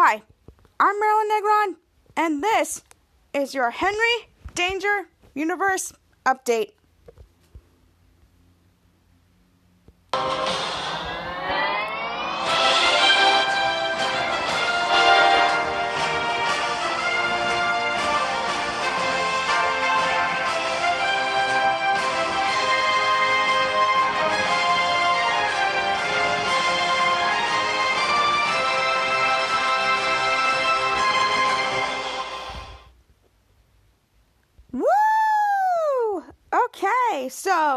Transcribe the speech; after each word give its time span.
Hi, 0.00 0.22
I'm 0.78 1.00
Marilyn 1.00 1.28
Negron, 1.28 1.74
and 2.16 2.40
this 2.40 2.84
is 3.34 3.52
your 3.52 3.70
Henry 3.70 4.28
Danger 4.54 5.08
Universe 5.34 5.92
update. 6.24 6.74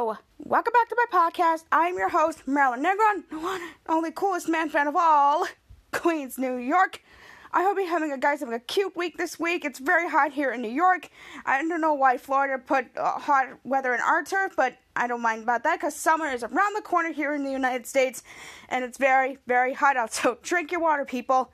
Welcome 0.02 0.74
back 0.74 0.90
to 0.90 0.98
my 0.98 1.30
podcast. 1.30 1.66
I'm 1.72 1.96
your 1.96 2.10
host, 2.10 2.48
Marilyn 2.48 2.84
Negron, 2.84 3.24
the 3.30 3.38
one 3.38 3.62
only 3.88 4.10
coolest 4.10 4.50
man 4.50 4.68
fan 4.68 4.88
of 4.88 4.96
all, 4.96 5.46
Queens, 5.92 6.40
New 6.40 6.56
York. 6.56 7.04
I 7.54 7.62
hope 7.62 7.78
you're 7.78 7.88
having 7.88 8.12
a 8.12 8.18
guys 8.18 8.40
having 8.40 8.56
a 8.56 8.60
cute 8.60 8.96
week 8.96 9.18
this 9.18 9.40
week. 9.40 9.64
It's 9.64 9.78
very 9.78 10.10
hot 10.10 10.32
here 10.32 10.54
in 10.54 10.62
New 10.64 10.72
York. 10.72 11.10
I 11.46 11.62
don't 11.62 11.82
know 11.82 11.94
why 11.94 12.18
Florida 12.18 12.58
put 12.58 12.88
uh, 12.98 13.20
hot 13.20 13.50
weather 13.64 13.94
in 13.94 14.02
our 14.02 14.24
turf, 14.24 14.54
but 14.58 14.76
I 14.96 15.06
don't 15.06 15.22
mind 15.22 15.44
about 15.44 15.62
that 15.66 15.80
because 15.80 15.96
summer 15.96 16.26
is 16.26 16.44
around 16.44 16.76
the 16.76 16.82
corner 16.82 17.12
here 17.12 17.36
in 17.36 17.44
the 17.44 17.52
United 17.52 17.86
States, 17.86 18.24
and 18.70 18.84
it's 18.84 18.98
very, 18.98 19.38
very 19.46 19.74
hot 19.74 19.98
out. 19.98 20.12
So 20.14 20.40
drink 20.42 20.72
your 20.72 20.82
water, 20.82 21.06
people. 21.06 21.52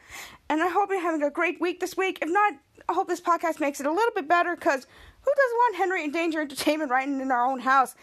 And 0.48 0.62
I 0.62 0.70
hope 0.70 0.90
you're 0.90 1.02
having 1.02 1.22
a 1.22 1.30
great 1.30 1.60
week 1.60 1.82
this 1.82 1.98
week. 1.98 2.20
If 2.22 2.30
not, 2.30 2.54
I 2.88 2.94
hope 2.94 3.10
this 3.10 3.20
podcast 3.20 3.60
makes 3.60 3.82
it 3.82 3.86
a 3.86 3.92
little 3.92 4.14
bit 4.16 4.30
better 4.30 4.56
because 4.56 4.88
who 5.28 5.32
doesn't 5.36 5.58
want 5.58 5.76
Henry 5.76 6.04
and 6.06 6.14
Danger 6.14 6.40
Entertainment 6.40 6.90
right 6.90 7.06
in 7.06 7.30
our 7.32 7.46
own 7.46 7.60
house? 7.60 7.96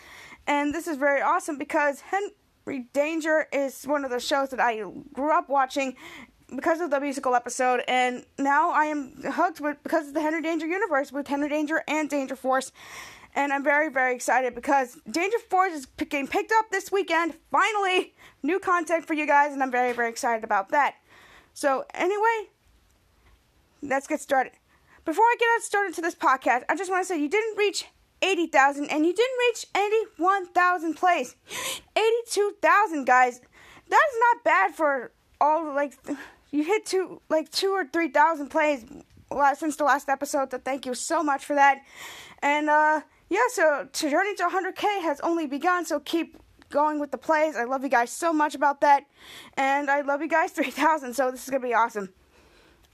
And 0.46 0.74
this 0.74 0.86
is 0.86 0.96
very 0.96 1.22
awesome 1.22 1.58
because 1.58 2.00
Henry 2.00 2.86
Danger 2.92 3.46
is 3.52 3.84
one 3.84 4.04
of 4.04 4.10
the 4.10 4.20
shows 4.20 4.50
that 4.50 4.60
I 4.60 4.82
grew 5.12 5.32
up 5.36 5.48
watching 5.48 5.96
because 6.54 6.80
of 6.80 6.90
the 6.90 7.00
musical 7.00 7.34
episode, 7.34 7.82
and 7.88 8.24
now 8.38 8.70
I 8.70 8.84
am 8.86 9.14
hooked 9.22 9.60
with 9.60 9.82
because 9.82 10.08
of 10.08 10.14
the 10.14 10.20
Henry 10.20 10.42
Danger 10.42 10.66
universe 10.66 11.10
with 11.10 11.26
Henry 11.26 11.48
Danger 11.48 11.82
and 11.88 12.08
Danger 12.08 12.36
Force. 12.36 12.72
And 13.34 13.52
I'm 13.52 13.64
very, 13.64 13.90
very 13.90 14.14
excited 14.14 14.54
because 14.54 14.98
Danger 15.10 15.38
Force 15.50 15.72
is 15.72 15.86
getting 15.86 16.28
picked 16.28 16.52
up 16.52 16.70
this 16.70 16.92
weekend. 16.92 17.34
Finally, 17.50 18.14
new 18.44 18.60
content 18.60 19.06
for 19.06 19.14
you 19.14 19.26
guys, 19.26 19.52
and 19.52 19.62
I'm 19.62 19.72
very, 19.72 19.92
very 19.92 20.08
excited 20.08 20.44
about 20.44 20.68
that. 20.68 20.94
So, 21.52 21.84
anyway, 21.94 22.50
let's 23.82 24.06
get 24.06 24.20
started. 24.20 24.52
Before 25.04 25.24
I 25.24 25.36
get 25.38 25.62
started 25.62 25.94
to 25.94 26.00
this 26.00 26.14
podcast, 26.14 26.62
I 26.68 26.76
just 26.76 26.90
want 26.90 27.02
to 27.02 27.06
say 27.06 27.20
you 27.20 27.28
didn't 27.28 27.58
reach 27.58 27.86
80,000 28.22 28.86
and 28.90 29.04
you 29.04 29.12
didn't 29.12 29.38
reach 29.48 29.66
81,000 30.18 30.94
plays. 30.94 31.36
82,000, 31.96 33.04
guys. 33.04 33.40
That 33.88 34.06
is 34.12 34.18
not 34.20 34.44
bad 34.44 34.74
for 34.74 35.12
all, 35.40 35.74
like, 35.74 35.94
you 36.50 36.64
hit 36.64 36.86
two, 36.86 37.20
like, 37.28 37.50
two 37.50 37.70
or 37.70 37.86
3,000 37.86 38.48
plays 38.48 38.84
since 39.56 39.76
the 39.76 39.84
last 39.84 40.08
episode, 40.08 40.50
so 40.50 40.58
thank 40.58 40.86
you 40.86 40.94
so 40.94 41.22
much 41.22 41.44
for 41.44 41.54
that. 41.54 41.82
And, 42.42 42.70
uh, 42.70 43.02
yeah, 43.28 43.40
so 43.48 43.88
to 43.92 44.10
journey 44.10 44.34
to 44.36 44.44
100K 44.44 45.02
has 45.02 45.20
only 45.20 45.46
begun, 45.46 45.84
so 45.84 46.00
keep 46.00 46.38
going 46.70 46.98
with 46.98 47.10
the 47.10 47.18
plays. 47.18 47.56
I 47.56 47.64
love 47.64 47.82
you 47.82 47.88
guys 47.88 48.10
so 48.10 48.32
much 48.32 48.54
about 48.54 48.80
that. 48.80 49.04
And 49.56 49.90
I 49.90 50.00
love 50.00 50.20
you 50.22 50.28
guys 50.28 50.50
3,000, 50.52 51.14
so 51.14 51.30
this 51.30 51.44
is 51.44 51.50
going 51.50 51.62
to 51.62 51.68
be 51.68 51.74
awesome. 51.74 52.10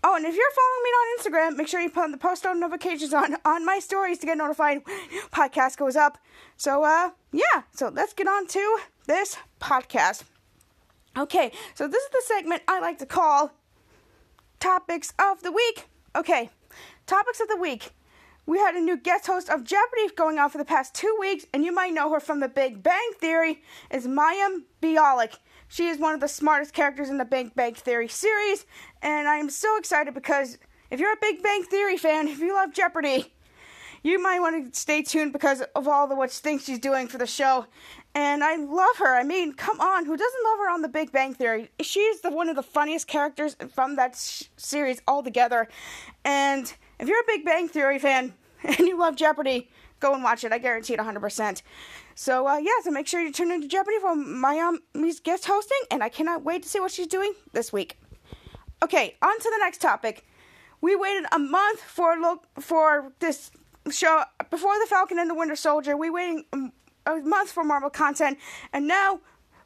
Oh, 0.02 0.16
and 0.16 0.24
if 0.24 0.34
you're 0.34 0.50
following 0.50 0.82
me 0.82 0.90
on 0.90 1.18
Instagram, 1.18 1.56
make 1.58 1.68
sure 1.68 1.80
you 1.80 1.90
put 1.90 2.10
the 2.10 2.16
post 2.16 2.44
notifications 2.44 3.12
on 3.12 3.36
on 3.44 3.66
my 3.66 3.78
stories 3.78 4.18
to 4.18 4.26
get 4.26 4.38
notified 4.38 4.80
when 4.84 4.96
podcast 5.30 5.76
goes 5.76 5.96
up. 5.96 6.18
So, 6.56 6.84
uh, 6.84 7.10
yeah. 7.32 7.62
So 7.72 7.88
let's 7.88 8.14
get 8.14 8.26
on 8.26 8.46
to 8.48 8.78
this 9.06 9.36
podcast. 9.60 10.24
Okay, 11.18 11.50
so 11.74 11.88
this 11.88 12.02
is 12.02 12.10
the 12.10 12.22
segment 12.24 12.62
I 12.68 12.80
like 12.80 12.98
to 12.98 13.06
call 13.06 13.52
Topics 14.60 15.12
of 15.18 15.42
the 15.42 15.50
Week. 15.50 15.86
Okay, 16.16 16.50
Topics 17.06 17.40
of 17.40 17.48
the 17.48 17.56
Week. 17.56 17.90
We 18.46 18.58
had 18.58 18.74
a 18.74 18.80
new 18.80 18.96
guest 18.96 19.26
host 19.26 19.50
of 19.50 19.64
Jeopardy 19.64 20.08
going 20.16 20.38
on 20.38 20.50
for 20.50 20.58
the 20.58 20.64
past 20.64 20.94
two 20.94 21.14
weeks, 21.20 21.46
and 21.52 21.64
you 21.64 21.72
might 21.72 21.92
know 21.92 22.10
her 22.12 22.20
from 22.20 22.40
The 22.40 22.48
Big 22.48 22.82
Bang 22.82 23.10
Theory, 23.18 23.62
is 23.90 24.06
Mayim 24.06 24.62
Bialik. 24.80 25.36
She 25.70 25.86
is 25.86 25.98
one 25.98 26.14
of 26.14 26.20
the 26.20 26.26
smartest 26.26 26.74
characters 26.74 27.10
in 27.10 27.18
the 27.18 27.24
Big 27.24 27.54
Bang 27.54 27.74
Theory 27.74 28.08
series, 28.08 28.66
and 29.02 29.28
I 29.28 29.36
am 29.36 29.48
so 29.48 29.76
excited 29.78 30.14
because 30.14 30.58
if 30.90 30.98
you're 30.98 31.12
a 31.12 31.20
Big 31.20 31.44
Bang 31.44 31.62
Theory 31.62 31.96
fan, 31.96 32.26
if 32.26 32.40
you 32.40 32.52
love 32.52 32.74
Jeopardy, 32.74 33.32
you 34.02 34.20
might 34.20 34.40
want 34.40 34.74
to 34.74 34.80
stay 34.80 35.00
tuned 35.00 35.32
because 35.32 35.62
of 35.76 35.86
all 35.86 36.08
the 36.08 36.16
what 36.16 36.32
things 36.32 36.64
she's 36.64 36.80
doing 36.80 37.06
for 37.06 37.18
the 37.18 37.26
show. 37.26 37.66
And 38.16 38.42
I 38.42 38.56
love 38.56 38.96
her. 38.96 39.16
I 39.16 39.22
mean, 39.22 39.52
come 39.52 39.80
on, 39.80 40.06
who 40.06 40.16
doesn't 40.16 40.44
love 40.44 40.58
her 40.58 40.70
on 40.70 40.82
The 40.82 40.88
Big 40.88 41.12
Bang 41.12 41.34
Theory? 41.34 41.70
She's 41.80 42.20
the 42.20 42.32
one 42.32 42.48
of 42.48 42.56
the 42.56 42.64
funniest 42.64 43.06
characters 43.06 43.56
from 43.72 43.94
that 43.94 44.16
sh- 44.16 44.46
series 44.56 45.00
altogether. 45.06 45.68
And 46.24 46.72
if 46.98 47.06
you're 47.06 47.20
a 47.20 47.26
Big 47.28 47.44
Bang 47.44 47.68
Theory 47.68 48.00
fan 48.00 48.34
and 48.64 48.80
you 48.80 48.98
love 48.98 49.14
Jeopardy, 49.14 49.70
go 50.00 50.14
and 50.14 50.24
watch 50.24 50.42
it. 50.44 50.52
I 50.52 50.58
guarantee 50.58 50.94
it 50.94 51.00
100%. 51.00 51.62
So, 52.14 52.46
uh, 52.48 52.56
yeah, 52.56 52.72
so 52.82 52.90
make 52.90 53.06
sure 53.06 53.20
you 53.20 53.32
tune 53.32 53.50
into 53.50 53.68
Jeopardy 53.68 53.98
for 54.00 54.14
Mayim's 54.16 55.20
guest 55.20 55.46
hosting, 55.46 55.78
and 55.90 56.02
I 56.02 56.08
cannot 56.08 56.42
wait 56.44 56.62
to 56.64 56.68
see 56.68 56.80
what 56.80 56.90
she's 56.90 57.06
doing 57.06 57.32
this 57.52 57.72
week. 57.72 57.98
Okay, 58.82 59.16
on 59.22 59.38
to 59.38 59.50
the 59.50 59.58
next 59.60 59.78
topic. 59.78 60.26
We 60.80 60.96
waited 60.96 61.26
a 61.32 61.38
month 61.38 61.80
for 61.80 62.16
lo- 62.18 62.42
for 62.58 63.12
this 63.20 63.50
show 63.90 64.22
before 64.50 64.78
the 64.78 64.86
Falcon 64.86 65.18
and 65.18 65.28
the 65.28 65.34
Winter 65.34 65.56
Soldier. 65.56 65.96
We 65.96 66.08
waiting 66.08 66.44
a 67.06 67.16
month 67.18 67.52
for 67.52 67.62
Marvel 67.62 67.90
content, 67.90 68.38
and 68.72 68.88
now 68.88 69.20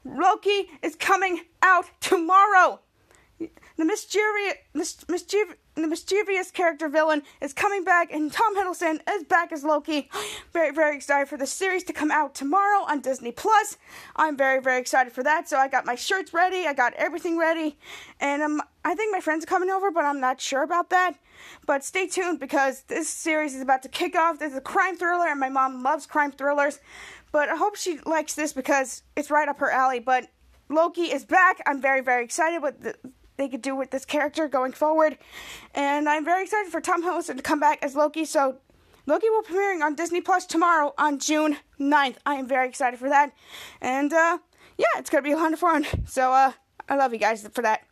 Loki 0.04 0.68
is 0.82 0.96
coming 0.96 1.42
out 1.62 1.86
tomorrow. 2.00 2.80
The 3.38 3.84
mischievous, 3.84 4.54
mis- 4.74 5.08
mischievous, 5.08 5.56
the 5.82 5.88
mischievous 5.88 6.50
character 6.50 6.88
villain 6.88 7.22
is 7.40 7.52
coming 7.52 7.82
back, 7.84 8.12
and 8.12 8.32
Tom 8.32 8.56
Hiddleston 8.56 9.00
is 9.10 9.24
back 9.24 9.52
as 9.52 9.64
Loki. 9.64 10.08
Very, 10.52 10.70
very 10.70 10.94
excited 10.94 11.28
for 11.28 11.36
the 11.36 11.46
series 11.46 11.82
to 11.84 11.92
come 11.92 12.12
out 12.12 12.34
tomorrow 12.34 12.84
on 12.88 13.00
Disney 13.00 13.32
Plus. 13.32 13.76
I'm 14.14 14.36
very, 14.36 14.62
very 14.62 14.80
excited 14.80 15.12
for 15.12 15.24
that. 15.24 15.48
So 15.48 15.56
I 15.56 15.66
got 15.66 15.84
my 15.84 15.96
shirts 15.96 16.32
ready, 16.32 16.66
I 16.66 16.74
got 16.74 16.94
everything 16.94 17.36
ready, 17.36 17.76
and 18.20 18.40
um, 18.42 18.62
I 18.84 18.94
think 18.94 19.12
my 19.12 19.20
friends 19.20 19.44
are 19.44 19.48
coming 19.48 19.70
over, 19.70 19.90
but 19.90 20.04
I'm 20.04 20.20
not 20.20 20.40
sure 20.40 20.62
about 20.62 20.90
that. 20.90 21.14
But 21.66 21.84
stay 21.84 22.06
tuned 22.06 22.38
because 22.38 22.82
this 22.82 23.08
series 23.08 23.54
is 23.54 23.62
about 23.62 23.82
to 23.82 23.88
kick 23.88 24.14
off. 24.14 24.38
This 24.38 24.52
is 24.52 24.58
a 24.58 24.62
crime 24.62 24.96
thriller, 24.96 25.26
and 25.26 25.40
my 25.40 25.48
mom 25.48 25.82
loves 25.82 26.06
crime 26.06 26.30
thrillers. 26.30 26.78
But 27.32 27.48
I 27.48 27.56
hope 27.56 27.74
she 27.74 27.98
likes 28.06 28.34
this 28.34 28.52
because 28.52 29.02
it's 29.16 29.30
right 29.30 29.48
up 29.48 29.58
her 29.58 29.70
alley. 29.70 29.98
But 29.98 30.28
Loki 30.68 31.12
is 31.12 31.24
back. 31.24 31.60
I'm 31.66 31.80
very, 31.80 32.00
very 32.00 32.24
excited 32.24 32.62
with 32.62 32.80
the 32.80 32.94
they 33.36 33.48
could 33.48 33.62
do 33.62 33.74
with 33.74 33.90
this 33.90 34.04
character 34.04 34.48
going 34.48 34.72
forward. 34.72 35.18
And 35.74 36.08
I'm 36.08 36.24
very 36.24 36.44
excited 36.44 36.70
for 36.70 36.80
Tom 36.80 37.02
Hiddleston 37.02 37.36
to 37.36 37.42
come 37.42 37.60
back 37.60 37.82
as 37.82 37.96
Loki. 37.96 38.24
So 38.24 38.56
Loki 39.06 39.28
will 39.30 39.42
be 39.42 39.54
premiering 39.54 39.82
on 39.82 39.94
Disney 39.94 40.20
Plus 40.20 40.46
tomorrow 40.46 40.94
on 40.96 41.18
June 41.18 41.58
9th. 41.78 42.16
I 42.24 42.36
am 42.36 42.46
very 42.46 42.68
excited 42.68 42.98
for 42.98 43.08
that. 43.08 43.32
And 43.80 44.12
uh, 44.12 44.38
yeah, 44.78 44.98
it's 44.98 45.10
gonna 45.10 45.22
be 45.22 45.32
a 45.32 45.36
lot 45.36 45.52
of 45.52 45.58
fun. 45.58 45.86
So 46.06 46.32
uh, 46.32 46.52
I 46.88 46.96
love 46.96 47.12
you 47.12 47.18
guys 47.18 47.46
for 47.52 47.62
that. 47.62 47.82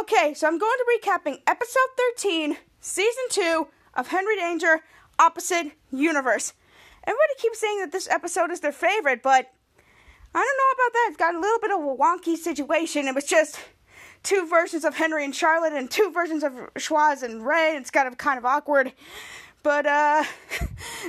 Okay, 0.00 0.34
so 0.34 0.46
I'm 0.46 0.58
going 0.58 0.76
to 0.78 0.86
be 0.86 1.08
recapping 1.08 1.40
episode 1.46 1.88
13, 2.16 2.58
season 2.78 3.24
2 3.30 3.68
of 3.94 4.08
Henry 4.08 4.36
Danger 4.36 4.82
Opposite 5.18 5.72
Universe. 5.90 6.52
Everybody 7.04 7.34
keeps 7.38 7.58
saying 7.58 7.78
that 7.80 7.90
this 7.90 8.06
episode 8.10 8.50
is 8.50 8.60
their 8.60 8.70
favorite, 8.70 9.22
but 9.22 9.50
I 10.34 10.38
don't 10.38 10.58
know 10.58 10.84
about 10.84 10.92
that. 10.92 11.06
It's 11.08 11.16
got 11.16 11.34
a 11.34 11.40
little 11.40 11.58
bit 11.58 11.70
of 11.70 11.80
a 11.80 11.96
wonky 11.96 12.36
situation. 12.36 13.08
It 13.08 13.14
was 13.14 13.24
just 13.24 13.58
two 14.22 14.46
versions 14.46 14.84
of 14.84 14.96
Henry 14.96 15.24
and 15.24 15.34
Charlotte 15.34 15.72
and 15.72 15.90
two 15.90 16.10
versions 16.12 16.42
of 16.42 16.52
Schwoz 16.74 17.22
and 17.22 17.46
Ray. 17.46 17.76
It's 17.76 17.90
kind 17.90 18.08
of 18.08 18.18
kind 18.18 18.38
of 18.38 18.44
awkward. 18.44 18.92
But 19.62 19.86
uh 19.86 20.24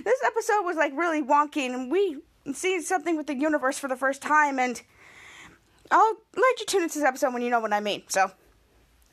this 0.03 0.19
episode 0.25 0.63
was 0.63 0.77
like 0.77 0.93
really 0.95 1.21
wonky 1.21 1.65
and 1.65 1.91
we 1.91 2.17
see 2.53 2.81
something 2.81 3.15
with 3.15 3.27
the 3.27 3.35
universe 3.35 3.77
for 3.77 3.87
the 3.87 3.95
first 3.95 4.21
time 4.21 4.59
and 4.59 4.81
I'll 5.91 6.17
let 6.35 6.59
you 6.59 6.65
tune 6.67 6.83
into 6.83 6.99
this 6.99 7.07
episode 7.07 7.33
when 7.33 7.41
you 7.41 7.49
know 7.49 7.59
what 7.59 7.73
I 7.73 7.79
mean. 7.79 8.03
So 8.07 8.31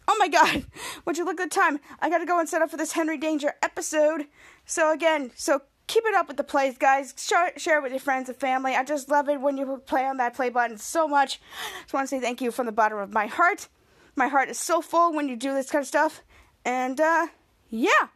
Oh 0.08 0.16
my 0.19 0.28
god, 0.28 0.64
would 1.04 1.19
you 1.19 1.25
look 1.25 1.40
at 1.40 1.50
the 1.50 1.54
time? 1.54 1.81
I 2.00 2.08
gotta 2.08 2.26
go 2.26 2.38
and 2.38 2.48
set 2.48 2.62
up 2.62 2.70
for 2.70 2.76
this 2.76 2.93
Henry 2.93 3.19
Danger 3.19 3.54
episode. 3.62 4.26
So 4.64 4.93
again, 4.93 5.32
so 5.34 5.62
keep 5.87 6.04
it 6.06 6.14
up 6.14 6.28
with 6.28 6.37
the 6.37 6.44
plays, 6.44 6.78
guys. 6.78 7.14
Share, 7.16 7.52
share 7.56 7.78
it 7.78 7.82
with 7.82 7.93
your 7.93 8.00
friends 8.00 8.28
and 8.28 8.38
family. 8.38 8.75
I 8.75 8.84
just 8.84 9.08
love 9.08 9.28
it 9.28 9.40
when 9.40 9.56
you 9.56 9.82
play 9.87 10.04
on 10.06 10.16
that 10.19 10.34
play 10.34 10.48
button 10.48 10.78
so 10.78 11.08
much. 11.08 11.40
Just 11.82 11.94
want 11.94 12.08
to 12.08 12.08
say 12.08 12.20
thank 12.20 12.40
you 12.40 12.50
from 12.50 12.66
the 12.66 12.72
bottom 12.72 12.98
of 12.98 13.12
my 13.12 13.26
heart. 13.26 13.69
My 14.16 14.28
heart 14.28 14.48
is 14.48 14.58
so 14.58 14.80
full 14.80 15.12
when 15.12 15.28
you 15.28 15.36
do 15.36 15.52
this 15.54 15.70
kind 15.70 15.82
of 15.82 15.86
stuff. 15.86 16.22
And, 16.64 17.00
uh, 17.00 17.28
yeah. 17.68 18.08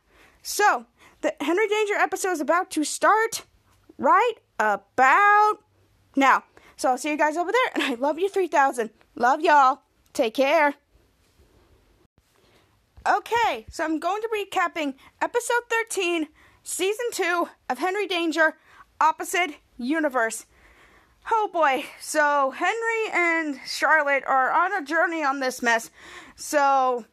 So, 0.42 0.86
the 1.20 1.34
Henry 1.40 1.68
Danger 1.68 1.94
episode 1.94 2.32
is 2.32 2.40
about 2.40 2.70
to 2.72 2.84
start 2.84 3.44
right 3.98 4.34
about 4.58 5.58
now. 6.16 6.44
So, 6.76 6.88
I'll 6.88 6.98
see 6.98 7.10
you 7.10 7.18
guys 7.18 7.36
over 7.36 7.52
there, 7.52 7.72
and 7.74 7.82
I 7.82 7.94
love 7.94 8.18
you 8.18 8.30
3000. 8.30 8.90
Love 9.14 9.42
y'all. 9.42 9.82
Take 10.14 10.34
care. 10.34 10.74
Okay, 13.06 13.66
so 13.70 13.84
I'm 13.84 13.98
going 13.98 14.20
to 14.22 14.28
be 14.32 14.44
recapping 14.44 14.94
episode 15.22 15.62
13, 15.70 16.28
season 16.62 17.06
2 17.12 17.48
of 17.68 17.78
Henry 17.78 18.06
Danger 18.06 18.56
Opposite 19.00 19.52
Universe. 19.78 20.44
Oh 21.32 21.48
boy, 21.52 21.84
so 22.00 22.50
Henry 22.50 23.12
and 23.12 23.60
Charlotte 23.64 24.24
are 24.26 24.50
on 24.50 24.72
a 24.72 24.84
journey 24.84 25.22
on 25.22 25.38
this 25.38 25.62
mess. 25.62 25.90
So 26.34 27.04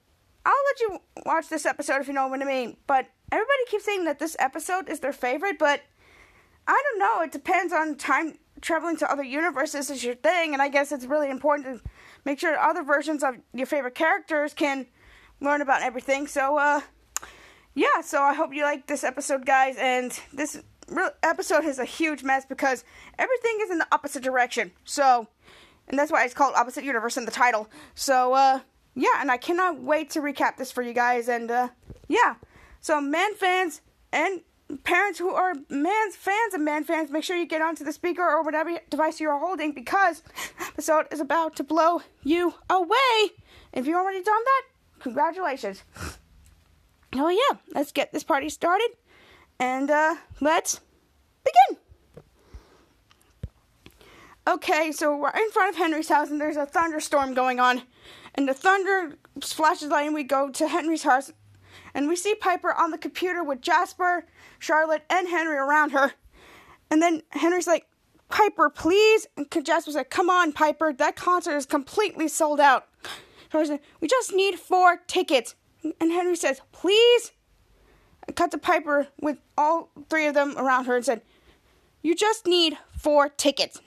I'll 0.45 0.53
let 0.65 0.79
you 0.79 0.99
watch 1.25 1.49
this 1.49 1.65
episode 1.65 2.01
if 2.01 2.07
you 2.07 2.13
know 2.13 2.27
what 2.27 2.41
I 2.41 2.45
mean. 2.45 2.77
But 2.87 3.07
everybody 3.31 3.59
keeps 3.67 3.85
saying 3.85 4.05
that 4.05 4.17
this 4.17 4.35
episode 4.39 4.89
is 4.89 5.01
their 5.01 5.13
favorite, 5.13 5.59
but 5.59 5.81
I 6.67 6.81
don't 6.89 6.99
know. 6.99 7.21
It 7.21 7.31
depends 7.31 7.71
on 7.71 7.95
time 7.95 8.39
traveling 8.59 8.97
to 8.97 9.11
other 9.11 9.23
universes 9.23 9.89
is 9.89 10.03
your 10.03 10.15
thing, 10.15 10.53
and 10.53 10.61
I 10.61 10.69
guess 10.69 10.91
it's 10.91 11.05
really 11.05 11.29
important 11.29 11.83
to 11.83 11.89
make 12.25 12.39
sure 12.39 12.57
other 12.57 12.83
versions 12.83 13.23
of 13.23 13.35
your 13.53 13.67
favorite 13.67 13.95
characters 13.95 14.53
can 14.53 14.87
learn 15.39 15.61
about 15.61 15.83
everything. 15.83 16.25
So, 16.25 16.57
uh, 16.57 16.81
yeah, 17.75 18.01
so 18.01 18.21
I 18.23 18.33
hope 18.33 18.53
you 18.53 18.63
like 18.63 18.87
this 18.87 19.03
episode, 19.03 19.45
guys. 19.45 19.75
And 19.77 20.11
this 20.33 20.61
episode 21.23 21.65
is 21.65 21.79
a 21.79 21.85
huge 21.85 22.23
mess 22.23 22.45
because 22.45 22.83
everything 23.17 23.57
is 23.61 23.71
in 23.71 23.77
the 23.77 23.87
opposite 23.91 24.23
direction. 24.23 24.71
So, 24.83 25.27
and 25.87 25.97
that's 25.97 26.11
why 26.11 26.23
it's 26.25 26.33
called 26.33 26.55
Opposite 26.55 26.83
Universe 26.83 27.17
in 27.17 27.25
the 27.25 27.31
title. 27.31 27.69
So, 27.95 28.33
uh, 28.33 28.59
yeah, 28.95 29.19
and 29.19 29.29
I 29.31 29.37
cannot 29.37 29.79
wait 29.81 30.09
to 30.11 30.19
recap 30.19 30.57
this 30.57 30.71
for 30.71 30.81
you 30.81 30.93
guys. 30.93 31.27
And, 31.29 31.51
uh, 31.51 31.69
yeah, 32.07 32.35
so 32.81 32.99
man 33.01 33.35
fans 33.35 33.81
and 34.11 34.41
parents 34.83 35.19
who 35.19 35.29
are 35.29 35.53
man's 35.69 36.15
fans 36.15 36.53
and 36.53 36.65
man 36.65 36.83
fans, 36.83 37.09
make 37.09 37.23
sure 37.23 37.37
you 37.37 37.45
get 37.45 37.61
onto 37.61 37.83
the 37.83 37.93
speaker 37.93 38.23
or 38.23 38.43
whatever 38.43 38.77
device 38.89 39.19
you 39.19 39.29
are 39.29 39.39
holding 39.39 39.71
because 39.71 40.23
episode 40.59 41.05
is 41.11 41.19
about 41.19 41.55
to 41.55 41.63
blow 41.63 42.01
you 42.23 42.53
away. 42.69 43.31
If 43.73 43.87
you 43.87 43.95
already 43.95 44.23
done 44.23 44.43
that, 44.43 44.61
congratulations. 44.99 45.83
Oh 47.15 47.29
yeah, 47.29 47.57
let's 47.73 47.91
get 47.91 48.11
this 48.11 48.23
party 48.23 48.49
started 48.49 48.89
and 49.59 49.89
uh, 49.89 50.15
let's 50.39 50.79
begin. 51.43 51.81
Okay, 54.47 54.91
so 54.91 55.15
we're 55.17 55.29
in 55.29 55.51
front 55.51 55.69
of 55.69 55.75
Henry's 55.75 56.07
house 56.07 56.29
and 56.29 56.39
there's 56.39 56.55
a 56.55 56.65
thunderstorm 56.65 57.33
going 57.33 57.59
on. 57.59 57.81
And 58.35 58.47
the 58.47 58.53
thunder 58.53 59.17
flashes 59.41 59.89
light 59.89 60.05
and 60.05 60.15
we 60.15 60.23
go 60.23 60.49
to 60.49 60.67
Henry's 60.67 61.03
house 61.03 61.33
and 61.93 62.07
we 62.07 62.15
see 62.15 62.35
Piper 62.35 62.73
on 62.73 62.91
the 62.91 62.97
computer 62.97 63.43
with 63.43 63.61
Jasper, 63.61 64.25
Charlotte, 64.59 65.03
and 65.09 65.27
Henry 65.27 65.57
around 65.57 65.91
her. 65.91 66.13
And 66.89 67.01
then 67.01 67.23
Henry's 67.31 67.67
like, 67.67 67.87
Piper, 68.29 68.69
please. 68.69 69.27
And 69.35 69.47
Jasper's 69.65 69.95
like, 69.95 70.09
come 70.09 70.29
on, 70.29 70.53
Piper, 70.53 70.93
that 70.93 71.15
concert 71.15 71.55
is 71.55 71.65
completely 71.65 72.27
sold 72.27 72.59
out. 72.59 72.87
Like, 73.53 73.81
we 74.01 74.07
just 74.07 74.33
need 74.33 74.59
four 74.59 74.97
tickets. 75.07 75.55
And 75.99 76.11
Henry 76.11 76.35
says, 76.35 76.61
please. 76.71 77.31
Cut 78.35 78.51
the 78.51 78.57
Piper 78.57 79.07
with 79.19 79.37
all 79.57 79.89
three 80.09 80.27
of 80.27 80.33
them 80.33 80.57
around 80.57 80.85
her 80.85 80.95
and 80.95 81.05
said, 81.05 81.21
you 82.01 82.15
just 82.15 82.45
need 82.45 82.77
four 82.97 83.29
tickets. 83.29 83.79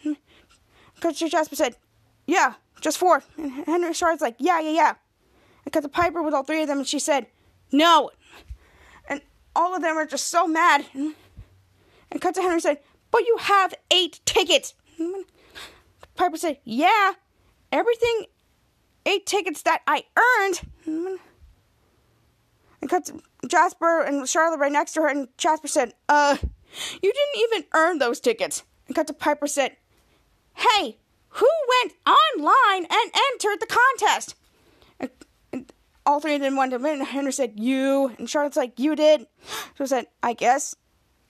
Because 0.95 1.19
Jasper 1.19 1.57
said, 1.57 1.77
yeah, 2.27 2.55
just 2.81 2.99
four. 2.99 3.23
And 3.37 3.53
Henry 3.67 3.95
Charlotte's 3.95 4.23
like, 4.23 4.37
yeah, 4.39 4.61
yeah, 4.61 4.71
yeah. 4.71 4.95
And 5.65 5.73
cut 5.73 5.83
the 5.83 5.89
Piper 5.89 6.23
with 6.23 6.35
all 6.35 6.43
three 6.43 6.63
of 6.63 6.69
them 6.69 6.79
and 6.79 6.87
she 6.87 6.99
said, 6.99 7.27
no. 7.71 8.11
And 9.09 9.21
all 9.55 9.75
of 9.75 9.83
them 9.83 9.97
are 9.97 10.07
just 10.07 10.27
so 10.27 10.47
mad. 10.47 10.87
And 10.95 11.15
cut 12.21 12.35
to 12.35 12.43
Henry 12.43 12.61
said, 12.61 12.79
but 13.11 13.27
you 13.27 13.37
have 13.41 13.75
eight 13.91 14.21
tickets. 14.25 14.75
Piper 16.17 16.37
said, 16.37 16.59
yeah, 16.65 17.13
everything 17.73 18.27
eight 19.07 19.27
tickets 19.27 19.63
that 19.63 19.83
I 19.87 20.05
earned. 20.17 20.61
And 20.87 21.19
cut 22.89 23.07
to 23.07 23.21
Jasper 23.51 24.03
and 24.03 24.29
Charlotte 24.29 24.61
right 24.61 24.73
next 24.73 24.93
to 24.93 25.03
her, 25.03 25.09
and 25.09 25.29
Jasper 25.37 25.69
said, 25.69 25.93
Uh, 26.09 26.37
you 26.41 27.13
didn't 27.13 27.43
even 27.43 27.65
earn 27.75 27.99
those 27.99 28.21
tickets. 28.21 28.63
And 28.87 28.95
cut 28.97 29.07
to 29.09 29.13
Piper 29.13 29.47
said, 29.47 29.77
Hey, 30.55 30.99
who 31.29 31.49
went 31.83 31.95
online 32.07 32.87
and 32.91 33.13
entered 33.33 33.61
the 33.61 33.67
contest? 33.67 34.35
And, 34.99 35.11
and 35.53 35.73
all 36.07 36.21
three 36.21 36.35
of 36.35 36.41
them 36.41 36.57
went 36.57 36.73
to 36.73 36.79
win. 36.79 36.99
And 36.99 37.07
Henry 37.07 37.33
said, 37.33 37.55
You. 37.57 38.13
And 38.19 38.29
Charlotte's 38.29 38.57
like, 38.57 38.79
You 38.79 38.97
did. 38.97 39.27
So 39.77 39.85
I 39.85 39.87
said, 39.87 40.07
I 40.23 40.33
guess. 40.33 40.75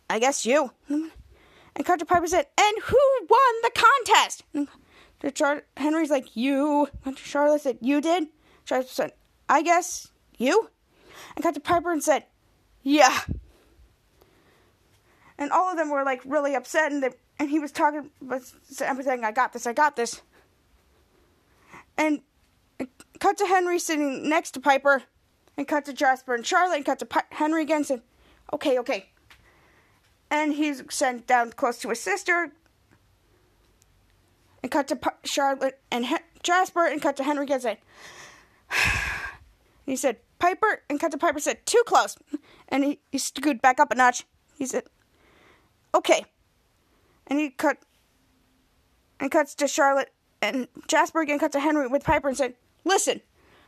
I 0.08 0.19
guess 0.19 0.44
you. 0.44 0.73
And 0.88 1.87
cut 1.87 1.99
to 2.00 2.05
Piper 2.05 2.26
said, 2.26 2.46
And 2.58 2.82
who 2.84 2.99
won 3.28 3.55
the 3.62 3.70
contest? 3.75 4.44
And 4.52 4.69
Char- 5.34 5.64
Henry's 5.76 6.11
like, 6.11 6.37
You. 6.37 6.88
And 7.05 7.16
Charlotte 7.19 7.62
said, 7.62 7.78
You 7.81 8.00
did? 8.00 8.28
Charlotte 8.64 8.88
said, 8.88 9.12
I 9.49 9.62
guess 9.62 10.08
you. 10.38 10.70
And 11.37 11.43
cut 11.43 11.55
to 11.55 11.61
Piper 11.61 11.93
and 11.93 12.02
said, 12.02 12.25
Yeah. 12.82 13.20
And 15.38 15.50
all 15.50 15.70
of 15.70 15.76
them 15.76 15.90
were 15.90 16.05
like 16.05 16.20
really 16.25 16.55
upset, 16.55 16.93
and 16.93 17.02
they, 17.02 17.11
and 17.38 17.49
he 17.49 17.58
was 17.58 17.72
talking, 17.72 18.11
was 18.20 18.55
everything. 18.82 19.25
I 19.25 19.32
got 19.32 19.55
this. 19.55 19.67
I 19.67 19.72
got 19.72 19.96
this. 19.96 20.20
And 21.96 22.20
cut 23.19 23.38
to 23.38 23.46
Henry 23.46 23.78
sitting 23.78 24.28
next 24.28 24.50
to 24.52 24.61
Piper, 24.61 25.05
and 25.56 25.67
cut 25.67 25.87
to 25.87 25.94
Jasper 25.94 26.34
and 26.34 26.46
Charlotte, 26.46 26.76
and 26.76 26.84
cut 26.84 26.99
to 26.99 27.06
Pi- 27.06 27.25
Henry 27.31 27.62
again. 27.62 27.78
And 27.78 27.87
said, 27.87 28.02
"Okay, 28.52 28.78
okay." 28.78 29.11
And 30.31 30.52
he's 30.52 30.82
sent 30.90 31.26
down 31.26 31.52
close 31.52 31.78
to 31.78 31.88
his 31.88 32.00
sister, 32.00 32.52
and 34.62 34.70
cut 34.70 34.88
to 34.88 34.96
P- 34.96 35.11
Charlotte 35.25 35.81
and 35.90 36.06
he- 36.06 36.16
Jasper, 36.43 36.87
and 36.87 37.00
cut 37.00 37.16
to 37.16 37.25
Henry 37.25 37.44
again. 37.44 37.61
Said, 37.61 37.78
he 39.87 39.96
said, 39.96 40.19
Piper, 40.40 40.82
and 40.88 40.98
to 40.98 41.19
Piper 41.19 41.38
said, 41.38 41.64
too 41.66 41.82
close. 41.87 42.16
And 42.69 42.82
he, 42.82 43.00
he 43.12 43.19
scooted 43.19 43.62
back 43.62 43.78
up 43.78 43.92
a 43.92 43.94
notch. 43.94 44.25
He 44.58 44.66
said, 44.66 44.84
okay. 45.94 46.25
And 47.26 47.38
he 47.38 47.50
cut, 47.50 47.78
and 49.20 49.31
cuts 49.31 49.54
to 49.56 49.69
Charlotte, 49.69 50.10
and 50.42 50.66
Jasper 50.88 51.20
again 51.20 51.38
cuts 51.38 51.52
to 51.52 51.60
Henry 51.60 51.87
with 51.87 52.02
Piper 52.02 52.28
and 52.28 52.37
said, 52.37 52.54
listen, 52.84 53.20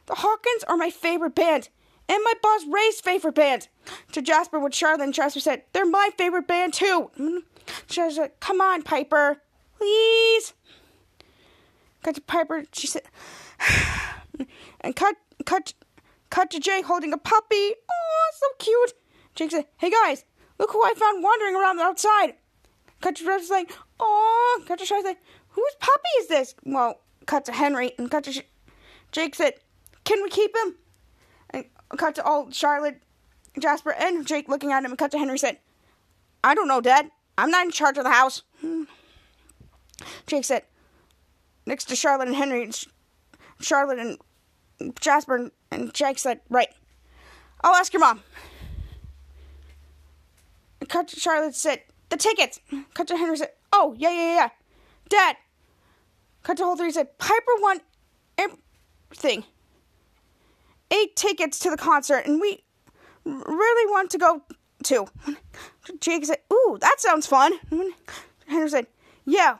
the 0.07 0.17
Hawkins 0.17 0.65
are 0.65 0.77
my 0.77 0.91
favorite 0.91 1.35
band, 1.35 1.69
and 2.09 2.19
my 2.25 2.33
boss 2.43 2.63
Ray's 2.69 3.01
favorite 3.01 3.35
band. 3.35 3.69
To 4.13 4.23
Jasper 4.23 4.59
with 4.59 4.75
Charlotte, 4.75 5.05
and 5.05 5.15
Jasper 5.15 5.41
said, 5.41 5.63
they're 5.73 5.85
my 5.85 6.11
favorite 6.17 6.49
band 6.49 6.75
too. 6.75 7.11
Jasper 7.87 8.15
said, 8.15 8.41
come 8.41 8.61
on, 8.61 8.83
Piper, 8.83 9.43
please. 9.79 10.55
Cut 12.03 12.15
to 12.17 12.21
Piper, 12.23 12.65
she 12.73 12.87
said, 12.87 13.03
and 14.81 14.97
cut, 14.97 15.17
cut, 15.45 15.75
cut 16.33 16.51
to 16.51 16.59
Jake 16.59 16.87
holding 16.87 17.13
a 17.13 17.19
puppy. 17.19 17.75
Oh, 17.91 18.31
so 18.41 18.47
cute. 18.59 18.95
Jake 19.35 19.51
said, 19.51 19.67
hey 19.77 19.91
guys, 19.91 20.25
look 20.59 20.73
who 20.73 20.83
I 20.83 20.95
found 20.97 21.23
wandering 21.23 21.55
around 21.55 21.79
outside. 21.79 22.33
Cut 23.03 23.17
to 23.17 23.25
Jasper's 23.25 23.51
like, 23.51 23.71
oh, 24.01 24.65
cut 24.67 24.79
to 24.79 24.87
Charlotte 24.87 25.09
like, 25.09 25.23
whose 25.51 25.75
puppy 25.79 26.09
is 26.21 26.29
this? 26.29 26.55
Well, 26.65 27.01
cut 27.27 27.45
to 27.45 27.53
Henry, 27.53 27.93
and 27.99 28.11
cut 28.11 28.25
to 28.25 28.33
Sh- 28.33 28.41
Jake 29.13 29.35
said, 29.35 29.55
can 30.05 30.23
we 30.23 30.31
keep 30.31 30.57
him? 30.57 30.77
And 31.51 31.65
cut 31.99 32.15
to 32.15 32.25
all 32.25 32.51
Charlotte, 32.51 33.03
Jasper, 33.59 33.93
and 33.93 34.27
Jake 34.27 34.49
looking 34.49 34.73
at 34.73 34.85
him, 34.85 34.91
and 34.93 34.99
cut 34.99 35.11
to 35.11 35.19
Henry 35.19 35.39
said, 35.39 35.59
I 36.43 36.55
don't 36.55 36.69
know, 36.69 36.81
Dad. 36.81 37.11
I'm 37.37 37.51
not 37.51 37.67
in 37.67 37.73
charge 37.73 37.99
of 37.99 38.05
the 38.05 38.11
house. 38.11 38.43
Jake 40.27 40.45
said, 40.45 40.63
next 41.67 41.87
to 41.87 41.97
Charlotte 41.97 42.29
and 42.29 42.37
Henry, 42.37 42.71
Charlotte 43.61 43.99
and 43.99 44.19
Jasper 45.01 45.51
and 45.71 45.95
Jake 45.95 46.19
said, 46.19 46.41
right. 46.49 46.69
I'll 47.63 47.75
ask 47.75 47.93
your 47.93 48.01
mom. 48.01 48.23
Cut 50.89 51.09
to 51.09 51.21
Charlotte 51.21 51.55
said, 51.55 51.83
the 52.09 52.17
tickets. 52.17 52.61
Cut 52.95 53.07
to 53.09 53.17
Henry 53.17 53.37
said, 53.37 53.53
oh, 53.73 53.95
yeah, 53.97 54.11
yeah, 54.11 54.35
yeah. 54.35 54.49
Dad. 55.09 55.37
Cut 56.43 56.57
to 56.57 56.77
Three 56.77 56.91
said, 56.91 57.19
Piper 57.19 57.53
won 57.61 57.81
everything. 58.37 59.45
Eight 60.91 61.15
tickets 61.17 61.59
to 61.61 61.71
the 61.71 61.77
concert, 61.77 62.27
and 62.27 62.41
we 62.41 62.65
really 63.25 63.91
want 63.91 64.11
to 64.11 64.19
go 64.19 64.43
too. 64.83 65.07
Jake 66.01 66.27
said, 66.27 66.39
ooh, 66.53 66.79
that 66.81 67.01
sounds 67.01 67.27
fun. 67.27 67.53
Henry 68.47 68.69
said, 68.69 68.87
yeah. 69.25 69.59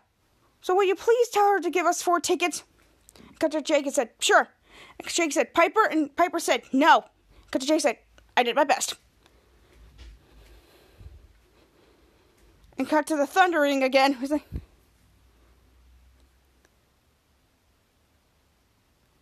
So 0.61 0.75
will 0.75 0.85
you 0.85 0.95
please 0.95 1.29
tell 1.29 1.49
her 1.53 1.61
to 1.61 1.71
give 1.71 1.87
us 1.87 2.03
four 2.03 2.21
tickets? 2.21 2.65
Cut 3.39 3.53
to 3.53 3.63
Jake 3.63 3.87
and 3.87 3.95
said, 3.95 4.11
sure. 4.19 4.49
And 4.99 5.09
Jake 5.09 5.33
said, 5.33 5.55
Piper, 5.55 5.85
and 5.91 6.15
Piper 6.17 6.39
said, 6.39 6.63
no. 6.73 7.05
To 7.53 7.59
Jake 7.59 7.81
said, 7.81 7.99
I 8.37 8.43
did 8.43 8.57
my 8.57 8.65
best. 8.65 8.95
And 12.79 12.89
cut 12.89 13.07
to 13.09 13.17
the 13.17 13.27
thundering 13.27 13.83
again. 13.83 14.17
Like, 14.29 14.47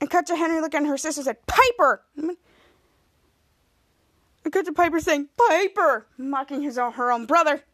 and 0.00 0.08
cut 0.08 0.26
to 0.26 0.36
Henry 0.36 0.60
looking 0.60 0.84
at 0.84 0.86
her 0.86 0.96
sister 0.96 1.22
said, 1.22 1.44
Piper! 1.46 2.02
And 2.16 2.36
cut 4.52 4.64
to 4.66 4.72
Piper 4.72 5.00
saying, 5.00 5.28
Piper! 5.36 6.06
Mocking 6.16 6.62
his 6.62 6.78
own, 6.78 6.92
her 6.92 7.10
own 7.10 7.26
brother. 7.26 7.64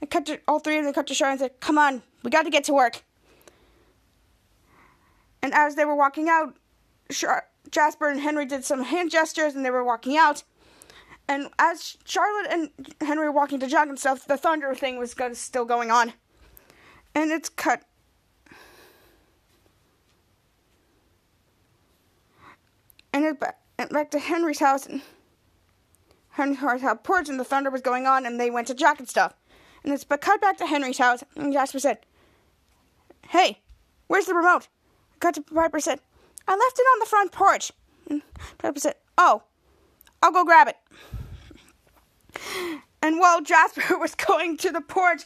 And 0.00 0.10
cut 0.10 0.26
to 0.26 0.40
all 0.46 0.58
three 0.58 0.78
of 0.78 0.84
them 0.84 0.92
cut 0.92 1.06
to 1.06 1.14
Sharon 1.14 1.32
and 1.32 1.40
said, 1.40 1.60
Come 1.60 1.78
on, 1.78 2.02
we 2.22 2.30
got 2.30 2.42
to 2.42 2.50
get 2.50 2.64
to 2.64 2.74
work. 2.74 3.02
And 5.42 5.54
as 5.54 5.76
they 5.76 5.84
were 5.84 5.94
walking 5.94 6.28
out, 6.28 6.56
Char- 7.10 7.48
Jasper 7.70 8.08
and 8.08 8.20
Henry 8.20 8.46
did 8.46 8.64
some 8.64 8.82
hand 8.82 9.10
gestures 9.10 9.54
and 9.54 9.64
they 9.64 9.70
were 9.70 9.84
walking 9.84 10.16
out. 10.16 10.42
And 11.26 11.48
as 11.58 11.96
Charlotte 12.04 12.50
and 12.50 12.70
Henry 13.00 13.26
were 13.26 13.32
walking 13.32 13.58
to 13.60 13.66
jog 13.66 13.88
and 13.88 13.98
stuff, 13.98 14.26
the 14.26 14.36
thunder 14.36 14.74
thing 14.74 14.98
was 14.98 15.14
still 15.32 15.64
going 15.64 15.90
on. 15.90 16.12
And 17.14 17.30
it's 17.30 17.48
cut. 17.48 17.82
And 23.12 23.24
it 23.24 23.40
back, 23.40 23.58
back 23.90 24.10
to 24.10 24.18
Henry's 24.18 24.58
house. 24.58 24.86
And 24.86 25.00
Henry's 26.30 26.58
house 26.58 26.80
had 26.80 27.04
porch 27.04 27.28
and 27.28 27.38
the 27.38 27.44
thunder 27.44 27.70
was 27.70 27.80
going 27.80 28.06
on 28.06 28.26
and 28.26 28.38
they 28.38 28.50
went 28.50 28.66
to 28.66 28.74
jog 28.74 28.98
and 28.98 29.08
stuff. 29.08 29.34
And 29.82 29.92
it's 29.92 30.04
but 30.04 30.20
cut 30.20 30.40
back 30.40 30.56
to 30.58 30.66
Henry's 30.66 30.98
house 30.98 31.22
and 31.36 31.52
Jasper 31.52 31.78
said, 31.78 31.98
Hey, 33.28 33.60
where's 34.08 34.26
the 34.26 34.34
remote? 34.34 34.68
Cut 35.20 35.34
to 35.34 35.42
Piper 35.42 35.80
said, 35.80 36.00
I 36.46 36.52
left 36.52 36.78
it 36.78 36.82
on 36.82 36.98
the 37.00 37.06
front 37.06 37.32
porch. 37.32 37.72
Piper 38.58 38.80
said, 38.80 38.94
Oh, 39.16 39.42
I'll 40.22 40.32
go 40.32 40.44
grab 40.44 40.68
it. 40.68 40.76
And 43.02 43.18
while 43.18 43.42
Jasper 43.42 43.98
was 43.98 44.14
going 44.14 44.56
to 44.58 44.70
the 44.70 44.80
porch, 44.80 45.22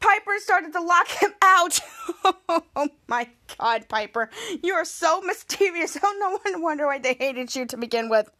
Piper 0.00 0.32
started 0.38 0.72
to 0.72 0.80
lock 0.80 1.08
him 1.08 1.30
out. 1.40 1.80
oh 2.48 2.88
my 3.06 3.28
god, 3.58 3.88
Piper. 3.88 4.30
You 4.62 4.74
are 4.74 4.84
so 4.84 5.20
mischievous. 5.20 5.96
Oh, 6.02 6.16
no 6.18 6.38
one 6.52 6.62
wonder 6.62 6.86
why 6.86 6.98
they 6.98 7.14
hated 7.14 7.54
you 7.54 7.66
to 7.66 7.76
begin 7.76 8.08
with. 8.08 8.30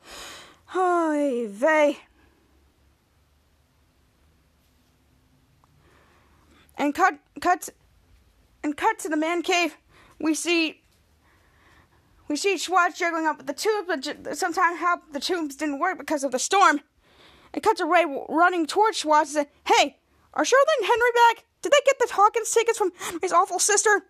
Oy 0.75 1.47
vey. 1.49 1.99
And 6.79 6.95
cut, 6.95 7.19
cut, 7.41 7.71
and 8.63 8.77
cut 8.77 8.99
to 9.01 9.09
the 9.09 9.17
man 9.17 9.43
cave. 9.43 9.77
We 10.19 10.35
see, 10.35 10.83
we 12.29 12.37
see 12.37 12.55
Schwoz 12.55 12.97
juggling 12.97 13.27
up 13.27 13.39
with 13.39 13.47
the 13.47 13.53
tubes, 13.53 13.87
but 13.87 14.39
sometimes 14.39 14.81
how 14.81 15.01
the 15.13 15.21
tubes 15.21 15.57
didn't 15.57 15.79
work 15.79 15.99
because 15.99 16.25
of 16.25 16.33
the 16.33 16.39
storm. 16.39 16.81
And 17.53 17.63
cut 17.63 17.77
to 17.79 17.87
Ray 17.87 18.05
running 18.29 18.67
towards 18.67 19.03
Schwoz 19.03 19.23
and 19.23 19.29
say, 19.29 19.47
"Hey, 19.65 19.99
are 20.35 20.45
Charlotte 20.45 20.69
and 20.81 20.87
Henry 20.87 21.11
back? 21.15 21.45
Did 21.63 21.73
they 21.73 21.81
get 21.85 21.99
the 21.99 22.13
Hawkins 22.13 22.51
tickets 22.51 22.79
from 22.79 22.93
his 23.21 23.33
awful 23.33 23.59
sister?" 23.59 24.07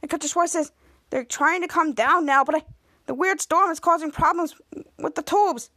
And 0.00 0.10
cut 0.10 0.20
to 0.22 0.28
Schwoz 0.28 0.48
says, 0.48 0.72
"They're 1.10 1.24
trying 1.24 1.62
to 1.62 1.68
come 1.68 1.92
down 1.92 2.24
now, 2.24 2.44
but 2.44 2.54
I, 2.54 2.62
the 3.06 3.14
weird 3.14 3.40
storm 3.40 3.70
is 3.70 3.80
causing 3.80 4.10
problems 4.10 4.54
with 4.98 5.14
the 5.14 5.22
tubes." 5.22 5.70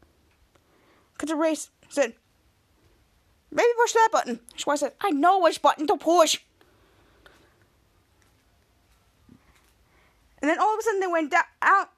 Cut 1.17 1.29
to 1.29 1.35
Ray 1.35 1.55
said, 1.89 2.15
Maybe 3.51 3.67
push 3.77 3.93
that 3.93 4.09
button. 4.11 4.39
Schwoz 4.57 4.79
said, 4.79 4.93
I 5.01 5.09
know 5.09 5.39
which 5.39 5.61
button 5.61 5.87
to 5.87 5.97
push. 5.97 6.39
And 10.41 10.49
then 10.49 10.59
all 10.59 10.73
of 10.73 10.79
a 10.79 10.83
sudden 10.83 10.99
they 10.99 11.07
went 11.07 11.31
down 11.31 11.43
out 11.61 11.89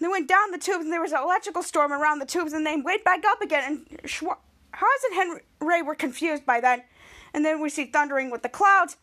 they 0.00 0.08
went 0.08 0.28
down 0.28 0.50
the 0.50 0.58
tubes 0.58 0.84
and 0.84 0.92
there 0.92 1.00
was 1.02 1.12
an 1.12 1.22
electrical 1.22 1.62
storm 1.62 1.92
around 1.92 2.20
the 2.20 2.26
tubes 2.26 2.52
and 2.54 2.66
they 2.66 2.76
went 2.76 3.04
back 3.04 3.22
up 3.26 3.42
again 3.42 3.64
and 3.90 4.02
Schwoz 4.04 4.36
and 4.72 5.14
Henry 5.14 5.40
Ray 5.60 5.82
were 5.82 5.94
confused 5.94 6.46
by 6.46 6.60
that. 6.60 6.86
And 7.34 7.44
then 7.44 7.60
we 7.60 7.68
see 7.68 7.84
thundering 7.84 8.30
with 8.30 8.42
the 8.42 8.48
clouds. 8.48 8.96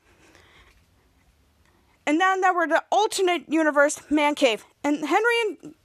And 2.06 2.20
then 2.20 2.42
there 2.42 2.54
were 2.54 2.68
the 2.68 2.84
alternate 2.92 3.44
universe 3.48 4.00
man 4.10 4.34
cave. 4.34 4.66
And 4.84 5.06
Henry 5.06 5.34
and 5.46 5.76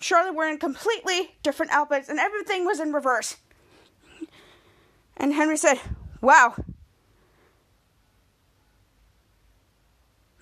Charlotte 0.00 0.34
were 0.34 0.48
in 0.48 0.58
completely 0.58 1.36
different 1.42 1.72
outfits 1.72 2.08
and 2.08 2.18
everything 2.18 2.64
was 2.64 2.80
in 2.80 2.92
reverse. 2.92 3.36
And 5.16 5.32
Henry 5.32 5.56
said, 5.56 5.80
Wow. 6.20 6.54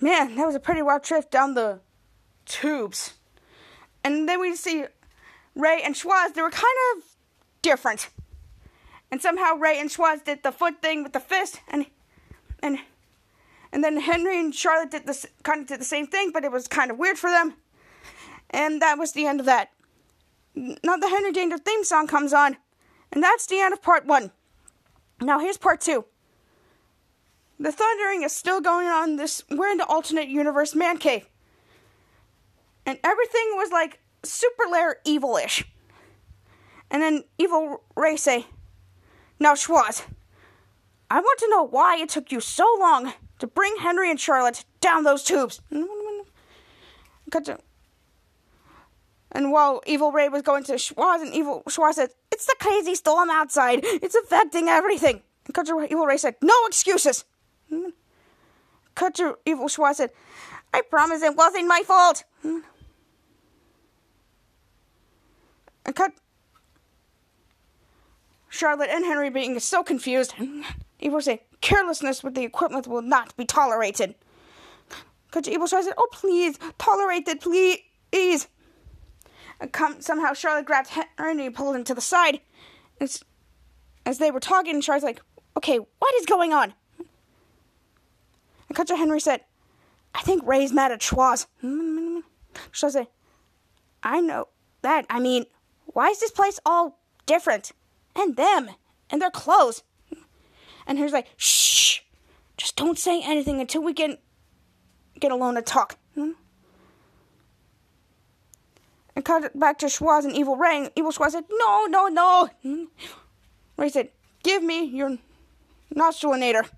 Man, 0.00 0.34
that 0.36 0.46
was 0.46 0.54
a 0.54 0.60
pretty 0.60 0.82
wild 0.82 1.02
trip 1.04 1.30
down 1.30 1.54
the 1.54 1.80
tubes. 2.44 3.14
And 4.04 4.28
then 4.28 4.40
we 4.40 4.54
see 4.54 4.84
Ray 5.54 5.82
and 5.82 5.94
Schwoz, 5.94 6.34
they 6.34 6.42
were 6.42 6.50
kind 6.50 6.76
of 6.96 7.04
different. 7.62 8.10
And 9.10 9.22
somehow 9.22 9.54
Ray 9.54 9.78
and 9.80 9.90
Schwoz 9.90 10.24
did 10.24 10.42
the 10.42 10.52
foot 10.52 10.82
thing 10.82 11.02
with 11.02 11.12
the 11.12 11.20
fist, 11.20 11.60
and 11.68 11.86
and 12.62 12.78
and 13.72 13.82
then 13.82 14.00
Henry 14.00 14.38
and 14.38 14.54
Charlotte 14.54 14.90
did 14.90 15.06
this 15.06 15.26
kind 15.42 15.62
of 15.62 15.68
did 15.68 15.80
the 15.80 15.84
same 15.84 16.06
thing, 16.06 16.30
but 16.32 16.44
it 16.44 16.52
was 16.52 16.68
kind 16.68 16.90
of 16.90 16.98
weird 16.98 17.18
for 17.18 17.30
them. 17.30 17.54
And 18.50 18.82
that 18.82 18.98
was 18.98 19.12
the 19.12 19.26
end 19.26 19.40
of 19.40 19.46
that. 19.46 19.70
Now 20.54 20.96
the 20.96 21.08
Henry 21.08 21.32
Danger 21.32 21.58
theme 21.58 21.84
song 21.84 22.06
comes 22.06 22.32
on, 22.32 22.56
and 23.12 23.22
that's 23.22 23.46
the 23.46 23.60
end 23.60 23.72
of 23.72 23.82
part 23.82 24.06
one. 24.06 24.32
Now 25.20 25.38
here's 25.38 25.56
part 25.56 25.80
two. 25.80 26.04
The 27.58 27.72
thundering 27.72 28.22
is 28.22 28.32
still 28.32 28.60
going 28.60 28.86
on. 28.86 29.16
This 29.16 29.42
we're 29.50 29.70
in 29.70 29.78
the 29.78 29.86
alternate 29.86 30.28
universe 30.28 30.74
man 30.74 30.98
cave, 30.98 31.26
and 32.84 32.98
everything 33.02 33.52
was 33.54 33.70
like 33.70 34.00
super 34.22 34.64
layer 34.70 34.96
evilish. 35.06 35.64
And 36.90 37.02
then 37.02 37.24
evil 37.38 37.82
Ray 37.96 38.16
say, 38.16 38.46
"Now 39.40 39.54
Schwoz, 39.54 40.04
I 41.10 41.20
want 41.20 41.38
to 41.40 41.48
know 41.50 41.62
why 41.62 41.96
it 41.96 42.10
took 42.10 42.30
you 42.30 42.40
so 42.40 42.66
long 42.78 43.14
to 43.38 43.46
bring 43.46 43.76
Henry 43.78 44.10
and 44.10 44.20
Charlotte 44.20 44.64
down 44.80 45.04
those 45.04 45.24
tubes." 45.24 45.60
And 49.36 49.52
while 49.52 49.82
Evil 49.86 50.12
Ray 50.12 50.30
was 50.30 50.40
going 50.40 50.64
to 50.64 50.72
Schwoz, 50.74 51.20
and 51.20 51.34
Evil 51.34 51.62
Schwoz 51.68 51.94
said, 51.94 52.10
It's 52.32 52.46
the 52.46 52.56
crazy 52.58 52.94
storm 52.94 53.28
outside. 53.28 53.80
It's 53.82 54.14
affecting 54.14 54.68
everything. 54.68 55.20
And 55.46 55.90
Evil 55.90 56.06
Ray 56.06 56.16
said, 56.16 56.36
No 56.40 56.54
excuses. 56.66 57.24
Cutter 58.94 59.36
Evil 59.44 59.66
Schwoz 59.66 59.96
said, 59.96 60.10
I 60.72 60.82
promise 60.82 61.22
it 61.22 61.36
wasn't 61.36 61.68
my 61.68 61.82
fault. 61.84 62.24
And 62.42 62.64
cut 65.94 66.12
Charlotte 68.48 68.90
and 68.90 69.04
Henry 69.04 69.30
being 69.30 69.58
so 69.60 69.82
confused. 69.82 70.34
Evil 70.98 71.20
say, 71.20 71.42
carelessness 71.60 72.24
with 72.24 72.34
the 72.34 72.44
equipment 72.44 72.86
will 72.86 73.02
not 73.02 73.36
be 73.36 73.44
tolerated. 73.44 74.14
Cut 75.30 75.46
your 75.46 75.54
Evil 75.54 75.66
Schwoz 75.66 75.84
said, 75.84 75.94
Oh, 75.98 76.08
please, 76.10 76.58
tolerate 76.78 77.28
it, 77.28 77.40
please 77.40 78.48
come, 79.72 80.00
somehow 80.00 80.32
Charlotte 80.32 80.66
grabbed 80.66 80.90
Henry 81.18 81.46
and 81.46 81.54
pulled 81.54 81.76
him 81.76 81.84
to 81.84 81.94
the 81.94 82.00
side. 82.00 82.40
As, 83.00 83.22
as 84.04 84.18
they 84.18 84.30
were 84.30 84.40
talking, 84.40 84.80
Charlotte's 84.80 85.04
like, 85.04 85.20
okay, 85.56 85.78
what 85.78 86.14
is 86.16 86.26
going 86.26 86.52
on? 86.52 86.74
And 88.68 88.76
Cutter 88.76 88.96
Henry 88.96 89.20
said, 89.20 89.40
I 90.14 90.22
think 90.22 90.46
Ray's 90.46 90.72
mad 90.72 90.92
at 90.92 91.00
Schwoz. 91.00 91.46
Charlotte 92.72 92.92
said, 92.92 93.06
I 94.02 94.20
know 94.20 94.48
that. 94.82 95.06
I 95.10 95.20
mean, 95.20 95.46
why 95.86 96.08
is 96.08 96.20
this 96.20 96.30
place 96.30 96.58
all 96.64 96.98
different? 97.26 97.72
And 98.14 98.36
them. 98.36 98.70
And 99.10 99.20
their 99.20 99.30
clothes. 99.30 99.82
And 100.86 100.98
Henry's 100.98 101.12
like, 101.12 101.28
shh. 101.36 102.00
Just 102.56 102.76
don't 102.76 102.98
say 102.98 103.22
anything 103.22 103.60
until 103.60 103.82
we 103.82 103.92
can 103.92 104.18
get 105.20 105.30
alone 105.30 105.54
to 105.56 105.62
talk 105.62 105.98
and 109.16 109.24
cut 109.24 109.58
back 109.58 109.78
to 109.78 109.86
Schwoz 109.86 110.24
and 110.24 110.36
Evil 110.36 110.56
Ray. 110.56 110.76
And 110.76 110.90
Evil 110.94 111.10
Schwoz 111.10 111.30
said, 111.30 111.44
No, 111.50 111.86
no, 111.86 112.06
no. 112.06 112.48
Ray 113.76 113.88
said, 113.88 114.10
Give 114.42 114.62
me 114.62 114.84
your 114.84 115.16
nostrillinator. 115.94 116.68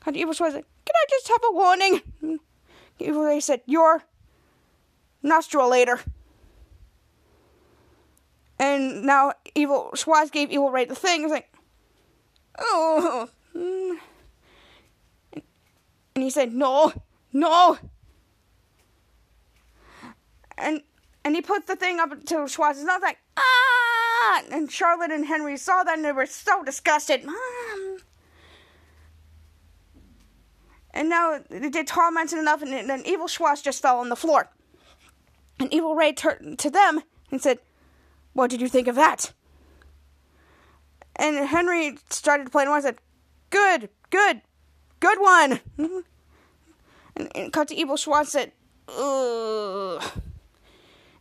Cut 0.00 0.14
Evil 0.14 0.34
Schwoz 0.34 0.52
said, 0.52 0.64
Can 0.84 0.94
I 0.94 1.04
just 1.10 1.28
have 1.28 1.40
a 1.48 1.52
warning? 1.52 2.00
Evil 2.98 3.22
Ray 3.22 3.40
said, 3.40 3.60
Your 3.66 4.04
nostril 5.22 5.70
later. 5.70 6.00
And 8.58 9.04
now 9.04 9.32
Evil 9.54 9.90
Schwoz 9.94 10.30
gave 10.30 10.50
Evil 10.50 10.70
Ray 10.70 10.84
the 10.84 10.94
thing. 10.94 11.24
It's 11.24 11.32
like, 11.32 11.52
Oh. 12.58 13.28
And 13.54 13.98
he 16.14 16.30
said, 16.30 16.52
No, 16.52 16.92
no. 17.32 17.78
And 20.56 20.82
and 21.24 21.34
he 21.34 21.40
put 21.40 21.66
the 21.66 21.76
thing 21.76 21.98
up 22.00 22.10
to 22.26 22.36
I 22.36 22.40
was 22.40 22.84
like, 23.02 23.18
ah! 23.36 24.42
And 24.52 24.70
Charlotte 24.70 25.10
and 25.10 25.26
Henry 25.26 25.56
saw 25.56 25.82
that, 25.82 25.96
and 25.96 26.04
they 26.04 26.12
were 26.12 26.26
so 26.26 26.62
disgusted. 26.62 27.24
Mom. 27.24 27.34
And 30.94 31.10
now 31.10 31.40
they 31.50 31.68
did 31.68 31.86
tormented 31.86 32.38
enough, 32.38 32.62
and 32.62 32.72
then 32.72 33.02
Evil 33.04 33.26
Schwoz 33.26 33.62
just 33.62 33.82
fell 33.82 33.98
on 33.98 34.08
the 34.08 34.16
floor. 34.16 34.48
And 35.60 35.70
Evil 35.72 35.94
Ray 35.94 36.12
turned 36.12 36.58
to 36.60 36.70
them 36.70 37.02
and 37.30 37.42
said, 37.42 37.58
What 38.32 38.48
did 38.48 38.62
you 38.62 38.68
think 38.68 38.88
of 38.88 38.94
that? 38.94 39.32
And 41.16 41.46
Henry 41.46 41.98
started 42.08 42.50
playing 42.50 42.70
one 42.70 42.78
and 42.78 42.84
said, 42.84 42.98
Good, 43.50 43.90
good, 44.10 44.40
good 45.00 45.20
one. 45.20 45.60
And, 47.16 47.30
and 47.36 47.52
cut 47.52 47.68
to 47.68 47.76
Evil 47.76 47.94
Schwoz 47.94 48.26
said, 48.26 48.50
Ugh 48.88 50.02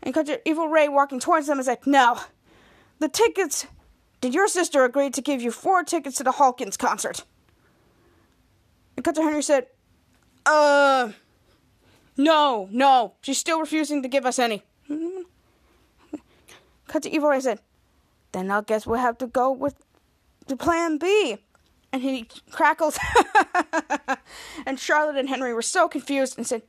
and 0.03 0.13
cut 0.13 0.27
to 0.27 0.47
Evil 0.47 0.67
Ray 0.67 0.89
walking 0.89 1.19
towards 1.19 1.47
them 1.47 1.57
and 1.57 1.65
said, 1.65 1.79
No. 1.85 2.19
The 2.99 3.09
tickets. 3.09 3.65
Did 4.21 4.33
your 4.33 4.47
sister 4.47 4.85
agree 4.85 5.09
to 5.09 5.21
give 5.21 5.41
you 5.41 5.51
four 5.51 5.83
tickets 5.83 6.17
to 6.17 6.23
the 6.23 6.33
Hawkins 6.33 6.77
concert? 6.77 7.23
And 8.95 9.03
cut 9.03 9.15
to 9.15 9.21
Henry 9.21 9.43
said, 9.43 9.67
Uh. 10.45 11.11
No, 12.15 12.69
no, 12.71 13.13
she's 13.21 13.39
still 13.39 13.59
refusing 13.59 14.03
to 14.03 14.07
give 14.07 14.25
us 14.25 14.37
any. 14.37 14.63
Cut 16.87 17.03
to 17.03 17.09
Evil 17.09 17.29
Ray 17.29 17.39
said, 17.39 17.59
Then 18.33 18.51
I 18.51 18.61
guess 18.61 18.85
we'll 18.85 18.99
have 18.99 19.17
to 19.17 19.27
go 19.27 19.51
with 19.51 19.75
the 20.45 20.55
plan 20.55 20.97
B. 20.97 21.37
And 21.91 22.01
he 22.01 22.27
crackles. 22.51 22.99
and 24.65 24.79
Charlotte 24.79 25.15
and 25.15 25.29
Henry 25.29 25.53
were 25.53 25.61
so 25.61 25.87
confused 25.87 26.37
and 26.37 26.45
said, 26.45 26.61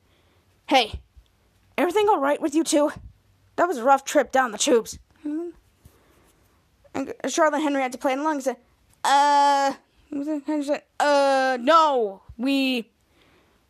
Hey, 0.66 1.00
everything 1.76 2.09
all 2.09 2.21
right 2.21 2.40
with 2.40 2.54
you 2.54 2.64
two? 2.64 2.90
That 3.57 3.69
was 3.69 3.78
a 3.78 3.85
rough 3.85 4.04
trip 4.04 4.33
down 4.33 4.50
the 4.50 4.59
tubes. 4.59 4.99
And 5.23 7.12
Charlotte 7.28 7.57
and 7.57 7.62
Henry 7.64 7.83
had 7.83 7.93
to 7.93 7.99
play 7.99 8.14
along 8.14 8.37
and 8.37 8.43
said, 8.43 8.57
Uh, 9.02 9.75
Henry 10.14 10.62
said, 10.62 10.83
Uh, 11.00 11.59
no, 11.61 12.23
we, 12.38 12.88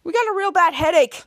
we 0.03 0.13
got 0.13 0.27
a 0.29 0.35
real 0.37 0.53
bad 0.53 0.75
headache. 0.75 1.25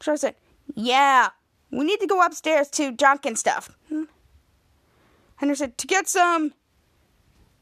Charles 0.00 0.20
said, 0.20 0.34
Yeah, 0.74 1.28
we 1.70 1.84
need 1.84 2.00
to 2.00 2.06
go 2.06 2.24
upstairs 2.24 2.68
to 2.70 2.96
and 3.24 3.38
stuff. 3.38 3.76
Henry 5.36 5.54
said, 5.54 5.78
To 5.78 5.86
get 5.86 6.08
some 6.08 6.54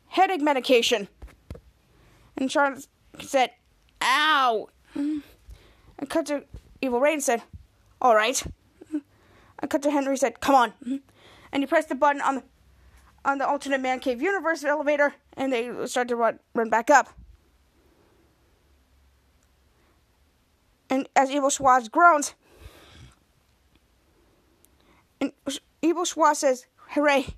headache 0.08 0.40
medication. 0.40 1.08
And 2.36 2.50
Charles 2.50 2.88
said, 3.20 3.50
Ow. 4.02 4.68
And 4.94 5.22
cut 6.08 6.26
to 6.26 6.44
Evil 6.80 7.00
Ray 7.00 7.14
and 7.14 7.22
said, 7.22 7.42
All 8.00 8.14
right. 8.14 8.42
And 9.58 9.70
cut 9.70 9.82
to 9.82 9.90
Henry 9.90 10.16
said, 10.16 10.40
Come 10.40 10.54
on. 10.54 11.00
And 11.52 11.62
he 11.62 11.66
pressed 11.66 11.88
the 11.88 11.94
button 11.94 12.20
on 12.20 12.36
the 12.36 12.42
on 13.24 13.38
the 13.38 13.46
alternate 13.46 13.80
man 13.80 14.00
cave 14.00 14.20
universe 14.20 14.64
elevator 14.64 15.14
and 15.36 15.52
they 15.52 15.70
start 15.86 16.08
to 16.08 16.16
run, 16.16 16.38
run 16.54 16.70
back 16.70 16.90
up. 16.90 17.08
And 20.90 21.08
as 21.16 21.30
Evil 21.30 21.48
Schwa 21.48 21.90
groans, 21.90 22.34
and 25.20 25.32
Evil 25.82 26.04
Schwa 26.04 26.36
says, 26.36 26.66
Hooray, 26.90 27.34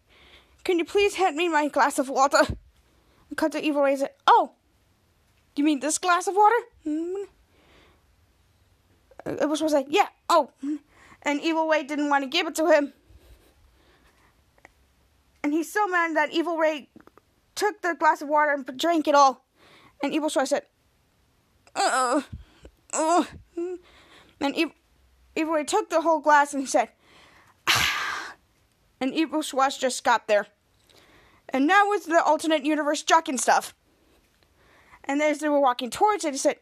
can 0.65 0.79
you 0.79 0.85
please 0.85 1.15
hand 1.15 1.37
me 1.37 1.49
my 1.49 1.69
glass 1.69 1.99
of 1.99 2.09
water? 2.09 2.43
And 3.29 3.37
cut 3.39 3.53
to 3.53 3.63
Evil 3.63 3.83
Ray 3.83 3.97
said, 3.97 4.11
Oh, 4.27 4.53
you 5.55 5.65
mean 5.65 5.81
this 5.81 5.99
glass 5.99 6.27
of 6.27 6.35
water? 6.35 6.57
Mm-hmm. 6.87 7.23
It 9.27 9.49
was 9.49 9.61
like, 9.61 9.87
yeah, 9.89 10.09
oh. 10.29 10.51
And 11.23 11.41
Evil 11.41 11.67
Ray 11.69 11.83
didn't 11.83 12.11
want 12.11 12.25
to 12.25 12.31
give 12.31 12.47
it 12.47 12.55
to 12.57 12.71
him. 12.71 12.93
And 15.47 15.55
he's 15.55 15.73
so 15.73 15.87
mad 15.87 16.17
that 16.17 16.33
Evil 16.33 16.57
Ray 16.57 16.89
took 17.55 17.81
the 17.81 17.95
glass 17.95 18.21
of 18.21 18.27
water 18.27 18.51
and 18.51 18.67
drank 18.77 19.07
it 19.07 19.15
all. 19.15 19.45
And 20.03 20.13
Evil 20.13 20.29
Schwa 20.29 20.45
said, 20.45 20.63
uh, 21.77 22.23
uh. 22.93 23.25
And 24.41 24.57
Evil, 24.57 24.75
Evil 25.37 25.55
Ray 25.55 25.63
took 25.63 25.89
the 25.89 26.01
whole 26.01 26.19
glass 26.19 26.53
and 26.53 26.65
he 26.65 26.67
said, 26.67 26.89
ah. 27.69 28.35
And 29.01 29.15
Evil 29.15 29.41
Schwa 29.41 29.79
just 29.79 30.03
got 30.03 30.27
there. 30.27 30.49
And 31.49 31.69
now 31.69 31.89
with 31.89 32.07
the 32.07 32.21
alternate 32.21 32.65
universe 32.65 33.05
and 33.29 33.41
stuff. 33.41 33.73
And 35.05 35.23
as 35.23 35.39
they 35.39 35.49
were 35.49 35.61
walking 35.61 35.91
towards 35.91 36.25
it, 36.25 36.33
he 36.33 36.39
said, 36.39 36.57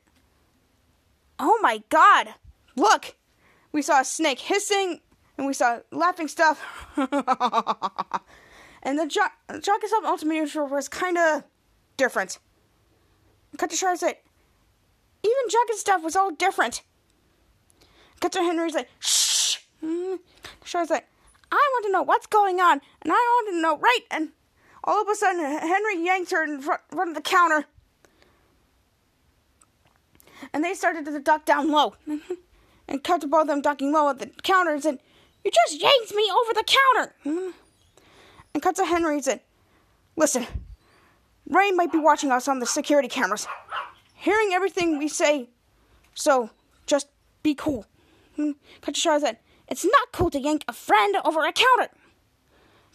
Oh 1.39 1.59
my 1.63 1.83
god, 1.89 2.35
look! 2.77 3.17
We 3.73 3.81
saw 3.81 4.03
a 4.03 4.05
snake 4.05 4.41
hissing, 4.41 5.01
and 5.39 5.47
we 5.47 5.55
saw 5.55 5.79
laughing 5.91 6.29
stuff. 6.29 6.63
and 8.85 8.99
the 8.99 9.07
Junk 9.07 9.33
and 9.49 9.65
Stuff 9.65 10.05
Ultimate 10.05 10.35
Universe 10.35 10.71
was 10.71 10.89
kind 10.89 11.19
of 11.19 11.45
different. 11.97 12.39
Cut 13.57 13.71
to 13.71 13.77
Charlotte 13.77 14.01
said, 14.01 14.17
even 15.23 15.49
Jock 15.49 15.77
Stuff 15.77 16.03
was 16.03 16.17
all 16.17 16.31
different. 16.31 16.83
Cut 18.21 18.33
to 18.33 18.41
Henry's 18.41 18.75
like, 18.75 18.89
shh! 19.01 19.59
Hmm. 19.81 20.17
Charlotte's 20.65 20.91
like, 20.91 21.09
I 21.51 21.57
want 21.73 21.87
to 21.87 21.93
know 21.93 22.03
what's 22.03 22.27
going 22.27 22.61
on, 22.61 22.81
and 23.03 23.13
I 23.13 23.17
want 23.17 23.55
to 23.55 23.61
know 23.61 23.79
right. 23.79 24.01
And 24.11 24.31
all 24.83 25.01
of 25.01 25.09
a 25.09 25.15
sudden, 25.15 25.41
Henry 25.41 26.05
yanked 26.05 26.31
her 26.33 26.43
in 26.43 26.61
front, 26.61 26.81
front 26.91 27.11
of 27.11 27.15
the 27.15 27.23
counter 27.23 27.67
and 30.53 30.63
they 30.63 30.75
started 30.75 31.05
to 31.05 31.21
duck 31.21 31.45
down 31.45 31.71
low. 31.71 31.95
and 32.89 33.03
cut 33.03 33.21
to 33.23 33.27
both 33.27 33.43
of 33.43 33.49
them 33.49 33.63
ducking 33.63 33.93
low 33.93 34.11
at 34.11 34.19
the 34.19 34.27
counter 34.43 34.73
and 34.73 34.83
said, 34.83 34.99
You 35.45 35.51
just 35.51 35.81
yanked 35.81 36.15
me 36.15 36.31
over 36.31 36.53
the 36.53 36.65
counter. 36.65 37.15
Hmm. 37.23 37.51
And 38.55 38.63
cut 38.63 38.77
to 38.77 38.85
Henry 38.85 39.15
and 39.15 39.25
said, 39.25 39.41
Listen, 40.17 40.47
Ray 41.49 41.73
might 41.73 41.93
be 41.93 41.99
watching 41.99 42.31
us 42.31 42.47
on 42.49 42.61
the 42.61 42.67
security 42.67 43.09
cameras, 43.09 43.49
hearing 44.15 44.53
everything 44.53 44.97
we 44.99 45.09
say, 45.09 45.51
so 46.15 46.51
just 46.87 47.09
be 47.43 47.55
cool. 47.55 47.85
Cut 48.37 48.95
to 48.95 49.01
Charlotte 49.01 49.23
said, 49.23 49.39
It's 49.69 49.85
not 49.85 50.13
cool 50.13 50.31
to 50.31 50.41
yank 50.41 50.65
a 50.69 50.73
friend 50.73 51.17
over 51.25 51.45
a 51.45 51.53
counter. 51.53 51.93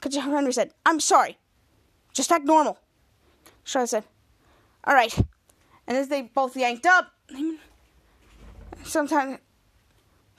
Cut 0.02 0.14
to 0.14 0.22
Henry 0.22 0.54
said, 0.54 0.72
I'm 0.86 1.00
sorry. 1.00 1.38
Just 2.14 2.32
act 2.32 2.46
normal. 2.46 2.80
Charlotte 3.64 3.90
said, 3.90 4.04
All 4.86 4.94
right. 4.94 5.16
And 5.88 5.98
as 5.98 6.08
they 6.08 6.22
both 6.22 6.56
yanked 6.56 6.86
up, 6.86 7.12
sometimes 8.84 9.40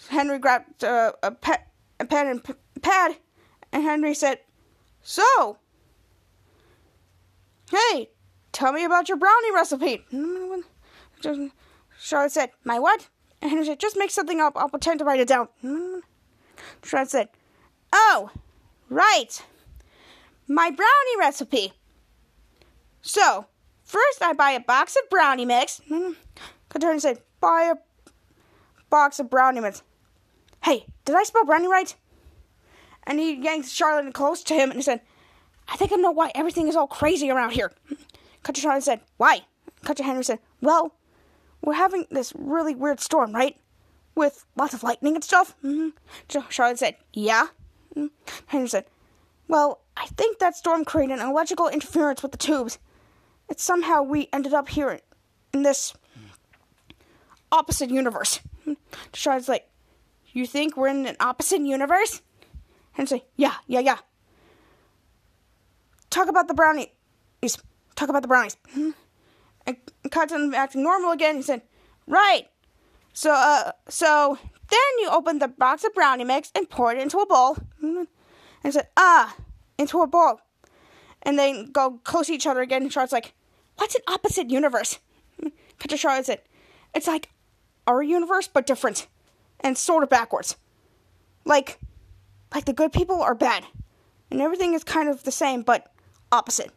Henry 0.09 0.38
grabbed 0.38 0.83
uh, 0.83 1.12
a, 1.22 1.28
a 2.00 2.04
pen 2.04 2.26
and 2.26 2.42
p- 2.42 2.54
pad, 2.80 3.16
and 3.72 3.83
Henry 3.83 4.14
said, 4.14 4.38
"So, 5.11 5.59
hey, 7.68 8.11
tell 8.53 8.73
me 8.73 8.85
about 8.85 9.09
your 9.09 9.18
brownie 9.18 9.53
recipe." 9.53 10.07
Charlotte 11.99 12.31
said, 12.31 12.53
"My 12.62 12.79
what?" 12.79 13.09
And 13.42 13.51
Henry 13.51 13.66
said, 13.66 13.81
"Just 13.81 13.96
make 13.96 14.12
something 14.12 14.40
up. 14.40 14.57
I'll 14.57 14.68
pretend 14.68 15.01
to 15.01 15.05
write 15.05 15.18
it 15.18 15.27
down." 15.27 15.49
Charlotte 16.85 17.11
said, 17.11 17.29
"Oh, 17.92 18.31
right, 18.88 19.42
my 20.46 20.70
brownie 20.70 21.18
recipe." 21.18 21.73
So, 23.03 23.46
first 23.83 24.23
I 24.23 24.33
buy 24.33 24.53
a 24.53 24.61
box 24.61 24.94
of 24.94 25.11
brownie 25.11 25.44
mix. 25.44 25.81
Katarina 26.68 27.01
said, 27.01 27.20
buy 27.40 27.62
a 27.64 27.77
box 28.90 29.18
of 29.18 29.29
brownie 29.29 29.61
mix. 29.61 29.83
Hey, 30.62 30.87
did 31.05 31.16
I 31.16 31.25
spell 31.25 31.44
brownie 31.44 31.66
right? 31.66 31.96
And 33.11 33.18
he 33.18 33.35
yanked 33.35 33.68
Charlotte 33.68 34.14
close 34.14 34.44
to 34.44 34.55
him 34.55 34.70
and 34.70 34.79
he 34.79 34.83
said, 34.83 35.01
I 35.68 35.75
think 35.75 35.92
I 35.92 35.96
know 35.96 36.12
why 36.12 36.31
everything 36.33 36.68
is 36.68 36.77
all 36.77 36.87
crazy 36.87 37.29
around 37.29 37.51
here. 37.51 37.73
Country 38.44 38.62
Charlotte 38.62 38.85
said, 38.85 39.01
Why? 39.16 39.40
Country 39.83 40.05
Henry 40.05 40.23
said, 40.23 40.38
Well, 40.61 40.94
we're 41.61 41.73
having 41.73 42.07
this 42.12 42.33
really 42.38 42.77
weird 42.77 43.01
storm, 43.01 43.35
right? 43.35 43.57
With 44.14 44.46
lots 44.55 44.75
of 44.75 44.85
lightning 44.85 45.16
and 45.16 45.25
stuff. 45.25 45.57
Mm-hmm. 45.64 45.88
Charlotte 46.51 46.79
said, 46.79 46.99
Yeah. 47.12 47.49
Mm-hmm. 47.96 48.07
Henry 48.46 48.68
said, 48.68 48.85
Well, 49.49 49.81
I 49.96 50.07
think 50.07 50.38
that 50.38 50.55
storm 50.55 50.85
created 50.85 51.18
an 51.18 51.29
electrical 51.29 51.66
interference 51.66 52.23
with 52.23 52.31
the 52.31 52.38
tubes. 52.38 52.79
It's 53.49 53.64
somehow 53.64 54.03
we 54.03 54.29
ended 54.33 54.55
up 54.55 54.68
here 54.68 55.01
in 55.53 55.64
this 55.64 55.94
opposite 57.51 57.90
universe. 57.90 58.38
Deshaun's 59.12 59.49
like, 59.49 59.68
You 60.29 60.46
think 60.46 60.77
we're 60.77 60.87
in 60.87 61.07
an 61.07 61.16
opposite 61.18 61.62
universe? 61.62 62.23
And 62.96 63.11
like, 63.11 63.26
Yeah, 63.37 63.55
yeah, 63.66 63.81
yeah. 63.81 63.98
Talk 66.11 66.29
about 66.29 66.48
the 66.48 66.55
brownies. 66.55 66.88
Talk 67.94 68.09
about 68.09 68.22
the 68.22 68.29
brownies. 68.29 68.57
And 69.66 69.76
Cotton 70.11 70.55
acting 70.55 70.83
normal 70.83 71.12
again. 71.12 71.37
He 71.37 71.42
said, 71.42 71.62
Right. 72.07 72.48
So, 73.12 73.33
uh, 73.33 73.72
so 73.88 74.38
then 74.70 74.81
you 75.00 75.11
open 75.11 75.38
the 75.38 75.48
box 75.48 75.85
of 75.85 75.94
brownie 75.94 76.24
mix 76.24 76.50
and 76.55 76.68
pour 76.68 76.92
it 76.92 76.98
into 76.98 77.18
a 77.18 77.26
bowl. 77.26 77.57
And 77.83 78.74
said, 78.74 78.88
Ah, 78.96 79.37
into 79.79 80.00
a 80.03 80.07
bowl. 80.07 80.40
And 81.22 81.38
then 81.38 81.70
go 81.72 82.00
close 82.05 82.26
to 82.26 82.33
each 82.33 82.46
other 82.46 82.61
again. 82.61 82.83
And 82.83 82.92
Charlotte's 82.92 83.12
like, 83.12 83.35
What's 83.76 83.94
an 83.94 84.03
opposite 84.09 84.50
universe? 84.50 84.98
Cut 85.40 85.88
to 85.90 85.96
Charlotte 85.96 86.26
said, 86.26 86.42
It's 86.94 87.07
like 87.07 87.31
our 87.87 88.03
universe, 88.03 88.48
but 88.48 88.66
different. 88.66 89.07
And 89.61 89.76
sort 89.76 90.03
of 90.03 90.09
backwards. 90.09 90.57
Like, 91.44 91.79
like 92.55 92.65
the 92.65 92.73
good 92.73 92.93
people 92.93 93.23
are 93.23 93.35
bad. 93.35 93.65
And 94.31 94.41
everything 94.41 94.75
is 94.75 94.85
kind 94.85 95.09
of 95.09 95.25
the 95.25 95.33
same, 95.33 95.63
but 95.63 95.93
opposite. 96.31 96.71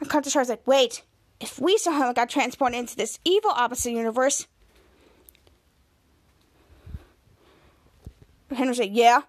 And 0.00 0.08
to 0.08 0.30
Charlotte's 0.30 0.50
like, 0.50 0.66
Wait, 0.66 1.02
if 1.40 1.58
we 1.58 1.78
somehow 1.78 2.12
got 2.12 2.28
transported 2.28 2.78
into 2.78 2.96
this 2.96 3.18
evil 3.24 3.50
opposite 3.50 3.92
universe. 3.92 4.46
Henry 8.50 8.74
said, 8.74 8.90
Yeah. 8.90 9.22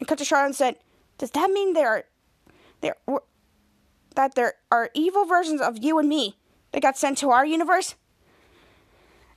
And 0.00 0.08
Charlotte 0.26 0.46
and 0.46 0.56
said, 0.56 0.76
Does 1.18 1.30
that 1.32 1.50
mean 1.50 1.74
there 1.74 1.88
are 1.88 2.04
there 2.80 2.96
that 4.14 4.34
there 4.34 4.54
are 4.70 4.90
evil 4.94 5.24
versions 5.24 5.60
of 5.60 5.82
you 5.82 5.98
and 5.98 6.08
me 6.08 6.36
that 6.72 6.82
got 6.82 6.98
sent 6.98 7.18
to 7.18 7.30
our 7.30 7.46
universe? 7.46 7.94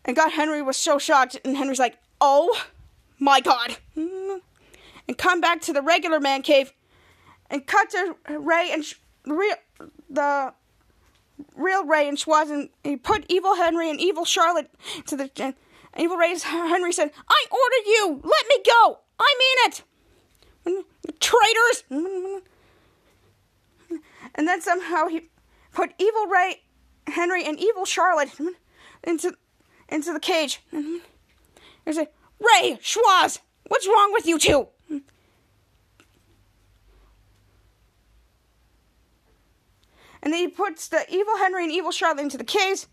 And 0.04 0.16
God 0.16 0.32
Henry 0.32 0.62
was 0.62 0.78
so 0.78 1.00
shocked, 1.00 1.40
and 1.44 1.58
Henry's 1.58 1.80
like, 1.80 1.98
Oh 2.22 2.66
my 3.20 3.42
god. 3.42 3.78
And 3.96 5.18
come 5.18 5.40
back 5.40 5.62
to 5.62 5.74
the 5.74 5.82
regular 5.82 6.20
man 6.20 6.42
cave 6.42 6.74
and 7.50 7.66
cut 7.66 7.92
to 7.92 8.16
Ray 8.40 8.70
and 8.72 8.84
Sh- 8.84 8.96
real 9.26 9.56
the 10.10 10.54
real 11.56 11.86
Ray 11.86 12.08
and 12.08 12.18
Schwoz 12.18 12.50
and 12.50 12.70
he 12.84 12.96
put 12.96 13.26
evil 13.30 13.56
Henry 13.56 13.90
and 13.90 14.00
evil 14.00 14.26
Charlotte 14.26 14.72
to 15.08 15.16
the 15.16 15.30
And 15.38 15.54
Evil 15.98 16.18
Ray 16.18 16.38
Henry 16.38 16.92
said, 16.92 17.12
I 17.30 17.46
ordered 17.52 17.88
you! 17.88 18.22
Let 18.24 18.48
me 18.50 18.58
go! 18.66 19.00
I 19.20 19.36
mean 19.40 19.58
it! 19.68 19.84
Traitors! 21.20 21.84
And 24.38 24.48
then 24.48 24.62
somehow 24.62 25.08
he 25.08 25.30
put 25.72 25.94
Evil 25.98 26.28
Ray 26.28 26.64
Henry 27.08 27.46
and 27.46 27.58
Evil 27.60 27.86
Charlotte 27.86 28.32
into 29.04 29.34
into 29.88 30.12
the 30.12 30.20
cage. 30.20 30.62
He 30.72 31.94
said, 31.94 32.10
Ray, 32.40 32.78
Schwoz, 32.82 33.40
what's 33.68 33.88
wrong 33.88 34.12
with 34.14 34.26
you 34.26 34.40
two? 34.40 34.68
And 40.26 40.34
then 40.34 40.40
he 40.40 40.48
puts 40.48 40.88
the 40.88 41.06
evil 41.08 41.38
Henry 41.38 41.64
and 41.64 41.72
evil 41.72 41.92
Charlotte 41.92 42.24
into 42.24 42.38
the 42.38 42.44
cage. 42.44 42.88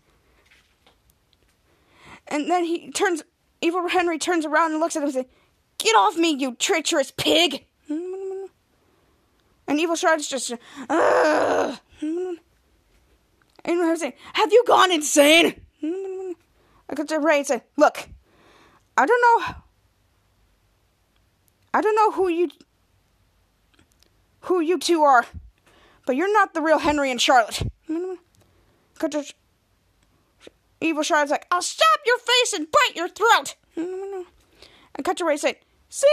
And 2.27 2.49
then 2.49 2.63
he 2.63 2.91
turns, 2.91 3.23
evil 3.59 3.87
Henry 3.87 4.19
turns 4.19 4.45
around 4.45 4.71
and 4.71 4.79
looks 4.79 4.95
at 4.95 4.99
him 4.99 5.05
and 5.05 5.13
says, 5.13 5.25
Get 5.79 5.95
off 5.95 6.15
me, 6.15 6.29
you 6.29 6.55
treacherous 6.55 7.11
pig! 7.11 7.65
And 7.89 9.79
evil 9.79 9.95
Charlotte's 9.95 10.27
just, 10.27 10.53
Ugh. 10.89 11.79
And 13.65 13.97
saying, 13.97 14.13
Have 14.33 14.51
you 14.51 14.63
gone 14.67 14.91
insane? 14.91 15.59
I 15.81 16.95
got 16.95 17.07
to 17.07 17.19
Ray 17.19 17.39
and 17.39 17.47
say, 17.47 17.63
Look, 17.77 18.09
I 18.97 19.05
don't 19.05 19.21
know. 19.21 19.55
I 21.73 21.81
don't 21.81 21.95
know 21.95 22.11
who 22.11 22.27
you 22.29 22.49
who 24.41 24.59
you 24.59 24.77
two 24.77 25.03
are, 25.03 25.25
but 26.05 26.15
you're 26.15 26.31
not 26.31 26.53
the 26.53 26.61
real 26.61 26.77
Henry 26.79 27.09
and 27.09 27.21
Charlotte. 27.21 27.63
Evil 30.81 31.03
Charlotte's 31.03 31.31
like, 31.31 31.47
I'll 31.49 31.61
stab 31.61 31.99
your 32.05 32.17
face 32.17 32.53
and 32.53 32.67
bite 32.69 32.95
your 32.95 33.07
throat. 33.07 33.55
And 33.75 35.21
Ray 35.21 35.37
said, 35.37 35.55
See? 35.89 36.07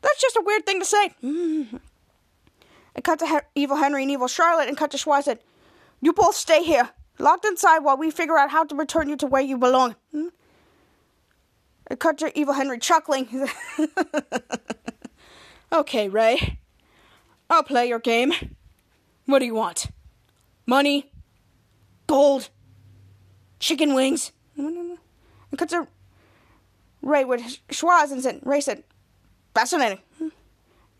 That's 0.00 0.20
just 0.20 0.36
a 0.36 0.42
weird 0.44 0.64
thing 0.64 0.80
to 0.80 0.86
say. 0.86 1.10
And 1.22 3.04
cut 3.04 3.18
to 3.18 3.26
he- 3.26 3.62
Evil 3.62 3.76
Henry 3.76 4.02
and 4.02 4.10
Evil 4.10 4.28
Charlotte 4.28 4.68
and 4.68 4.76
cut 4.76 4.90
to 4.92 4.96
Schwoz 4.96 5.24
said, 5.24 5.40
You 6.00 6.12
both 6.14 6.34
stay 6.34 6.62
here, 6.64 6.88
locked 7.18 7.44
inside 7.44 7.80
while 7.80 7.96
we 7.98 8.10
figure 8.10 8.38
out 8.38 8.50
how 8.50 8.64
to 8.64 8.74
return 8.74 9.08
you 9.08 9.16
to 9.18 9.26
where 9.26 9.42
you 9.42 9.58
belong. 9.58 9.94
And 11.90 11.98
cut 11.98 12.18
to 12.18 12.38
Evil 12.38 12.54
Henry 12.54 12.78
chuckling. 12.78 13.48
okay, 15.72 16.08
Ray. 16.08 16.58
I'll 17.50 17.64
play 17.64 17.88
your 17.88 17.98
game. 17.98 18.32
What 19.26 19.40
do 19.40 19.44
you 19.44 19.54
want? 19.54 19.88
Money? 20.66 21.10
Gold? 22.06 22.48
Chicken 23.58 23.94
wings? 23.94 24.30
And 24.56 24.98
to 25.68 25.88
Ray 27.02 27.24
with 27.24 27.40
Schwoz 27.68 28.12
and 28.12 28.22
said, 28.22 28.40
Ray 28.44 28.60
said, 28.60 28.84
Fascinating. 29.52 29.98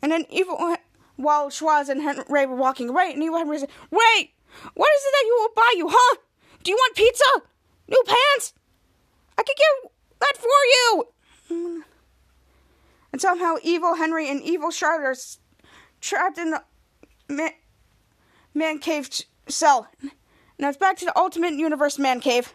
And 0.03 0.11
then 0.11 0.27
Evil 0.29 0.77
while 1.17 1.51
Schwoz 1.51 1.89
and 1.89 2.03
Henry, 2.03 2.25
Ray 2.29 2.47
were 2.47 2.57
walking 2.57 2.89
away, 2.89 3.13
and 3.13 3.23
Evil 3.23 3.39
Henry 3.39 3.59
said, 3.59 3.71
Wait! 3.91 4.31
What 4.75 4.89
is 4.89 5.05
it 5.05 5.13
that 5.13 5.25
you 5.27 5.37
will 5.39 5.55
buy 5.55 5.73
you, 5.77 5.89
huh? 5.89 6.17
Do 6.65 6.71
you 6.73 6.77
want 6.77 6.97
pizza? 6.97 7.25
New 7.89 8.03
pants? 8.07 8.55
I 9.39 9.43
could 9.43 9.57
get 9.57 9.93
that 10.21 10.37
for 10.37 10.47
you! 10.47 11.05
Mm. 11.51 11.81
And 13.13 13.21
somehow 13.21 13.57
Evil 13.63 13.97
Henry 13.97 14.29
and 14.29 14.43
Evil 14.43 14.71
Charlotte 14.71 15.05
are 15.07 15.17
trapped 16.01 16.39
in 16.39 16.53
the 16.53 16.63
man, 17.29 17.51
man 18.55 18.79
cave 18.79 19.09
cell. 19.49 19.89
Now 20.59 20.69
it's 20.69 20.79
back 20.79 20.97
to 20.99 21.05
the 21.05 21.19
Ultimate 21.19 21.55
Universe 21.55 21.99
Man 21.99 22.21
Cave. 22.21 22.55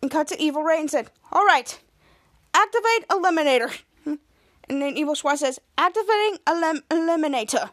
And 0.00 0.10
cut 0.10 0.28
to 0.28 0.40
Evil 0.40 0.62
Ray 0.62 0.80
and 0.80 0.90
said, 0.90 1.10
Alright, 1.32 1.80
activate 2.54 3.08
Eliminator. 3.08 3.82
And 4.70 4.80
then 4.80 4.96
Evil 4.96 5.14
Schwoz 5.14 5.38
says, 5.38 5.58
activating 5.76 6.38
elim- 6.46 6.84
Eliminator. 6.90 7.70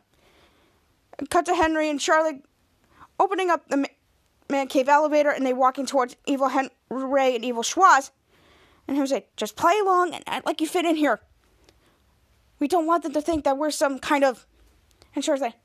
And 1.19 1.29
cut 1.29 1.45
to 1.45 1.53
Henry 1.53 1.91
and 1.91 2.01
Charlotte 2.01 2.43
opening 3.19 3.51
up 3.51 3.67
the 3.69 3.87
man 4.49 4.67
cave 4.67 4.89
elevator 4.89 5.29
and 5.29 5.45
they 5.45 5.53
walking 5.53 5.85
towards 5.85 6.15
Evil 6.25 6.49
Henry 6.49 7.35
and 7.35 7.45
Evil 7.45 7.63
Schwoz. 7.63 8.11
And 8.87 8.95
Henry 8.95 9.11
like, 9.11 9.35
just 9.35 9.55
play 9.55 9.77
along 9.81 10.13
and 10.13 10.23
act 10.27 10.45
like 10.45 10.61
you 10.61 10.67
fit 10.67 10.85
in 10.85 10.95
here. 10.95 11.19
We 12.59 12.67
don't 12.67 12.85
want 12.85 13.03
them 13.03 13.13
to 13.13 13.21
think 13.21 13.43
that 13.43 13.57
we're 13.57 13.71
some 13.71 13.99
kind 13.99 14.23
of. 14.23 14.45
And 15.13 15.23
Charlotte's 15.23 15.41
like, 15.41 15.55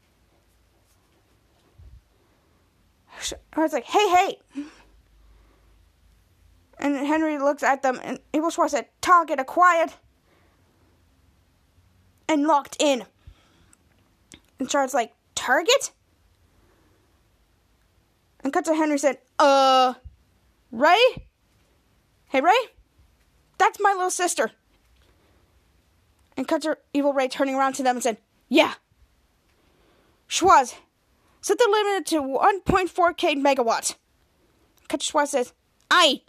I 3.54 3.60
was 3.60 3.72
like, 3.72 3.84
hey, 3.84 4.08
hey. 4.08 4.64
And 6.78 6.96
Henry 6.96 7.38
looks 7.38 7.62
at 7.62 7.82
them, 7.82 8.00
and 8.02 8.18
Evil 8.32 8.50
Schwoz 8.50 8.70
said, 8.70 8.88
Target 9.00 9.38
acquired 9.38 9.92
and 12.28 12.46
locked 12.46 12.76
in. 12.80 13.04
And 14.58 14.68
Charlotte's 14.70 14.94
like, 14.94 15.14
Target? 15.34 15.92
And 18.42 18.52
cut 18.52 18.64
to 18.64 18.74
Henry 18.74 18.98
said, 18.98 19.18
Uh, 19.38 19.94
Ray? 20.70 20.98
Hey, 22.26 22.40
Ray? 22.40 22.52
That's 23.58 23.78
my 23.80 23.92
little 23.92 24.10
sister. 24.10 24.50
And 26.36 26.48
cut 26.48 26.62
to 26.62 26.78
Evil 26.92 27.12
Ray 27.12 27.28
turning 27.28 27.54
around 27.54 27.74
to 27.74 27.82
them 27.82 27.96
and 27.96 28.02
said, 28.02 28.18
Yeah. 28.48 28.74
Schwoz, 30.28 30.74
set 31.40 31.58
the 31.58 31.68
limit 31.70 32.06
to 32.06 32.22
1.4k 32.22 33.36
megawatts. 33.36 33.96
Cut 34.88 35.00
to 35.00 35.12
Schwoz 35.12 35.28
says, 35.28 35.52
Aye. 35.90 36.22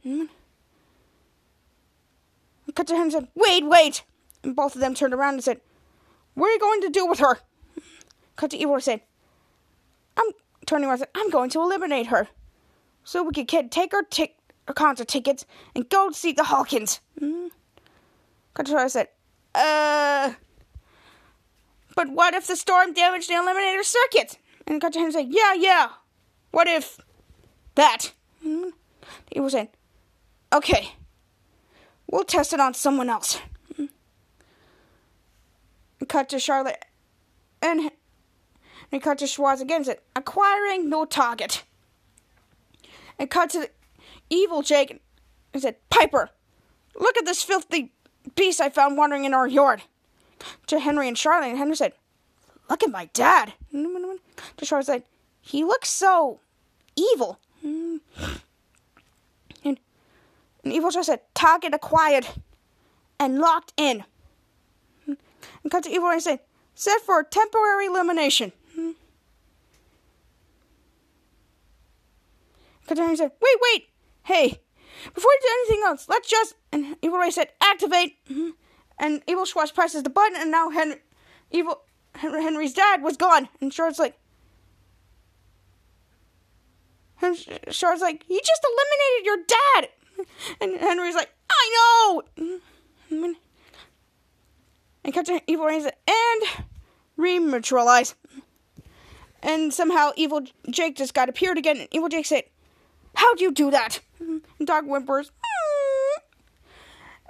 Cut 2.75 2.87
to 2.87 2.95
and 2.95 3.11
said, 3.11 3.27
Wait, 3.33 3.65
wait. 3.65 4.03
And 4.43 4.55
both 4.55 4.75
of 4.75 4.81
them 4.81 4.93
turned 4.93 5.13
around 5.13 5.35
and 5.35 5.43
said, 5.43 5.61
What 6.33 6.47
are 6.47 6.51
you 6.51 6.59
going 6.59 6.81
to 6.81 6.89
do 6.89 7.05
with 7.07 7.19
her? 7.19 7.39
Cut 8.35 8.51
to 8.51 8.57
Evil 8.57 8.79
said, 8.81 9.01
I'm 9.01 9.07
turning 10.65 10.85
around 10.85 10.93
and 10.93 10.99
said, 11.01 11.09
I'm 11.15 11.29
going 11.29 11.49
to 11.51 11.61
eliminate 11.61 12.07
her. 12.07 12.27
So 13.03 13.23
we 13.23 13.33
kid 13.33 13.71
take 13.71 13.91
her, 13.91 14.03
tic- 14.03 14.37
her 14.67 14.73
concert 14.73 15.07
tickets 15.07 15.45
and 15.75 15.89
go 15.89 16.11
see 16.11 16.31
the 16.31 16.43
Hawkins. 16.45 17.01
Mm. 17.19 17.49
To 18.55 18.89
said, 18.89 19.07
Uh. 19.55 20.33
But 21.95 22.09
what 22.09 22.33
if 22.33 22.47
the 22.47 22.55
storm 22.55 22.93
damaged 22.93 23.29
the 23.29 23.33
eliminator 23.33 23.83
circuit? 23.83 24.37
And 24.67 24.83
and 24.83 25.13
said, 25.13 25.27
Yeah, 25.29 25.53
yeah. 25.53 25.89
What 26.51 26.67
if 26.67 26.99
that? 27.75 28.13
Mm. 28.45 28.71
He 29.31 29.39
was 29.39 29.53
saying, 29.53 29.69
Okay. 30.53 30.93
We'll 32.09 32.23
test 32.23 32.53
it 32.53 32.59
on 32.59 32.73
someone 32.73 33.09
else. 33.09 33.39
And 33.77 33.89
cut 36.07 36.29
to 36.29 36.39
Charlotte 36.39 36.85
and 37.61 37.91
and 38.93 39.01
cut 39.01 39.17
to 39.17 39.25
Schwoz 39.25 39.59
again 39.59 39.83
said, 39.83 39.97
acquiring 40.15 40.87
no 40.87 41.03
target. 41.03 41.63
And 43.17 43.29
cut 43.29 43.49
to 43.49 43.69
evil 44.29 44.61
Jake 44.61 45.01
and 45.51 45.61
said, 45.61 45.77
Piper, 45.89 46.29
look 46.99 47.17
at 47.17 47.25
this 47.25 47.41
filthy 47.41 47.91
beast 48.35 48.61
I 48.61 48.69
found 48.69 48.95
wandering 48.95 49.25
in 49.25 49.33
our 49.33 49.47
yard. 49.47 49.81
To 50.67 50.79
Henry 50.79 51.07
and 51.07 51.17
Charlotte, 51.17 51.49
and 51.49 51.57
Henry 51.57 51.75
said, 51.75 51.93
Look 52.69 52.83
at 52.83 52.91
my 52.91 53.09
dad. 53.13 53.53
To 54.57 54.65
Charlotte 54.65 54.85
said, 54.85 55.03
He 55.41 55.63
looks 55.63 55.89
so 55.89 56.39
evil. 56.95 57.39
And, 59.65 59.79
and 60.63 60.73
Evil 60.73 60.91
Charlotte 60.91 61.05
said, 61.05 61.21
Target 61.33 61.73
acquired 61.73 62.27
and 63.19 63.39
locked 63.39 63.73
in. 63.77 64.03
And 65.07 65.71
cut 65.71 65.83
to 65.85 65.89
Evil 65.89 66.09
and 66.09 66.21
said, 66.21 66.41
Set 66.75 66.99
for 67.01 67.23
temporary 67.23 67.85
elimination. 67.85 68.51
Henry 72.97 73.15
said, 73.15 73.31
Wait, 73.41 73.57
wait. 73.61 73.87
Hey, 74.23 74.61
before 75.13 75.31
you 75.31 75.39
do 75.41 75.47
anything 75.59 75.83
else, 75.85 76.07
let's 76.07 76.29
just. 76.29 76.55
And 76.71 76.95
Evil 77.01 77.19
Ray 77.19 77.31
said, 77.31 77.49
Activate. 77.61 78.23
Mm-hmm, 78.29 78.49
and 78.99 79.21
Evil 79.27 79.45
Schwoz 79.45 79.73
presses 79.73 80.03
the 80.03 80.09
button, 80.09 80.37
and 80.37 80.51
now 80.51 80.69
Henry, 80.69 80.97
Evil 81.51 81.81
Henry's 82.15 82.73
dad 82.73 83.01
was 83.01 83.17
gone. 83.17 83.49
And 83.59 83.73
Charlotte's 83.73 83.99
like, 83.99 84.17
and 87.21 87.37
Charlotte's 87.69 88.01
like, 88.01 88.23
he 88.27 88.39
just 88.39 88.65
eliminated 88.65 89.25
your 89.25 89.37
dad. 89.47 89.89
And 90.61 90.79
Henry's 90.79 91.15
like, 91.15 91.33
I 91.49 92.21
know. 92.37 92.53
Mm-hmm, 93.09 93.31
and 95.03 95.13
Captain 95.13 95.41
Evil 95.47 95.65
Ray 95.65 95.81
said, 95.81 95.95
and 96.07 96.65
rematerialize. 97.17 98.13
And 99.41 99.73
somehow 99.73 100.11
Evil 100.15 100.43
Jake 100.69 100.95
just 100.95 101.13
got 101.13 101.29
appeared 101.29 101.57
again. 101.57 101.77
And 101.77 101.87
Evil 101.91 102.07
Jake 102.09 102.25
said, 102.25 102.43
How'd 103.15 103.39
you 103.39 103.51
do 103.51 103.71
that? 103.71 103.99
Dog 104.63 104.85
whimpers. 104.85 105.31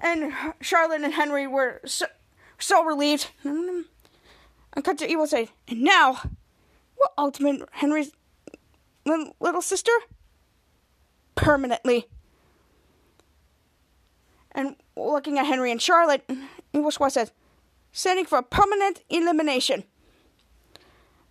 And 0.02 0.34
Charlotte 0.62 1.02
and 1.02 1.14
Henry 1.14 1.48
were 1.48 1.82
so, 1.86 2.06
so 2.60 2.84
relieved. 2.84 3.30
And 3.44 3.86
cut 4.84 4.98
to 4.98 5.10
Evil 5.10 5.28
say, 5.28 5.50
and 5.68 5.82
now, 5.82 6.20
what 6.96 7.14
ultimate 7.18 7.68
Henry's 7.72 8.12
little, 9.06 9.62
sister? 9.62 9.92
permanently. 11.36 12.08
And 14.52 14.76
looking 14.96 15.40
at 15.40 15.46
Henry 15.46 15.72
and 15.72 15.82
Charlotte, 15.82 16.24
Evil 16.74 16.92
Schwoz 16.92 17.12
says, 17.12 17.32
sending 17.92 18.26
for 18.26 18.42
permanent 18.42 19.04
elimination. 19.10 19.84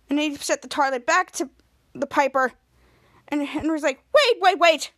And 0.09 0.19
he 0.19 0.35
set 0.35 0.61
the 0.61 0.67
toilet 0.67 1.05
back 1.05 1.31
to 1.31 1.49
the 1.93 2.05
Piper. 2.05 2.51
And 3.29 3.45
Henry's 3.45 3.83
like, 3.83 4.03
wait, 4.25 4.41
wait, 4.41 4.59
wait. 4.59 4.91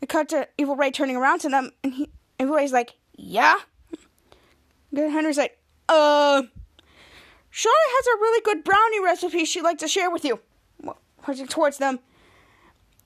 It 0.00 0.08
cut 0.08 0.28
to 0.30 0.48
Evil 0.58 0.76
Ray 0.76 0.90
turning 0.90 1.16
around 1.16 1.40
to 1.40 1.48
them, 1.48 1.70
and 1.84 1.92
he, 1.94 2.10
Evil 2.40 2.56
Ray's 2.56 2.72
like, 2.72 2.94
yeah? 3.16 3.54
Good 4.94 5.10
Henry's 5.10 5.38
like, 5.38 5.58
uh, 5.88 6.42
Charlotte 7.50 7.76
has 7.76 8.06
a 8.06 8.20
really 8.20 8.42
good 8.44 8.64
brownie 8.64 9.02
recipe 9.02 9.44
she'd 9.44 9.62
like 9.62 9.78
to 9.78 9.88
share 9.88 10.10
with 10.10 10.24
you. 10.24 10.40
Pointing 11.22 11.46
towards 11.46 11.78
them. 11.78 12.00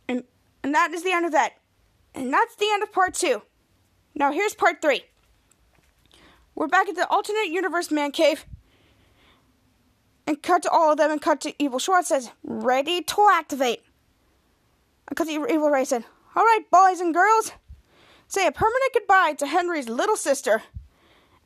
And, 0.09 0.25
and 0.63 0.75
that 0.75 0.93
is 0.93 1.03
the 1.03 1.13
end 1.13 1.27
of 1.27 1.33
that. 1.33 1.55
And 2.15 2.33
that's 2.33 2.57
the 2.57 2.69
end 2.73 2.83
of 2.83 2.93
part 2.93 3.15
two. 3.15 3.43
Now 4.15 4.33
here's 4.33 4.55
part 4.55 4.81
three. 4.81 5.05
We're 6.55 6.69
back 6.69 6.89
at 6.89 6.95
the 6.95 7.07
alternate 7.09 7.49
universe 7.49 7.91
man 7.91 8.13
cave. 8.13 8.47
And 10.27 10.43
cut 10.43 10.63
to 10.63 10.71
all 10.71 10.93
of 10.93 10.97
them 10.97 11.11
and 11.11 11.21
cut 11.21 11.41
to 11.43 11.55
Evil 11.63 11.79
Schwoz 11.79 12.05
says, 12.05 12.31
ready 12.43 13.03
to 13.03 13.29
activate. 13.33 13.83
Cut 15.15 15.29
to 15.29 15.33
Evil 15.33 15.85
said, 15.85 16.05
all 16.35 16.43
right, 16.43 16.61
boys 16.71 17.01
and 17.01 17.15
girls. 17.15 17.53
Say 18.29 18.47
a 18.47 18.53
permanent 18.53 18.93
goodbye 18.93 19.35
to 19.39 19.47
Henry's 19.47 19.89
little 19.89 20.17
sister. 20.17 20.63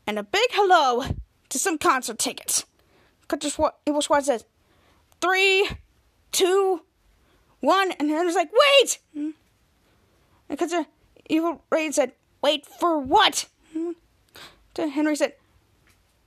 And 0.06 0.18
a 0.18 0.22
big 0.22 0.48
hello 0.52 1.04
to 1.50 1.58
some 1.58 1.78
concert 1.78 2.18
tickets. 2.18 2.64
Cut 3.28 3.40
to 3.42 3.48
Schwoz, 3.48 3.72
Evil 3.86 4.02
says, 4.02 4.44
three, 5.20 5.68
two, 6.32 6.82
one. 7.60 7.92
And 7.92 8.08
Henry's 8.10 8.34
like, 8.34 8.50
wait! 8.52 8.98
Hmm? 9.14 9.30
And 10.48 10.58
cut 10.58 10.86
Evil 11.28 11.62
Ray 11.70 11.92
said, 11.92 12.12
wait 12.42 12.66
for 12.66 12.98
what? 12.98 13.46
Hmm? 13.72 13.92
To 14.74 14.88
Henry 14.88 15.14
said, 15.14 15.34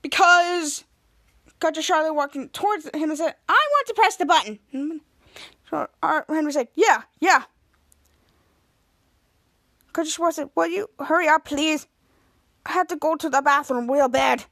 because 0.00 0.84
got 1.60 1.74
to 1.74 1.82
Charlotte 1.82 2.14
walking 2.14 2.48
towards 2.50 2.86
him 2.94 3.10
and 3.10 3.18
said, 3.18 3.34
I 3.48 3.68
want 3.70 3.86
to 3.88 3.94
press 3.94 4.16
the 4.16 4.26
button. 4.26 4.58
Hmm? 4.70 4.96
So 5.74 5.88
Henry 6.28 6.52
said, 6.52 6.68
Yeah, 6.76 7.02
yeah. 7.18 7.42
To 9.94 10.02
Schwoz 10.02 10.34
said, 10.34 10.50
Will 10.54 10.68
you 10.68 10.88
hurry 11.00 11.26
up, 11.26 11.44
please? 11.44 11.88
I 12.64 12.72
had 12.72 12.88
to 12.90 12.96
go 12.96 13.16
to 13.16 13.28
the 13.28 13.42
bathroom 13.42 13.90
real 13.90 14.08
bad. 14.08 14.44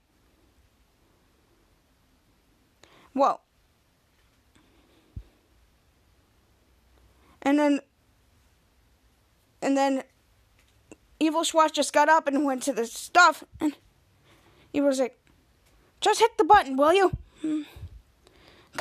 Well, 3.14 3.40
and 7.42 7.58
then, 7.58 7.80
and 9.61 9.76
then 9.76 10.02
Evil 11.20 11.42
Schwoz 11.42 11.72
just 11.72 11.92
got 11.92 12.08
up 12.08 12.26
and 12.26 12.44
went 12.44 12.64
to 12.64 12.72
the 12.72 12.87
stuff, 12.87 13.44
and 13.61 13.76
he 14.72 14.80
was 14.80 14.98
like, 14.98 15.20
just 16.00 16.18
hit 16.18 16.37
the 16.37 16.44
button, 16.44 16.76
will 16.76 16.92
you? 16.92 17.12
To 17.42 17.64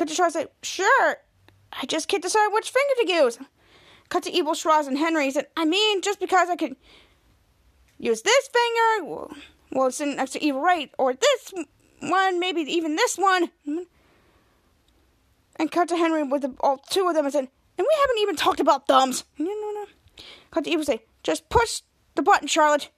Schwoz 0.06 0.32
said, 0.32 0.48
sure. 0.62 1.18
I 1.72 1.86
just 1.86 2.08
can't 2.08 2.22
decide 2.22 2.48
which 2.48 2.70
finger 2.70 2.94
to 3.02 3.12
use. 3.12 3.38
Cut 4.08 4.24
to 4.24 4.30
Evil 4.30 4.52
Schwoz 4.52 4.86
and 4.86 4.98
Henry 4.98 5.30
said, 5.30 5.46
I 5.56 5.64
mean, 5.64 6.02
just 6.02 6.20
because 6.20 6.50
I 6.50 6.56
could 6.56 6.76
use 7.98 8.22
this 8.22 8.48
finger, 8.48 9.10
well, 9.10 9.36
well 9.70 9.86
it's 9.86 9.96
sitting 9.96 10.16
next 10.16 10.32
to 10.32 10.44
Evil 10.44 10.60
Right, 10.60 10.90
or 10.98 11.14
this 11.14 11.54
one, 12.00 12.38
maybe 12.38 12.60
even 12.60 12.96
this 12.96 13.16
one. 13.16 13.50
And 15.56 15.70
cut 15.70 15.88
to 15.88 15.96
Henry 15.96 16.22
with 16.22 16.42
the, 16.42 16.54
all 16.60 16.78
two 16.78 17.08
of 17.08 17.14
them 17.14 17.24
and 17.24 17.32
said, 17.32 17.48
and 17.78 17.86
we 17.86 18.00
haven't 18.00 18.18
even 18.18 18.36
talked 18.36 18.60
about 18.60 18.86
thumbs. 18.86 19.24
No, 19.38 19.46
no, 19.46 19.72
no. 19.72 19.86
Cut 20.50 20.64
to 20.64 20.70
Evil 20.70 20.84
say, 20.84 21.02
just 21.22 21.48
push 21.48 21.82
the 22.14 22.22
button, 22.22 22.48
Charlotte. 22.48 22.90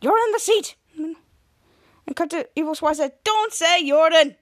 You're 0.00 0.18
in 0.18 0.32
the 0.32 0.38
seat. 0.38 0.76
And 0.96 2.16
cut 2.16 2.30
to 2.30 2.48
Evil 2.54 2.74
Schwoz 2.74 2.96
said, 2.96 3.12
Don't 3.24 3.52
say 3.52 3.86
Jordan. 3.86 4.36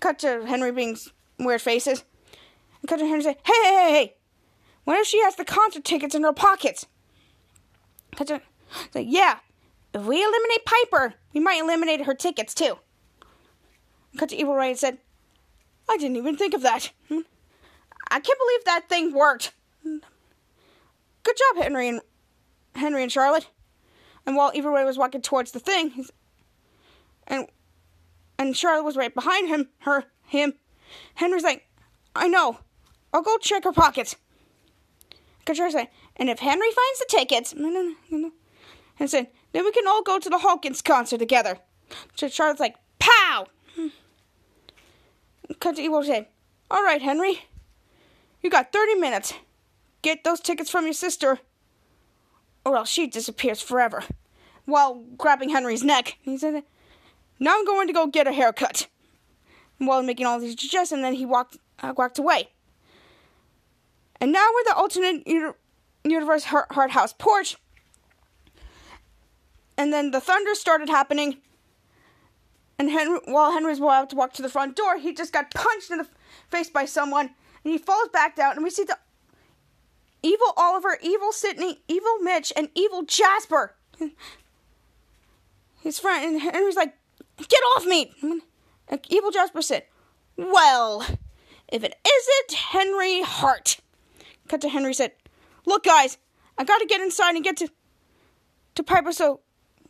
Cut 0.00 0.18
to 0.20 0.44
Henry 0.46 0.70
being 0.70 0.96
weird 1.38 1.62
faces. 1.62 2.04
And 2.84 2.88
cut 2.90 2.98
to 2.98 3.06
Henry 3.06 3.22
say, 3.22 3.38
Hey, 3.46 3.52
hey, 3.62 3.74
hey, 3.74 3.92
hey. 3.92 4.14
What 4.84 5.00
if 5.00 5.06
she 5.06 5.22
has 5.22 5.36
the 5.36 5.44
concert 5.46 5.84
tickets 5.84 6.14
in 6.14 6.22
her 6.22 6.34
pockets? 6.34 6.84
Cut 8.14 8.26
to 8.26 8.42
say, 8.92 9.00
Yeah. 9.00 9.38
If 9.94 10.04
we 10.04 10.22
eliminate 10.22 10.66
Piper, 10.66 11.14
we 11.32 11.40
might 11.40 11.62
eliminate 11.62 12.04
her 12.04 12.12
tickets 12.12 12.52
too. 12.52 12.76
Cut 14.18 14.28
to 14.28 14.36
Evil 14.36 14.54
Ray 14.54 14.68
and 14.68 14.78
said, 14.78 14.98
I 15.88 15.96
didn't 15.96 16.18
even 16.18 16.36
think 16.36 16.52
of 16.52 16.60
that. 16.60 16.92
Hmm. 17.08 17.20
I 18.10 18.20
can't 18.20 18.38
believe 18.38 18.64
that 18.66 18.90
thing 18.90 19.14
worked. 19.14 19.54
Hmm. 19.82 19.96
Good 21.22 21.36
job, 21.38 21.62
Henry 21.62 21.88
and 21.88 22.02
Henry 22.74 23.02
and 23.02 23.10
Charlotte. 23.10 23.48
And 24.26 24.36
while 24.36 24.52
Evil 24.54 24.72
Ray 24.72 24.84
was 24.84 24.98
walking 24.98 25.22
towards 25.22 25.52
the 25.52 25.58
thing, 25.58 26.04
and 27.26 27.48
and 28.38 28.54
Charlotte 28.54 28.84
was 28.84 28.98
right 28.98 29.14
behind 29.14 29.48
him, 29.48 29.70
her, 29.78 30.04
him. 30.26 30.52
Henry's 31.14 31.44
like, 31.44 31.66
I 32.14 32.28
know. 32.28 32.58
I'll 33.14 33.22
go 33.22 33.38
check 33.38 33.62
her 33.62 33.72
pockets. 33.72 34.16
Like, 35.46 35.90
and 36.16 36.28
if 36.28 36.40
Henry 36.40 36.68
finds 36.70 36.98
the 36.98 37.06
tickets, 37.08 37.52
and 37.52 39.10
said, 39.10 39.28
then 39.52 39.64
we 39.64 39.72
can 39.72 39.86
all 39.86 40.02
go 40.02 40.18
to 40.18 40.28
the 40.28 40.38
Hawkins 40.38 40.82
concert 40.82 41.18
together. 41.18 41.58
So 42.16 42.28
Charlotte's 42.28 42.60
like, 42.60 42.74
pow! 42.98 43.46
Cut 45.60 45.76
to 45.76 45.82
Evil 45.82 46.02
said, 46.02 46.26
all 46.70 46.82
right, 46.82 47.00
Henry. 47.00 47.44
You 48.42 48.50
got 48.50 48.72
30 48.72 48.96
minutes. 48.96 49.34
Get 50.02 50.24
those 50.24 50.40
tickets 50.40 50.70
from 50.70 50.84
your 50.84 50.92
sister, 50.92 51.38
or 52.64 52.76
else 52.76 52.88
she 52.88 53.06
disappears 53.06 53.62
forever. 53.62 54.02
While 54.64 55.04
grabbing 55.16 55.50
Henry's 55.50 55.84
neck, 55.84 56.16
he 56.22 56.36
said, 56.36 56.64
now 57.38 57.54
I'm 57.54 57.64
going 57.64 57.86
to 57.86 57.92
go 57.92 58.06
get 58.06 58.26
a 58.26 58.32
haircut. 58.32 58.88
While 59.78 60.02
making 60.02 60.26
all 60.26 60.40
these 60.40 60.60
suggestions, 60.60 60.92
and 60.92 61.04
then 61.04 61.14
he 61.14 61.26
walked 61.26 61.58
uh, 61.82 61.92
walked 61.96 62.18
away. 62.18 62.48
And 64.24 64.32
now 64.32 64.48
we're 64.54 64.64
the 64.64 64.76
alternate 64.76 65.28
universe 66.02 66.44
Hart 66.44 66.90
House 66.92 67.12
porch. 67.12 67.58
And 69.76 69.92
then 69.92 70.12
the 70.12 70.20
thunder 70.20 70.54
started 70.54 70.88
happening. 70.88 71.42
And 72.78 72.88
Henry, 72.88 73.18
while 73.26 73.52
Henry's 73.52 73.80
about 73.80 74.08
to 74.08 74.16
walk 74.16 74.32
to 74.32 74.40
the 74.40 74.48
front 74.48 74.76
door, 74.76 74.96
he 74.96 75.12
just 75.12 75.30
got 75.30 75.52
punched 75.52 75.90
in 75.90 75.98
the 75.98 76.08
face 76.48 76.70
by 76.70 76.86
someone, 76.86 77.32
and 77.64 77.72
he 77.74 77.76
falls 77.76 78.08
back 78.14 78.34
down. 78.34 78.52
And 78.54 78.64
we 78.64 78.70
see 78.70 78.84
the 78.84 78.96
evil 80.22 80.54
Oliver, 80.56 80.96
evil 81.02 81.30
Sidney, 81.30 81.82
evil 81.86 82.16
Mitch, 82.22 82.50
and 82.56 82.70
evil 82.74 83.02
Jasper. 83.02 83.76
His 85.82 85.98
friend, 85.98 86.32
and 86.32 86.40
Henry's 86.40 86.76
like, 86.76 86.94
Get 87.36 87.60
off 87.76 87.84
me! 87.84 88.10
And 88.22 89.00
Evil 89.10 89.30
Jasper 89.30 89.60
said, 89.60 89.82
Well, 90.38 91.04
if 91.68 91.84
it 91.84 91.94
isn't 92.06 92.58
Henry 92.58 93.20
Hart. 93.20 93.80
Cut 94.48 94.60
to 94.62 94.68
Henry 94.68 94.94
said, 94.94 95.12
Look, 95.66 95.84
guys, 95.84 96.18
I 96.58 96.64
gotta 96.64 96.86
get 96.86 97.00
inside 97.00 97.34
and 97.34 97.44
get 97.44 97.56
to 97.58 97.68
to 98.74 98.82
Piper, 98.82 99.12
so 99.12 99.40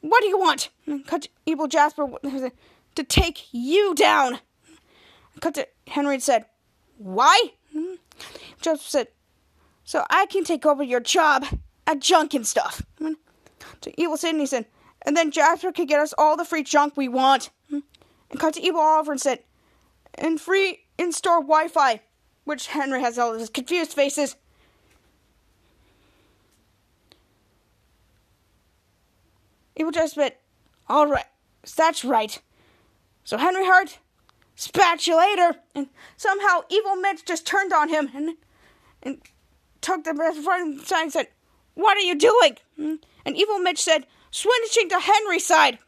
what 0.00 0.20
do 0.20 0.28
you 0.28 0.38
want? 0.38 0.68
Cut 1.06 1.22
to 1.22 1.28
Evil 1.46 1.66
Jasper 1.66 2.06
to 2.94 3.04
take 3.04 3.48
you 3.52 3.94
down. 3.94 4.38
Cut 5.40 5.54
to 5.54 5.66
Henry 5.86 6.14
and 6.14 6.22
said, 6.22 6.46
Why? 6.98 7.52
Jasper 8.60 8.84
said, 8.84 9.08
So 9.84 10.04
I 10.10 10.26
can 10.26 10.44
take 10.44 10.66
over 10.66 10.82
your 10.82 11.00
job 11.00 11.46
at 11.86 12.00
junk 12.00 12.34
and 12.34 12.46
stuff. 12.46 12.82
To 13.80 14.00
Evil 14.00 14.16
Sidney 14.16 14.46
said, 14.46 14.66
and 15.02 15.16
then 15.16 15.30
Jasper 15.30 15.72
could 15.72 15.88
get 15.88 16.00
us 16.00 16.14
all 16.16 16.36
the 16.36 16.44
free 16.44 16.62
junk 16.62 16.96
we 16.96 17.08
want. 17.08 17.50
And 17.70 17.82
cut 18.40 18.54
to 18.54 18.62
Evil 18.62 18.80
Oliver 18.80 19.12
and 19.12 19.20
said, 19.20 19.40
and 20.14 20.40
free 20.40 20.84
in 20.98 21.12
store 21.12 21.40
Wi 21.40 21.68
Fi, 21.68 22.00
which 22.44 22.68
Henry 22.68 23.00
has 23.00 23.18
all 23.18 23.34
his 23.34 23.50
confused 23.50 23.92
faces. 23.92 24.36
Evil 29.76 29.92
said, 29.92 30.34
all 30.88 31.06
right, 31.06 31.26
that's 31.76 32.04
right. 32.04 32.40
So 33.24 33.38
Henry 33.38 33.64
Hart, 33.64 33.98
spatulator, 34.56 35.56
and 35.74 35.88
somehow 36.16 36.60
Evil 36.68 36.96
Mitch 36.96 37.24
just 37.24 37.46
turned 37.46 37.72
on 37.72 37.88
him 37.88 38.10
and 38.14 38.36
and 39.02 39.20
took 39.80 40.04
the 40.04 40.14
front 40.44 40.86
side 40.86 41.02
and 41.02 41.12
said, 41.12 41.28
"What 41.74 41.96
are 41.96 42.00
you 42.00 42.14
doing?" 42.14 42.56
And 42.78 43.36
Evil 43.36 43.58
Mitch 43.58 43.82
said, 43.82 44.06
switching 44.34 44.88
to 44.88 44.98
Henry's 44.98 45.46
side. 45.46 45.78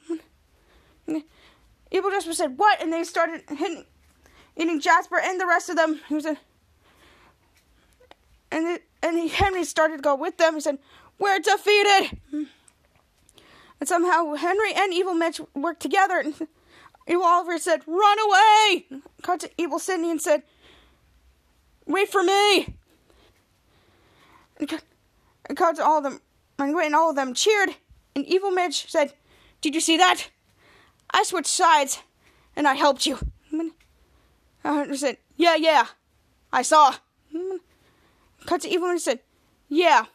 Evil 1.91 2.11
Jasper 2.11 2.33
said, 2.33 2.59
What? 2.59 2.81
And 2.81 2.93
they 2.93 3.03
started 3.03 3.43
hitting, 3.49 3.85
hitting 4.55 4.81
Jasper 4.81 5.19
and 5.19 5.41
the 5.41 5.47
rest 5.47 5.69
of 5.69 5.77
them. 5.77 6.01
He 6.09 6.17
a, 6.17 6.37
and 8.53 8.79
and 9.03 9.19
he, 9.19 9.29
Henry 9.29 9.65
started 9.65 9.97
to 9.97 10.03
go 10.03 10.15
with 10.15 10.39
them. 10.39 10.55
He 10.55 10.61
said, 10.61 10.79
We're 11.19 11.41
defeated. 11.41 12.21
And 13.81 13.89
somehow 13.89 14.35
Henry 14.35 14.73
and 14.75 14.93
Evil 14.93 15.15
Mitch 15.15 15.41
worked 15.55 15.81
together. 15.81 16.19
And 16.19 16.35
Evil 17.07 17.25
Oliver 17.25 17.59
said, 17.59 17.83
Run 17.87 18.19
away! 18.19 18.87
Cut 19.23 19.41
to 19.41 19.51
Evil 19.59 19.79
Sidney 19.79 20.11
and 20.11 20.21
said, 20.21 20.43
Wait 21.87 22.09
for 22.09 22.23
me! 22.23 22.77
And 24.59 24.83
And 25.49 25.57
cut 25.57 25.77
to 25.77 25.85
all 25.85 25.99
of 25.99 26.05
them, 26.05 26.21
and 26.59 26.95
all 26.95 27.11
of 27.11 27.17
them 27.17 27.35
cheered. 27.35 27.71
And 28.15 28.25
Evil 28.27 28.51
Mitch 28.51 28.91
said, 28.91 29.13
"Did 29.61 29.75
you 29.75 29.81
see 29.81 29.97
that? 29.99 30.31
I 31.11 31.23
switched 31.23 31.49
sides, 31.49 32.03
and 32.57 32.67
I 32.67 32.75
helped 32.75 33.07
you." 33.07 33.19
I 34.65 34.97
said, 34.97 35.19
"Yeah, 35.37 35.57
yeah, 35.57 35.87
I 36.53 36.63
saw." 36.63 36.95
Cut 38.47 38.63
to 38.63 38.69
Evil 38.69 38.89
Mitch 38.89 39.03
said, 39.03 39.21
"Yeah, 39.69 40.07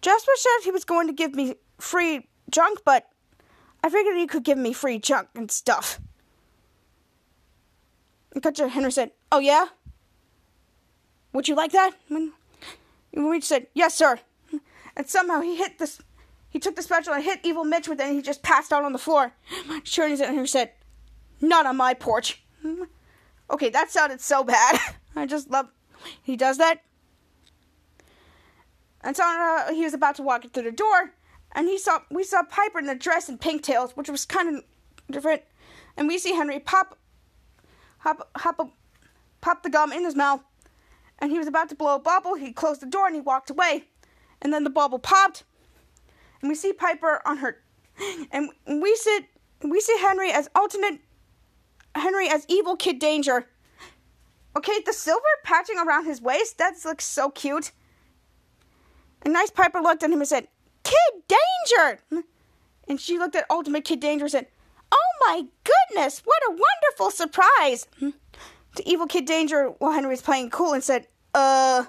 Jasper 0.00 0.32
said 0.36 0.64
he 0.64 0.70
was 0.70 0.84
going 0.84 1.08
to 1.08 1.12
give 1.12 1.34
me 1.34 1.56
free 1.78 2.28
junk, 2.50 2.80
but 2.84 3.08
I 3.82 3.88
figured 3.88 4.18
you 4.18 4.26
could 4.26 4.44
give 4.44 4.58
me 4.58 4.72
free 4.72 4.98
junk 4.98 5.28
and 5.34 5.50
stuff." 5.50 6.00
And 8.32 8.42
cut 8.42 8.54
to 8.56 8.68
Henry 8.68 8.92
said, 8.92 9.12
"Oh 9.32 9.38
yeah." 9.38 9.68
Would 11.32 11.48
you 11.48 11.54
like 11.54 11.72
that? 11.72 11.92
When 12.08 12.32
we 13.12 13.40
said, 13.40 13.68
Yes, 13.74 13.94
sir. 13.94 14.20
And 14.96 15.08
somehow 15.08 15.40
he 15.40 15.56
hit 15.56 15.78
this 15.78 16.00
he 16.48 16.58
took 16.58 16.74
the 16.74 16.82
spatula 16.82 17.16
and 17.16 17.24
hit 17.24 17.40
evil 17.44 17.64
Mitch 17.64 17.86
with 17.86 18.00
it 18.00 18.06
and 18.06 18.16
he 18.16 18.22
just 18.22 18.42
passed 18.42 18.72
out 18.72 18.84
on 18.84 18.92
the 18.92 18.98
floor. 18.98 19.32
Shirley 19.84 20.20
and 20.22 20.38
he 20.38 20.46
said, 20.46 20.72
Not 21.40 21.66
on 21.66 21.76
my 21.76 21.94
porch. 21.94 22.42
Okay, 23.50 23.68
that 23.70 23.90
sounded 23.90 24.20
so 24.20 24.44
bad. 24.44 24.78
I 25.16 25.26
just 25.26 25.50
love 25.50 25.68
he 26.22 26.36
does 26.36 26.58
that. 26.58 26.82
And 29.02 29.16
so 29.16 29.22
uh, 29.24 29.72
he 29.72 29.84
was 29.84 29.94
about 29.94 30.16
to 30.16 30.22
walk 30.22 30.44
through 30.52 30.64
the 30.64 30.72
door, 30.72 31.12
and 31.52 31.68
he 31.68 31.78
saw 31.78 32.00
we 32.10 32.24
saw 32.24 32.42
Piper 32.42 32.78
in 32.78 32.88
a 32.88 32.94
dress 32.94 33.28
and 33.28 33.40
pigtails, 33.40 33.96
which 33.96 34.08
was 34.08 34.24
kind 34.24 34.56
of 34.56 34.64
different. 35.10 35.42
And 35.96 36.08
we 36.08 36.18
see 36.18 36.34
Henry 36.34 36.60
pop, 36.60 36.98
hop, 37.98 38.30
hop, 38.36 38.70
pop 39.40 39.62
the 39.62 39.70
gum 39.70 39.92
in 39.92 40.04
his 40.04 40.14
mouth, 40.16 40.42
and 41.18 41.30
he 41.30 41.38
was 41.38 41.46
about 41.46 41.68
to 41.70 41.74
blow 41.74 41.96
a 41.96 41.98
bubble. 41.98 42.34
He 42.34 42.52
closed 42.52 42.80
the 42.80 42.86
door 42.86 43.06
and 43.06 43.14
he 43.14 43.20
walked 43.20 43.50
away. 43.50 43.84
And 44.42 44.52
then 44.52 44.64
the 44.64 44.70
bubble 44.70 44.98
popped, 44.98 45.44
and 46.40 46.48
we 46.48 46.54
see 46.54 46.72
Piper 46.72 47.20
on 47.26 47.38
her, 47.38 47.60
and 48.32 48.50
we 48.66 48.94
see 48.96 49.26
we 49.62 49.80
see 49.80 49.98
Henry 49.98 50.30
as 50.30 50.48
alternate 50.54 51.00
Henry 51.94 52.28
as 52.28 52.46
evil 52.48 52.76
Kid 52.76 52.98
Danger. 52.98 53.48
Okay, 54.56 54.80
the 54.84 54.92
silver 54.92 55.20
patching 55.44 55.76
around 55.78 56.06
his 56.06 56.20
waist 56.20 56.58
that 56.58 56.74
looks 56.84 57.04
so 57.04 57.30
cute. 57.30 57.72
And 59.22 59.34
nice 59.34 59.50
Piper 59.50 59.80
looked 59.80 60.02
at 60.02 60.10
him 60.10 60.20
and 60.20 60.28
said, 60.28 60.48
"Kid 60.82 61.22
Danger," 61.28 62.00
and 62.88 63.00
she 63.00 63.18
looked 63.18 63.36
at 63.36 63.46
Ultimate 63.50 63.84
Kid 63.84 64.00
Danger 64.00 64.24
and 64.24 64.32
said, 64.32 64.46
"Oh 64.92 65.26
my 65.26 65.44
goodness, 65.64 66.22
what 66.24 66.42
a 66.48 66.50
wonderful 66.50 67.10
surprise!" 67.10 67.86
to 68.76 68.88
Evil 68.88 69.06
Kid 69.06 69.24
Danger 69.24 69.68
while 69.78 69.92
Henry 69.92 70.10
was 70.10 70.22
playing 70.22 70.50
cool 70.50 70.72
and 70.72 70.82
said, 70.82 71.06
Uh, 71.34 71.84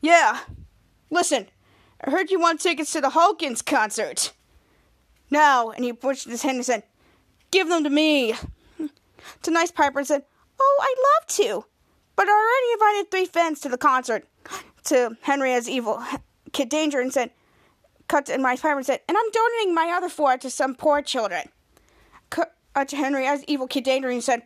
yeah. 0.00 0.40
Listen, 1.10 1.46
I 2.02 2.10
heard 2.10 2.30
you 2.30 2.40
want 2.40 2.60
tickets 2.60 2.92
to 2.92 3.00
the 3.00 3.10
Hawkins 3.10 3.62
concert. 3.62 4.32
Now, 5.30 5.70
and 5.70 5.84
he 5.84 5.92
pushed 5.92 6.28
his 6.28 6.42
hand 6.42 6.56
and 6.56 6.66
said, 6.66 6.82
Give 7.50 7.68
them 7.68 7.84
to 7.84 7.90
me. 7.90 8.34
To 9.42 9.50
Nice 9.50 9.70
Piper 9.70 9.98
and 9.98 10.08
said, 10.08 10.24
Oh, 10.58 10.78
I'd 10.82 11.20
love 11.20 11.28
to, 11.36 11.66
but 12.16 12.28
I 12.28 12.32
already 12.32 12.72
invited 12.72 13.10
three 13.10 13.26
fans 13.26 13.60
to 13.60 13.68
the 13.68 13.78
concert. 13.78 14.26
To 14.84 15.16
Henry 15.22 15.52
as 15.52 15.68
Evil 15.68 16.02
Kid 16.52 16.70
Danger 16.70 17.00
and 17.00 17.12
said, 17.12 17.30
Cut 18.08 18.26
to 18.26 18.38
Nice 18.38 18.62
Piper 18.62 18.78
and 18.78 18.86
said, 18.86 19.00
And 19.08 19.16
I'm 19.16 19.30
donating 19.30 19.74
my 19.74 19.92
other 19.94 20.08
four 20.08 20.36
to 20.38 20.50
some 20.50 20.74
poor 20.74 21.02
children. 21.02 21.48
Cut 22.30 22.54
uh, 22.74 22.84
to 22.86 22.96
Henry 22.96 23.26
as 23.26 23.44
Evil 23.44 23.66
Kid 23.66 23.84
Danger 23.84 24.08
and 24.08 24.24
said, 24.24 24.42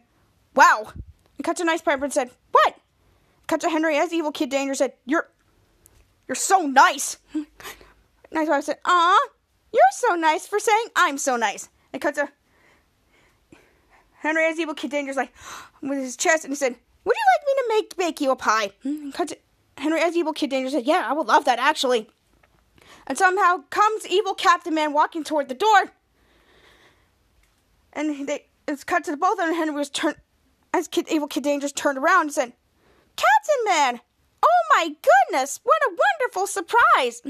Wow, 0.54 0.92
and 1.38 1.44
cut 1.44 1.56
to 1.58 1.64
Nice 1.64 1.80
Piper 1.80 2.04
and 2.04 2.12
said, 2.12 2.30
What? 2.50 2.76
Cut 3.46 3.60
to 3.62 3.70
Henry 3.70 3.96
as 3.96 4.12
Evil 4.12 4.32
Kid 4.32 4.50
Danger 4.50 4.74
said, 4.74 4.94
You're 5.06 5.28
you're 6.28 6.34
so 6.34 6.66
nice. 6.66 7.18
nice 8.32 8.48
Piper 8.48 8.62
said, 8.62 8.78
Aw, 8.84 9.28
you're 9.72 9.82
so 9.92 10.14
nice 10.14 10.46
for 10.46 10.58
saying 10.58 10.86
I'm 10.96 11.18
so 11.18 11.36
nice. 11.36 11.68
And 11.92 12.02
cut 12.02 12.14
to 12.16 12.28
Henry 14.12 14.44
as 14.46 14.58
Evil 14.58 14.74
Kid 14.74 14.90
Danger's 14.90 15.16
like 15.16 15.32
with 15.82 15.98
his 15.98 16.16
chest 16.16 16.44
and 16.44 16.52
he 16.52 16.56
said, 16.56 16.74
Would 17.04 17.16
you 17.16 17.22
like 17.36 17.46
me 17.46 17.54
to 17.54 17.64
make 17.68 17.96
bake 17.96 18.20
you 18.20 18.30
a 18.30 18.36
pie? 18.36 18.70
And 18.82 19.14
cut 19.14 19.28
to 19.28 19.38
Henry 19.78 20.00
as 20.00 20.16
Evil 20.16 20.32
Kid 20.32 20.50
Danger 20.50 20.70
said, 20.70 20.84
Yeah, 20.84 21.06
I 21.08 21.12
would 21.12 21.26
love 21.26 21.44
that 21.44 21.58
actually. 21.58 22.08
And 23.06 23.18
somehow 23.18 23.64
comes 23.70 24.06
evil 24.06 24.34
Captain 24.34 24.74
Man 24.74 24.92
walking 24.92 25.24
toward 25.24 25.48
the 25.48 25.54
door. 25.54 25.92
And 27.92 28.26
they 28.28 28.46
it's 28.66 28.84
cut 28.84 29.04
to 29.04 29.10
the 29.10 29.16
both 29.16 29.32
of 29.32 29.38
them 29.38 29.48
and 29.48 29.56
Henry 29.56 29.74
was 29.74 29.90
turned 29.90 30.16
as 30.72 30.88
Kid, 30.88 31.06
Evil 31.10 31.28
Kid 31.28 31.42
Dangerous 31.42 31.72
turned 31.72 31.98
around 31.98 32.22
and 32.22 32.32
said, 32.32 32.52
Captain 33.16 33.64
Man! 33.66 34.00
Oh 34.42 34.62
my 34.70 34.88
goodness! 34.88 35.60
What 35.62 35.82
a 35.82 35.96
wonderful 36.20 36.46
surprise! 36.46 37.22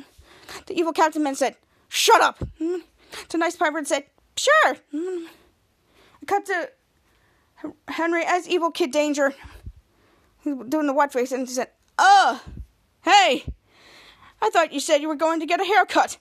The 0.67 0.79
Evil 0.79 0.93
Captain 0.93 1.23
Man 1.23 1.35
said, 1.35 1.57
Shut 1.89 2.21
up! 2.21 2.43
To 3.29 3.39
Nice 3.39 3.57
Piper 3.57 3.79
and 3.79 3.89
said, 3.89 4.05
Sure! 4.37 4.77
Cut 6.27 6.47
to 6.47 6.71
Henry 7.89 8.23
as 8.25 8.49
Evil 8.49 8.71
Kid 8.71 8.93
Danger, 8.93 9.35
doing 10.45 10.87
the 10.87 10.93
what 10.93 11.13
face, 11.13 11.33
and 11.33 11.47
he 11.47 11.55
said, 11.55 11.69
Uh, 11.99 12.39
hey! 13.03 13.45
I 14.43 14.51
thought 14.51 14.73
you 14.73 14.81
said 14.81 15.01
you 15.01 15.09
were 15.09 15.15
going 15.15 15.41
to 15.41 15.47
get 15.47 15.61
a 15.61 15.65
haircut. 15.65 16.19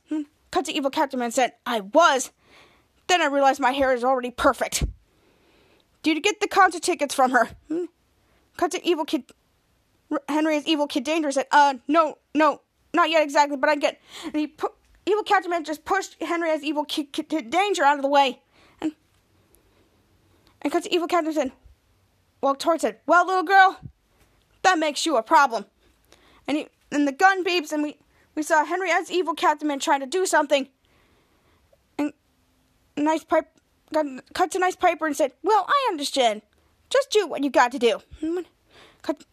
Cut 0.52 0.66
to 0.66 0.74
Evil 0.74 0.92
Captain 0.92 1.20
Man 1.20 1.32
said, 1.32 1.54
I 1.66 1.82
was. 1.82 2.32
Then 3.08 3.22
I 3.22 3.26
realized 3.26 3.60
my 3.60 3.72
hair 3.72 3.94
is 3.94 4.04
already 4.04 4.30
perfect. 4.30 4.86
Did 6.04 6.16
you 6.18 6.22
get 6.22 6.40
the 6.40 6.48
concert 6.48 6.84
tickets 6.84 7.16
from 7.16 7.32
her? 7.32 7.50
Hmm? 7.68 7.86
Cut 8.58 8.72
to 8.72 8.88
evil 8.88 9.06
kid. 9.06 9.24
Henry's 10.30 10.66
evil 10.66 10.88
kid 10.88 11.04
danger 11.04 11.32
said, 11.32 11.48
uh, 11.52 11.76
no, 11.88 12.20
no, 12.36 12.62
not 12.94 13.10
yet 13.10 13.24
exactly, 13.24 13.58
but 13.58 13.70
I 13.70 13.76
get. 13.76 14.00
And 14.26 14.36
he. 14.36 14.54
Evil 15.06 15.24
Captain 15.24 15.50
Man 15.50 15.64
just 15.64 15.84
pushed 15.84 16.22
Henry 16.22 16.52
as 16.52 16.64
evil 16.64 16.86
kid, 16.86 17.12
kid 17.12 17.50
danger 17.50 17.84
out 17.84 17.96
of 17.96 18.04
the 18.04 18.08
way. 18.08 18.42
And, 18.80 18.92
and 20.62 20.72
cut 20.72 20.84
to 20.84 20.94
evil 20.94 21.08
Captain 21.08 21.34
said, 21.34 21.52
well, 22.40 22.54
towards 22.54 22.82
said, 22.82 22.98
well, 23.08 23.26
little 23.26 23.44
girl, 23.44 23.80
that 24.62 24.78
makes 24.78 25.06
you 25.06 25.18
a 25.18 25.24
problem. 25.24 25.66
And 26.48 26.58
he, 26.58 26.68
and 26.92 27.08
the 27.08 27.12
gun 27.12 27.44
beeps, 27.44 27.72
and 27.72 27.82
we, 27.82 27.98
we 28.36 28.44
saw 28.44 28.66
Henry 28.66 28.90
as 28.92 29.12
evil 29.12 29.34
Captain 29.34 29.80
trying 29.80 30.00
to 30.00 30.06
do 30.06 30.26
something. 30.26 30.70
And 31.98 32.14
nice 32.96 33.24
pipe 33.24 33.48
got 33.94 34.06
cut 34.34 34.52
to 34.52 34.60
Nice 34.60 34.76
Piper 34.76 35.06
and 35.06 35.16
said, 35.16 35.34
Well, 35.44 35.66
I 35.68 35.88
understand. 35.90 36.42
Just 36.90 37.10
do 37.12 37.28
what 37.28 37.44
you 37.44 37.50
got 37.50 37.72
to 37.72 37.80
do. 37.80 38.00
Cut. 39.02 39.24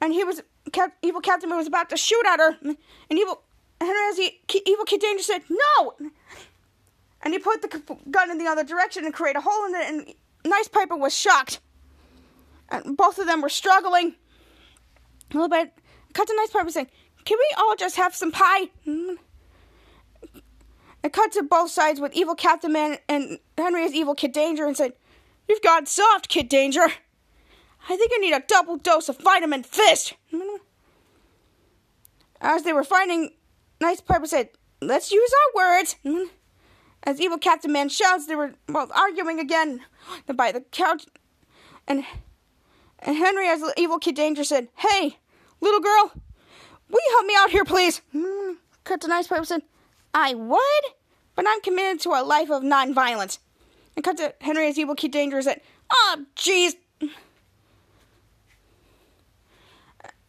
And 0.00 0.12
he 0.12 0.24
was, 0.24 0.42
evil 1.02 1.20
Captain 1.20 1.50
was 1.50 1.66
about 1.66 1.90
to 1.90 1.96
shoot 1.96 2.24
at 2.26 2.40
her, 2.40 2.56
and 2.62 2.76
evil 3.10 3.42
Henry 3.80 4.08
as 4.10 4.16
he, 4.16 4.40
evil 4.66 4.84
Kid 4.84 5.00
Danger 5.00 5.22
said, 5.22 5.42
No! 5.48 5.94
And 7.22 7.32
he 7.32 7.38
put 7.38 7.62
the 7.62 7.98
gun 8.10 8.30
in 8.30 8.38
the 8.38 8.46
other 8.46 8.64
direction 8.64 9.04
and 9.04 9.14
created 9.14 9.38
a 9.38 9.42
hole 9.42 9.66
in 9.66 9.74
it, 9.74 9.88
and 9.88 10.14
Nice 10.44 10.68
Piper 10.68 10.96
was 10.96 11.16
shocked. 11.16 11.60
And 12.70 12.96
both 12.96 13.18
of 13.18 13.26
them 13.26 13.42
were 13.42 13.48
struggling 13.48 14.16
a 15.30 15.34
little 15.34 15.48
bit. 15.48 15.72
Cut 16.14 16.26
to 16.26 16.34
Nice 16.36 16.50
Piper 16.50 16.70
saying, 16.70 16.88
Can 17.24 17.38
we 17.38 17.54
all 17.56 17.76
just 17.76 17.96
have 17.96 18.14
some 18.14 18.32
pie? 18.32 18.70
It 21.04 21.12
cut 21.12 21.32
to 21.32 21.42
both 21.42 21.70
sides 21.70 22.00
with 22.00 22.14
evil 22.14 22.34
Captain 22.34 22.72
Man 22.72 22.98
and 23.08 23.38
Henry 23.58 23.84
as 23.84 23.92
evil 23.92 24.14
Kid 24.14 24.32
Danger 24.32 24.66
and 24.66 24.76
said, 24.76 24.92
You've 25.48 25.62
got 25.62 25.88
soft, 25.88 26.28
Kid 26.28 26.48
Danger. 26.48 26.86
I 27.88 27.96
think 27.96 28.12
I 28.14 28.18
need 28.18 28.32
a 28.32 28.40
double 28.46 28.76
dose 28.76 29.08
of 29.08 29.18
vitamin 29.18 29.64
fist. 29.64 30.14
As 32.40 32.62
they 32.62 32.72
were 32.72 32.84
fighting, 32.84 33.30
Nice 33.80 34.00
Piper 34.00 34.26
said, 34.26 34.50
Let's 34.80 35.10
use 35.10 35.30
our 35.32 35.62
words. 35.62 35.96
As 37.04 37.20
evil 37.20 37.38
Captain 37.38 37.72
Man 37.72 37.88
shouts, 37.88 38.26
they 38.26 38.36
were 38.36 38.54
both 38.68 38.92
arguing 38.92 39.40
again 39.40 39.80
by 40.32 40.52
the 40.52 40.60
couch. 40.60 41.06
And, 41.88 42.04
and 43.00 43.16
Henry, 43.16 43.48
as 43.48 43.60
evil 43.76 43.98
Kid 43.98 44.14
Danger, 44.14 44.44
said, 44.44 44.68
Hey, 44.76 45.18
little 45.60 45.80
girl, 45.80 46.12
will 46.92 47.00
you 47.04 47.10
help 47.16 47.26
me 47.26 47.34
out 47.36 47.50
here, 47.50 47.64
please? 47.64 48.02
Mm, 48.14 48.56
cut 48.84 49.00
to 49.00 49.08
Nice 49.08 49.26
said, 49.26 49.62
I 50.14 50.34
would, 50.34 50.84
but 51.34 51.46
I'm 51.48 51.60
committed 51.62 52.00
to 52.02 52.10
a 52.10 52.22
life 52.22 52.50
of 52.50 52.62
nonviolence. 52.62 53.38
And 53.96 54.04
cut 54.04 54.18
to 54.18 54.34
Henry 54.40 54.68
as 54.68 54.78
evil 54.78 54.94
Kid 54.94 55.10
dangerous 55.10 55.46
said, 55.46 55.62
Oh, 55.90 56.24
jeez. 56.36 56.74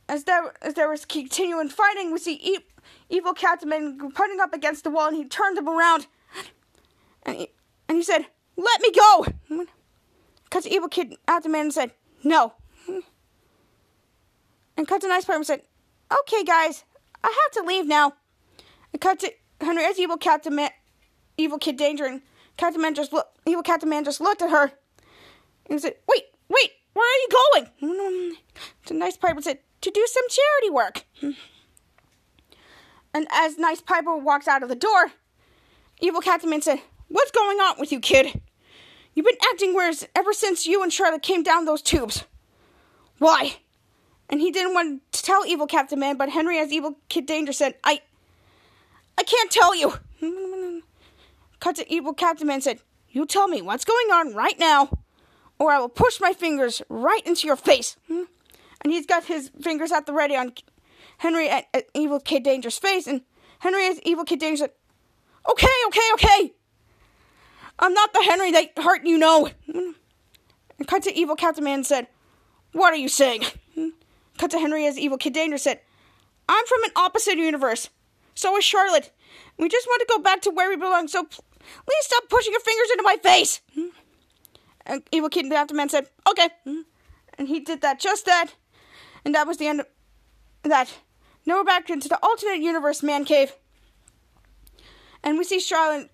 As 0.09 0.25
there, 0.25 0.53
as 0.61 0.73
there 0.73 0.89
was 0.89 1.05
continuing 1.05 1.69
fighting, 1.69 2.11
we 2.11 2.19
see 2.19 2.39
e- 2.41 2.65
evil 3.09 3.33
Captain 3.33 3.69
Man 3.69 4.11
putting 4.13 4.39
up 4.39 4.53
against 4.53 4.83
the 4.83 4.89
wall, 4.89 5.07
and 5.07 5.15
he 5.15 5.25
turned 5.25 5.57
him 5.57 5.67
around, 5.67 6.07
and 7.23 7.37
he, 7.37 7.49
and 7.87 7.97
he 7.97 8.03
said, 8.03 8.25
"Let 8.57 8.81
me 8.81 8.91
go." 8.91 9.25
Cut 10.49 10.63
to 10.63 10.73
evil 10.73 10.89
Kid 10.89 11.15
Man 11.27 11.61
and 11.61 11.73
said, 11.73 11.93
"No." 12.23 12.53
And 14.75 14.87
cut 14.87 15.01
to 15.01 15.07
Nice 15.07 15.25
Part 15.25 15.45
said, 15.45 15.61
"Okay, 16.21 16.43
guys, 16.43 16.83
I 17.23 17.27
have 17.27 17.63
to 17.63 17.67
leave 17.67 17.85
now." 17.85 18.13
And 18.91 19.01
cut 19.01 19.19
to 19.19 19.33
Henry 19.61 19.85
as 19.85 19.99
evil 19.99 20.17
Captain 20.17 20.55
Man, 20.55 20.71
evil 21.37 21.57
Kid 21.57 21.77
Danger, 21.77 22.05
and 22.05 22.21
Captain 22.57 22.81
Man 22.81 22.93
just 22.93 23.13
look, 23.13 23.27
evil 23.45 23.63
Captain 23.63 23.89
Man 23.89 24.03
just 24.03 24.21
looked 24.21 24.41
at 24.41 24.49
her 24.49 24.71
and 25.69 25.81
said, 25.81 25.95
"Wait, 26.07 26.25
wait, 26.49 26.71
where 26.93 27.05
are 27.05 27.21
you 27.21 27.27
going?" 27.79 28.37
To 28.85 28.93
Nice 28.93 29.17
Piper 29.17 29.41
said, 29.41 29.59
"To 29.81 29.91
do 29.91 30.05
some 30.07 30.25
charity 30.29 30.69
work." 30.69 31.05
And 33.15 33.27
as 33.29 33.57
Nice 33.57 33.81
Piper 33.81 34.15
walks 34.17 34.47
out 34.47 34.63
of 34.63 34.69
the 34.69 34.75
door, 34.75 35.11
Evil 35.99 36.19
Captain 36.19 36.49
Man 36.49 36.61
said, 36.61 36.81
What's 37.07 37.31
going 37.31 37.59
on 37.59 37.75
with 37.79 37.91
you, 37.91 37.99
kid? 37.99 38.41
You've 39.13 39.25
been 39.25 39.37
acting 39.51 39.75
weird 39.75 39.95
ever 40.15 40.33
since 40.33 40.65
you 40.65 40.81
and 40.81 40.91
Charlotte 40.91 41.21
came 41.21 41.43
down 41.43 41.65
those 41.65 41.81
tubes. 41.81 42.25
Why? 43.19 43.57
And 44.29 44.39
he 44.39 44.51
didn't 44.51 44.73
want 44.73 45.01
to 45.11 45.21
tell 45.21 45.45
Evil 45.45 45.67
Captain 45.67 45.99
Man, 45.99 46.17
but 46.17 46.29
Henry, 46.29 46.57
as 46.57 46.71
Evil 46.71 46.97
Kid 47.09 47.25
Danger, 47.25 47.53
said, 47.53 47.75
I. 47.83 48.01
I 49.17 49.23
can't 49.23 49.51
tell 49.51 49.75
you. 49.75 49.93
Cut 51.59 51.75
to 51.75 51.93
Evil 51.93 52.13
Captain 52.13 52.47
Man 52.47 52.61
said, 52.61 52.79
You 53.09 53.25
tell 53.25 53.47
me 53.47 53.61
what's 53.61 53.85
going 53.85 54.07
on 54.11 54.33
right 54.33 54.57
now, 54.57 54.89
or 55.59 55.71
I 55.71 55.79
will 55.79 55.89
push 55.89 56.19
my 56.19 56.33
fingers 56.33 56.81
right 56.89 57.25
into 57.25 57.47
your 57.47 57.55
face. 57.55 57.95
And 58.83 58.91
he's 58.91 59.05
got 59.05 59.23
his 59.23 59.49
fingers 59.61 59.93
at 59.93 60.05
the 60.05 60.11
ready 60.11 60.35
on 60.35 60.51
Henry 61.19 61.47
at, 61.47 61.67
at 61.73 61.85
Evil 61.93 62.19
Kid 62.19 62.43
Danger's 62.43 62.77
face, 62.77 63.07
and 63.07 63.21
Henry 63.59 63.87
as 63.87 63.97
Evil 64.01 64.25
Kid 64.25 64.39
Danger 64.39 64.57
said, 64.57 64.71
Okay, 65.49 65.67
okay, 65.87 66.09
okay. 66.15 66.53
I'm 67.79 67.93
not 67.93 68.11
the 68.13 68.23
Henry 68.23 68.51
that 68.51 68.77
hurt 68.77 69.05
you 69.05 69.17
know. 69.17 69.49
And 70.79 70.87
cut 70.87 71.03
to 71.03 71.15
Evil 71.15 71.35
Captain 71.35 71.63
Man 71.63 71.83
said, 71.83 72.07
What 72.71 72.93
are 72.93 72.97
you 72.97 73.07
saying? 73.07 73.43
Cut 74.43 74.51
to 74.51 74.59
Henry 74.59 74.85
as 74.85 74.99
Evil 74.99 75.17
Kid 75.17 75.31
Danger 75.31 75.57
said, 75.57 75.79
I'm 76.49 76.65
from 76.65 76.83
an 76.83 76.89
opposite 76.97 77.37
universe. 77.37 77.89
So 78.35 78.57
is 78.57 78.65
Charlotte. 78.65 79.09
We 79.57 79.69
just 79.69 79.87
want 79.87 80.01
to 80.01 80.13
go 80.13 80.21
back 80.21 80.41
to 80.41 80.49
where 80.49 80.69
we 80.69 80.75
belong, 80.75 81.07
so 81.07 81.23
please 81.23 82.01
stop 82.01 82.23
pushing 82.27 82.51
your 82.51 82.59
fingers 82.59 82.89
into 82.91 83.03
my 83.03 83.15
face. 83.23 83.61
Hmm? 83.73 83.87
And 84.85 85.03
Evil 85.13 85.29
Kid 85.29 85.45
Man 85.45 85.87
said, 85.87 86.09
Okay. 86.29 86.49
Hmm? 86.65 86.81
And 87.37 87.47
he 87.47 87.61
did 87.61 87.79
that, 87.83 88.01
just 88.01 88.25
that. 88.25 88.47
And 89.23 89.33
that 89.33 89.47
was 89.47 89.59
the 89.59 89.67
end 89.67 89.79
of 89.79 89.87
that. 90.63 90.93
Now 91.45 91.59
we're 91.59 91.63
back 91.63 91.89
into 91.89 92.09
the 92.09 92.19
alternate 92.21 92.59
universe 92.59 93.01
man 93.01 93.23
cave. 93.23 93.53
And 95.23 95.37
we 95.37 95.45
see 95.45 95.61
Charlotte 95.61 96.11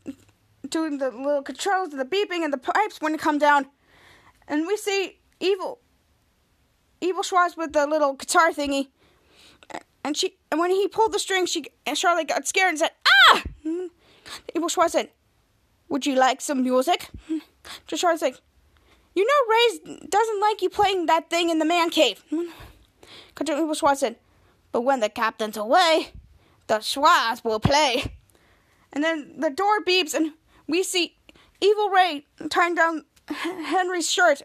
doing 0.69 0.99
the 0.99 1.09
little 1.09 1.41
controls 1.41 1.93
and 1.93 1.99
the 1.99 2.05
beeping 2.05 2.43
and 2.43 2.53
the 2.53 2.59
pipes 2.59 3.01
when 3.01 3.15
it 3.15 3.19
come 3.19 3.39
down. 3.39 3.65
And 4.47 4.67
we 4.67 4.77
see 4.77 5.17
evil 5.39 5.79
evil 7.01 7.23
Schwoz 7.23 7.57
with 7.57 7.73
the 7.73 7.85
little 7.87 8.13
guitar 8.13 8.51
thingy. 8.51 8.87
And 10.03 10.15
she 10.15 10.37
and 10.51 10.59
when 10.59 10.71
he 10.71 10.87
pulled 10.87 11.11
the 11.11 11.19
string, 11.19 11.45
she 11.45 11.65
and 11.85 11.97
Charlotte 11.97 12.27
got 12.27 12.47
scared 12.47 12.69
and 12.69 12.79
said, 12.79 12.91
Ah 13.31 13.43
Evil 14.55 14.69
Schwoz 14.69 14.91
said, 14.91 15.09
Would 15.89 16.05
you 16.05 16.15
like 16.15 16.41
some 16.41 16.63
music? 16.63 17.09
To 17.87 17.97
Charlotte's 17.97 18.21
like, 18.21 18.39
You 19.15 19.25
know 19.25 19.93
Ray 19.93 19.97
doesn't 20.07 20.41
like 20.41 20.61
you 20.61 20.69
playing 20.69 21.05
that 21.07 21.29
thing 21.29 21.49
in 21.49 21.59
the 21.59 21.65
man 21.65 21.89
cave. 21.89 22.23
Evil 22.31 22.53
Schwoz 23.39 23.97
said, 23.97 24.17
But 24.71 24.81
when 24.81 24.99
the 24.99 25.09
captain's 25.09 25.57
away, 25.57 26.09
the 26.67 26.75
Schwoz 26.75 27.43
will 27.43 27.59
play. 27.59 28.13
And 28.91 29.03
then 29.03 29.33
the 29.37 29.49
door 29.49 29.81
beeps, 29.87 30.13
and 30.13 30.33
we 30.67 30.83
see 30.83 31.15
Evil 31.61 31.89
Ray 31.89 32.25
tying 32.49 32.75
down 32.75 33.05
Henry's 33.27 34.09
shirt. 34.09 34.41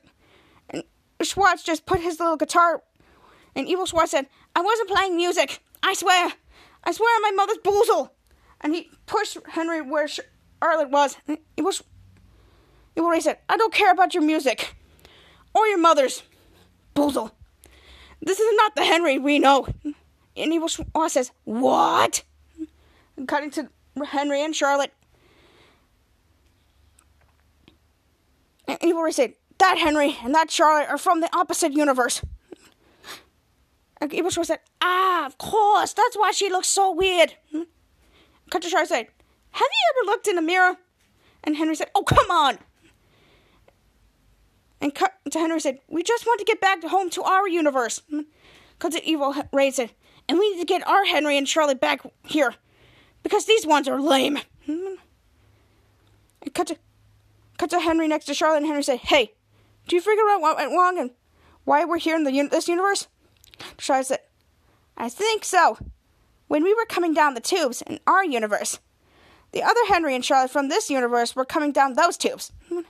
Schwoz 1.25 1.64
just 1.64 1.87
put 1.87 2.01
his 2.01 2.20
little 2.20 2.37
guitar. 2.37 2.83
And 3.55 3.68
Evil 3.68 3.87
Schwoz 3.87 4.09
said, 4.09 4.27
I 4.55 4.61
wasn't 4.61 4.91
playing 4.91 5.16
music. 5.16 5.61
I 5.83 5.95
swear. 5.95 6.33
I 6.85 6.93
swear 6.93 7.16
on 7.16 7.22
my 7.22 7.31
mother's 7.33 7.59
boozle. 7.59 8.11
And 8.61 8.75
he 8.75 8.91
pushed 9.07 9.39
Henry 9.49 9.81
where 9.81 10.09
Charlotte 10.09 10.91
was. 10.91 11.16
And 11.29 11.39
Evil, 11.57 11.72
Evil 12.97 13.11
Ray 13.11 13.20
said, 13.20 13.39
I 13.49 13.57
don't 13.57 13.72
care 13.72 13.93
about 13.93 14.14
your 14.14 14.22
music. 14.22 14.75
Or 15.55 15.66
your 15.66 15.79
mother's 15.79 16.22
boozle. 16.95 17.33
This 18.20 18.41
is 18.41 18.57
not 18.57 18.75
the 18.75 18.85
Henry 18.85 19.18
we 19.18 19.39
know. 19.39 19.66
And 20.37 20.53
Evil 20.53 20.68
Schwoz 20.68 21.11
says, 21.11 21.31
What? 21.45 22.25
And 23.16 23.29
cutting 23.29 23.51
to 23.53 23.68
Henry 24.05 24.43
and 24.43 24.57
Charlotte. 24.57 24.93
And 28.66 28.79
Evil 28.83 29.03
Ray 29.03 29.12
said, 29.12 29.35
That 29.59 29.78
Henry 29.78 30.16
and 30.22 30.34
that 30.34 30.50
Charlotte 30.50 30.88
are 30.88 30.98
from 30.98 31.20
the 31.20 31.34
opposite 31.34 31.72
universe. 31.72 32.22
And 34.00 34.11
Schwoz 34.11 34.46
said, 34.46 34.61
Ah, 34.82 35.24
of 35.26 35.38
course, 35.38 35.92
that's 35.92 36.16
why 36.16 36.32
she 36.32 36.50
looks 36.50 36.68
so 36.68 36.92
weird. 36.92 37.34
Cut 38.50 38.62
to 38.62 38.68
Charlotte 38.68 38.88
said, 38.88 39.07
Have 39.52 39.68
you 39.70 40.02
ever 40.02 40.11
looked 40.11 40.28
in 40.28 40.36
a 40.36 40.42
mirror? 40.42 40.76
And 41.42 41.57
Henry 41.57 41.74
said, 41.76 41.90
Oh, 41.94 42.02
come 42.02 42.30
on. 42.30 42.59
And 44.80 44.94
cut 44.94 45.14
to 45.30 45.38
Henry 45.38 45.61
said, 45.61 45.78
We 45.88 46.02
just 46.02 46.26
want 46.26 46.40
to 46.40 46.44
get 46.44 46.61
back 46.61 46.82
home 46.84 47.09
to 47.11 47.22
our 47.22 47.48
universe. 47.48 48.02
Cut 48.78 48.92
to 48.92 49.09
Evil 49.09 49.34
Ray 49.52 49.70
said, 49.70 49.92
And 50.28 50.38
we 50.38 50.52
need 50.52 50.61
to 50.61 50.66
get 50.66 50.86
our 50.86 51.05
Henry 51.07 51.38
and 51.38 51.48
Charlotte 51.48 51.80
back 51.80 52.02
here 52.24 52.55
because 53.22 53.46
these 53.46 53.66
ones 53.66 53.88
are 53.88 54.00
lame. 54.00 54.38
And 54.66 54.98
cut 56.52 56.66
to, 56.66 56.76
cut 57.57 57.70
to 57.70 57.80
Henry 57.80 58.07
next 58.07 58.26
to 58.26 58.34
Charlotte, 58.34 58.59
and 58.59 58.66
Henry 58.66 58.82
said, 58.82 58.98
Hey, 58.98 59.32
do 59.87 59.97
you 59.97 60.03
figure 60.03 60.28
out 60.28 60.41
what 60.41 60.57
went 60.57 60.72
wrong 60.72 60.99
and 60.99 61.11
why 61.64 61.85
we're 61.85 61.99
here 61.99 62.16
in 62.16 62.24
the 62.24 62.49
this 62.51 62.68
universe? 62.68 63.09
Charlotte 63.78 64.07
said, 64.07 64.20
I 64.97 65.09
think 65.09 65.45
so. 65.45 65.78
When 66.49 66.62
we 66.62 66.74
were 66.74 66.87
coming 66.87 67.14
down 67.14 67.35
the 67.35 67.41
tubes 67.41 67.82
in 67.82 68.01
our 68.07 68.24
universe, 68.24 68.78
the 69.53 69.62
other 69.62 69.87
Henry 69.89 70.14
and 70.14 70.24
Charlotte 70.24 70.51
from 70.51 70.68
this 70.68 70.91
universe 70.91 71.35
were 71.35 71.45
coming 71.45 71.72
down 71.72 71.95
those 71.95 72.16
tubes. 72.16 72.53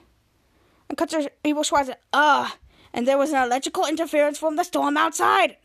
And 0.86 0.98
cut 0.98 1.08
to 1.10 1.32
Evil 1.42 1.62
Schwoz 1.62 1.86
said, 1.86 1.96
Ah, 2.12 2.58
and 2.92 3.08
there 3.08 3.16
was 3.16 3.30
an 3.30 3.42
electrical 3.42 3.86
interference 3.86 4.36
from 4.36 4.56
the 4.56 4.64
storm 4.64 4.98
outside. 4.98 5.56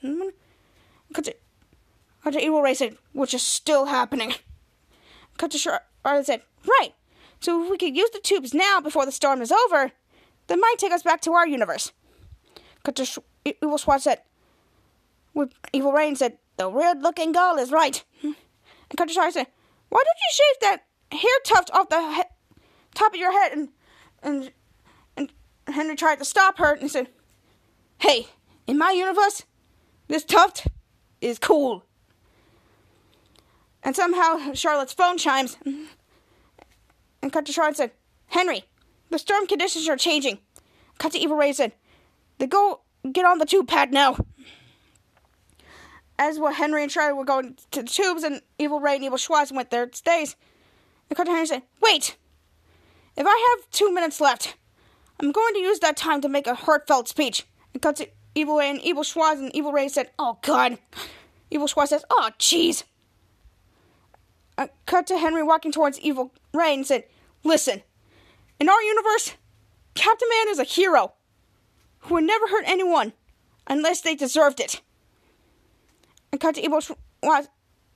To 1.14 2.40
Evil 2.40 2.62
Ray 2.62 2.74
said, 2.74 2.98
which 3.12 3.34
is 3.34 3.42
still 3.42 3.86
happening. 3.86 4.34
To 5.38 5.58
Charlotte 5.58 6.26
said, 6.26 6.42
Right. 6.66 6.94
So 7.40 7.64
if 7.64 7.70
we 7.70 7.78
could 7.78 7.96
use 7.96 8.10
the 8.12 8.20
tubes 8.20 8.54
now 8.54 8.82
before 8.82 9.06
the 9.06 9.12
storm 9.12 9.42
is 9.42 9.52
over, 9.52 9.92
that 10.50 10.58
might 10.60 10.76
take 10.78 10.92
us 10.92 11.04
back 11.04 11.22
to 11.22 11.34
our 11.34 11.48
universe. 11.48 11.94
Cut 12.84 12.96
to 12.96 13.06
Sh- 13.06 13.20
Evil 13.46 13.78
Schwoz 13.78 14.02
said, 14.02 14.22
with 15.34 15.54
Evil 15.72 15.94
Rain 15.94 16.16
said, 16.16 16.38
The 16.58 16.68
weird 16.68 17.02
looking 17.02 17.32
girl 17.32 17.56
is 17.58 17.72
right. 17.72 18.04
And 18.24 18.36
Charlotte 19.12 19.34
said, 19.34 19.48
Why 19.90 20.04
don't 20.04 20.18
you 20.18 20.32
shave 20.32 20.60
that 20.62 21.18
hair 21.18 21.40
tuft 21.46 21.72
off 21.72 21.90
the 21.90 22.14
he- 22.14 22.24
top 22.96 23.14
of 23.14 23.20
your 23.20 23.32
head? 23.32 23.54
And, 23.54 23.70
and, 24.24 24.52
and 25.16 25.32
Henry 25.68 25.96
tried 25.96 26.18
to 26.20 26.26
stop 26.26 26.58
her 26.58 26.74
and 26.74 26.90
said, 26.90 27.10
Hey, 28.00 28.28
in 28.66 28.78
my 28.78 28.92
universe, 28.92 29.44
this 30.08 30.24
tuft 30.24 30.68
is 31.22 31.38
cool. 31.38 31.84
And 33.84 33.96
somehow 33.96 34.54
Charlotte's 34.54 34.94
phone 34.94 35.18
chimes. 35.18 35.58
And 37.22 37.48
Charlotte 37.48 37.78
said, 37.78 37.92
Henry, 38.28 38.64
the 39.10 39.20
storm 39.20 39.48
conditions 39.48 39.88
are 39.90 39.98
changing. 39.98 40.40
Cut 40.98 41.14
to 41.14 41.20
Evil 41.20 41.38
Ray 41.38 41.54
said, 41.54 41.74
They 42.38 42.48
go 42.48 42.82
get 43.12 43.26
on 43.26 43.38
the 43.38 43.46
tube 43.46 43.68
pad 43.68 43.92
now. 43.92 44.18
As 46.18 46.38
what 46.38 46.56
Henry 46.56 46.84
and 46.84 46.92
Charlotte 46.92 47.16
were 47.16 47.26
going 47.26 47.58
to 47.72 47.82
the 47.82 47.88
tubes, 47.88 48.24
and 48.24 48.42
Evil 48.58 48.82
Ray 48.82 48.96
and 48.96 49.04
Evil 49.04 49.18
Schwoz 49.18 49.52
went 49.52 49.72
their 49.72 49.90
stays. 49.94 50.36
And 51.10 51.16
cut 51.16 51.26
to 51.26 51.32
Henry 51.32 51.48
said, 51.48 51.64
Wait! 51.82 52.18
If 53.16 53.26
I 53.26 53.58
have 53.58 53.70
two 53.72 53.92
minutes 53.94 54.22
left, 54.22 54.56
I'm 55.20 55.32
going 55.32 55.54
to 55.54 55.60
use 55.60 55.80
that 55.80 55.98
time 55.98 56.22
to 56.22 56.30
make 56.30 56.48
a 56.48 56.56
heartfelt 56.56 57.08
speech. 57.08 57.46
And 57.74 57.82
cut 57.82 57.96
to 57.98 58.10
Evil 58.36 58.58
Ray 58.58 58.70
and 58.70 58.82
Evil 58.82 59.04
Schwoz, 59.04 59.34
and 59.34 59.56
Evil 59.56 59.72
Ray 59.72 59.88
said, 59.88 60.12
Oh 60.20 60.40
God. 60.42 60.78
Evil 61.52 61.68
Schwoz 61.68 61.88
says, 61.88 62.06
Oh 62.10 62.32
jeez. 62.38 62.84
Uh, 64.58 64.68
cut 64.86 65.08
to 65.08 65.18
Henry 65.18 65.42
walking 65.42 65.72
towards 65.72 66.00
Evil 66.00 66.34
Ray 66.54 66.74
and 66.74 66.86
said, 66.86 67.06
Listen, 67.44 67.82
in 68.60 68.70
our 68.70 68.82
universe, 68.82 69.34
Captain 69.96 70.28
Man 70.30 70.50
is 70.50 70.60
a 70.60 70.64
hero 70.64 71.14
who 72.00 72.16
would 72.16 72.24
never 72.24 72.48
hurt 72.48 72.64
anyone 72.66 73.14
unless 73.68 74.02
they 74.02 74.16
deserved 74.16 74.60
it. 74.60 74.82
And 76.32 76.40
cut 76.40 76.56
to 76.56 76.62
Evil 76.62 76.82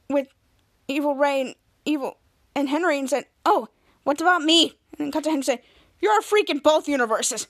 with 0.10 0.28
Evil 0.88 1.16
Ray 1.16 1.42
and 1.42 1.56
Evil 1.86 2.18
and 2.56 2.70
Henry 2.70 3.00
and 3.00 3.10
said, 3.10 3.26
Oh, 3.46 3.70
what 4.04 4.22
about 4.22 4.42
me? 4.42 4.78
And 5.00 5.12
cut 5.12 5.24
to 5.24 5.30
Henry 5.30 5.40
and 5.40 5.46
said, 5.46 5.60
You're 6.02 6.20
a 6.20 6.24
freak 6.24 6.50
in 6.50 6.60
both 6.60 6.88
universes. 6.88 7.48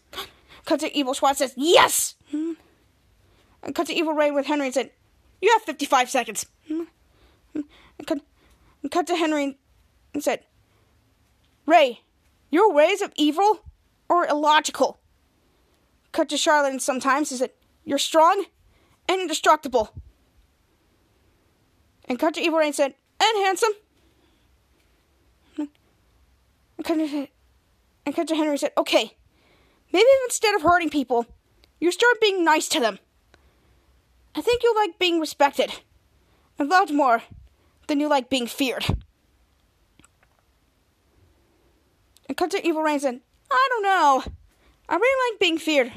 Cut 0.65 0.79
to 0.79 0.97
Evil 0.97 1.13
Schwoz 1.13 1.35
says, 1.35 1.53
Yes! 1.57 2.15
And 2.31 3.75
cut 3.75 3.87
to 3.87 3.93
Evil 3.93 4.13
Ray 4.13 4.31
with 4.31 4.45
Henry 4.45 4.67
and 4.67 4.73
said, 4.73 4.91
You 5.41 5.51
have 5.53 5.61
55 5.63 6.09
seconds. 6.09 6.45
And 6.69 8.07
cut, 8.07 8.19
and 8.81 8.91
cut 8.91 9.07
to 9.07 9.15
Henry 9.15 9.57
and 10.13 10.23
said, 10.23 10.41
Ray, 11.65 12.01
your 12.53 12.71
ways 12.71 13.01
of 13.01 13.11
evil 13.15 13.63
are 14.11 14.27
illogical. 14.27 14.99
Cut 16.11 16.29
to 16.29 16.37
Charlotte 16.37 16.69
and 16.69 16.81
sometimes 16.81 17.31
he 17.31 17.35
said, 17.35 17.49
You're 17.83 17.97
strong 17.97 18.45
and 19.09 19.19
indestructible. 19.19 19.89
And 22.05 22.19
cut 22.19 22.35
to 22.35 22.41
Evil 22.41 22.59
Ray 22.59 22.67
and 22.67 22.75
said, 22.75 22.93
And 23.19 23.43
handsome. 23.43 23.71
And 25.57 25.69
cut 26.83 26.95
to, 26.95 27.27
and 28.05 28.15
cut 28.15 28.27
to 28.27 28.35
Henry 28.35 28.57
said, 28.59 28.73
Okay, 28.77 29.17
maybe 29.91 30.05
instead 30.25 30.53
of 30.53 30.61
hurting 30.61 30.91
people, 30.91 31.25
you 31.79 31.91
start 31.91 32.21
being 32.21 32.45
nice 32.45 32.67
to 32.69 32.79
them. 32.79 32.99
I 34.35 34.41
think 34.41 34.61
you'll 34.61 34.75
like 34.75 34.99
being 34.99 35.19
respected 35.19 35.71
and 36.59 36.69
loved 36.69 36.93
more 36.93 37.23
than 37.87 37.99
you 37.99 38.07
like 38.07 38.29
being 38.29 38.45
feared. 38.45 38.85
And 42.27 42.37
cut 42.37 42.51
to 42.51 42.65
Evil 42.65 42.81
Ray 42.81 42.99
and 43.03 43.21
I 43.51 43.67
don't 43.69 43.83
know. 43.83 44.23
I 44.89 44.95
really 44.95 45.31
like 45.31 45.39
being 45.39 45.57
feared. 45.57 45.91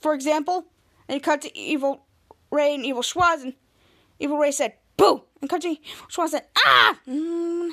For 0.00 0.14
example, 0.14 0.66
and 1.08 1.22
cut 1.22 1.42
to 1.42 1.56
Evil 1.56 2.06
Ray 2.50 2.74
and 2.74 2.84
Evil 2.84 3.02
Schwoz, 3.02 3.42
and 3.42 3.54
Evil 4.18 4.38
Ray 4.38 4.52
said, 4.52 4.74
Boo! 4.96 5.24
And 5.40 5.50
cut 5.50 5.62
to 5.62 5.68
Evil 5.68 6.06
Schwoz 6.08 6.28
said, 6.30 6.44
Ah! 6.56 6.98
Mm. 7.08 7.70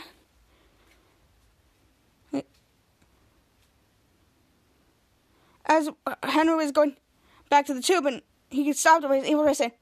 As 5.65 5.89
Henry 6.23 6.55
was 6.55 6.71
going 6.71 6.95
back 7.49 7.65
to 7.65 7.73
the 7.73 7.81
tube, 7.81 8.05
and 8.05 8.21
he 8.49 8.71
stopped 8.73 9.03
him, 9.03 9.13
Evil 9.13 9.43
Ray 9.43 9.53
said, 9.53 9.73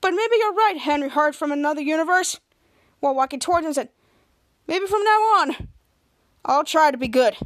But 0.00 0.10
maybe 0.10 0.36
you're 0.38 0.52
right, 0.52 0.76
Henry 0.78 1.08
heard 1.08 1.36
from 1.36 1.52
another 1.52 1.80
universe. 1.80 2.40
While 3.00 3.14
walking 3.14 3.40
towards 3.40 3.66
him, 3.66 3.72
said, 3.72 3.90
Maybe 4.66 4.86
from 4.86 5.04
now 5.04 5.10
on, 5.10 5.68
I'll 6.46 6.64
try 6.64 6.92
to 6.92 6.96
be 6.96 7.08
good. 7.08 7.36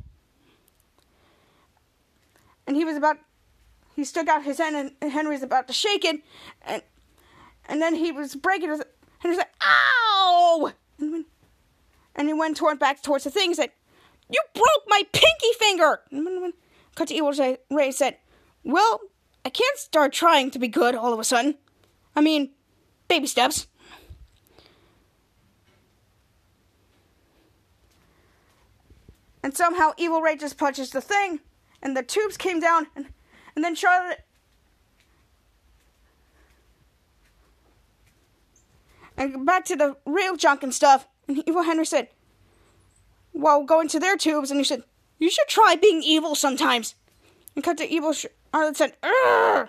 And 2.66 2.76
he 2.76 2.84
was 2.84 2.96
about, 2.96 3.16
he 3.96 4.04
stuck 4.04 4.28
out 4.28 4.44
his 4.44 4.58
hand, 4.58 4.92
and 5.00 5.10
Henry 5.10 5.34
was 5.34 5.42
about 5.42 5.66
to 5.68 5.72
shake 5.72 6.04
it, 6.04 6.22
and 6.62 6.82
and 7.64 7.80
then 7.80 7.94
he 7.94 8.12
was 8.12 8.34
breaking 8.34 8.68
his, 8.68 8.80
and 8.80 8.88
he 9.22 9.28
was 9.28 9.38
like, 9.38 9.52
"Ow!" 9.62 10.72
And, 10.98 11.12
when, 11.12 11.24
and 12.14 12.28
he 12.28 12.34
went 12.34 12.56
toward 12.56 12.78
back 12.78 13.02
towards 13.02 13.24
the 13.24 13.30
thing. 13.30 13.50
He 13.50 13.54
said, 13.54 13.70
"You 14.28 14.40
broke 14.54 14.84
my 14.86 15.02
pinky 15.12 15.52
finger." 15.58 16.00
And 16.10 16.24
when, 16.24 16.42
when 16.42 16.52
cut 16.94 17.08
to 17.08 17.14
Evil 17.14 17.32
Ray 17.70 17.90
said, 17.90 18.18
"Well, 18.62 19.00
I 19.44 19.50
can't 19.50 19.78
start 19.78 20.12
trying 20.12 20.50
to 20.50 20.58
be 20.58 20.68
good 20.68 20.94
all 20.94 21.12
of 21.12 21.18
a 21.18 21.24
sudden. 21.24 21.56
I 22.14 22.20
mean, 22.20 22.50
baby 23.08 23.26
steps." 23.26 23.66
And 29.42 29.56
somehow 29.56 29.92
Evil 29.96 30.20
Ray 30.20 30.36
just 30.36 30.58
punches 30.58 30.90
the 30.90 31.00
thing, 31.00 31.40
and 31.82 31.96
the 31.96 32.02
tubes 32.02 32.36
came 32.36 32.60
down, 32.60 32.88
and, 32.94 33.06
and 33.56 33.64
then 33.64 33.74
Charlotte. 33.74 34.24
And 39.16 39.44
back 39.46 39.64
to 39.66 39.76
the 39.76 39.96
real 40.06 40.36
junk 40.36 40.62
and 40.62 40.74
stuff. 40.74 41.06
And 41.28 41.42
Evil 41.46 41.62
Henry 41.62 41.86
said, 41.86 42.08
while 43.32 43.64
going 43.64 43.88
to 43.88 44.00
their 44.00 44.16
tubes, 44.16 44.50
and 44.50 44.58
he 44.60 44.64
said, 44.64 44.84
You 45.18 45.30
should 45.30 45.48
try 45.48 45.76
being 45.80 46.02
evil 46.02 46.34
sometimes. 46.34 46.94
And 47.54 47.64
cut 47.64 47.78
to 47.78 47.88
Evil 47.88 48.12
Charlotte 48.12 48.76
said, 48.76 48.96
Urgh! 49.02 49.68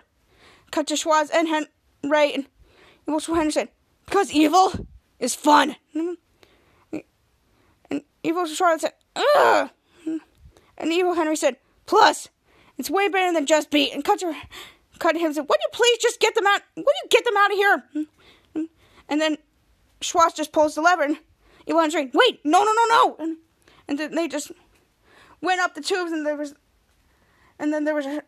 Cut 0.72 0.88
to 0.88 0.94
Schwoz 0.96 1.30
and 1.34 1.48
Hen- 1.48 1.68
Ray, 2.04 2.34
and 2.34 2.46
Evil 3.08 3.36
Henry 3.36 3.52
said, 3.52 3.70
Because 4.06 4.32
evil 4.32 4.88
is 5.20 5.36
fun. 5.36 5.76
And 7.90 8.04
Evil 8.24 8.46
Charlotte 8.46 8.80
said, 8.80 8.94
Ugh! 9.16 9.70
And 10.78 10.92
Evil 10.92 11.14
Henry 11.14 11.36
said, 11.36 11.58
Plus, 11.86 12.30
it's 12.78 12.90
way 12.90 13.08
better 13.08 13.34
than 13.34 13.46
just 13.46 13.70
beat. 13.70 13.94
And 13.94 14.04
cut 14.04 14.20
to, 14.20 14.34
cut 15.00 15.16
him 15.16 15.34
said, 15.34 15.46
Would 15.48 15.60
you 15.62 15.70
please 15.72 15.98
just 16.00 16.20
get 16.20 16.36
them 16.36 16.48
out? 16.48 16.62
Would 16.76 16.86
you 16.86 17.10
get 17.10 17.26
them 17.26 17.38
out 17.38 17.52
of 17.52 17.58
here? 17.58 17.84
And 19.10 19.20
then 19.20 19.38
Schwoz 20.00 20.36
just 20.36 20.54
pulls 20.54 20.76
the 20.76 20.82
lever, 20.82 21.04
and 21.04 21.18
Evil 21.68 21.90
said, 21.92 22.12
Wait, 22.14 22.40
no, 22.44 22.64
no, 22.64 22.72
no, 22.72 22.86
no! 22.90 23.16
And, 23.20 23.38
and 23.88 24.00
then 24.00 24.16
they 24.16 24.28
just 24.28 24.52
went 25.42 25.60
up 25.60 25.76
the 25.76 25.82
tubes, 25.82 26.12
and 26.12 26.26
there 26.26 26.38
was, 26.38 26.56
and 27.60 27.74
then 27.74 27.84
there 27.84 27.96
was 27.96 28.06
a, 28.06 28.24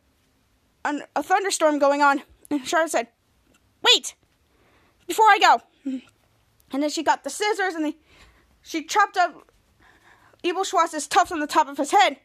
a, 0.86 1.00
a 1.16 1.24
thunderstorm 1.24 1.80
going 1.80 2.02
on. 2.02 2.22
And 2.52 2.68
Charlotte 2.68 2.92
said, 2.92 3.08
Wait, 3.82 4.16
before 5.08 5.26
I 5.26 5.40
go. 5.40 5.62
And 6.72 6.84
then 6.84 6.90
she 6.90 7.02
got 7.02 7.24
the 7.24 7.30
scissors, 7.30 7.76
and 7.76 7.86
they, 7.86 7.96
she 8.62 8.84
chopped 8.84 9.16
up 9.16 9.53
Evil 10.44 10.64
Schwoz's 10.64 11.08
tuft 11.08 11.32
on 11.32 11.40
the 11.40 11.48
top 11.48 11.68
of 11.68 11.78
his 11.78 11.92
head. 11.92 12.18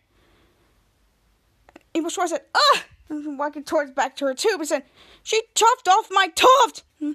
Evil 1.94 2.10
Schwoz 2.10 2.28
said, 2.28 2.42
Ugh! 2.54 2.78
Walking 3.10 3.64
towards 3.64 3.92
back 3.92 4.16
to 4.16 4.26
her 4.26 4.34
tube 4.34 4.60
and 4.60 4.68
said, 4.68 4.82
She 5.22 5.42
chopped 5.54 5.88
off 5.88 6.08
my 6.10 6.28
tuft! 6.34 6.82
Hmm. 6.98 7.12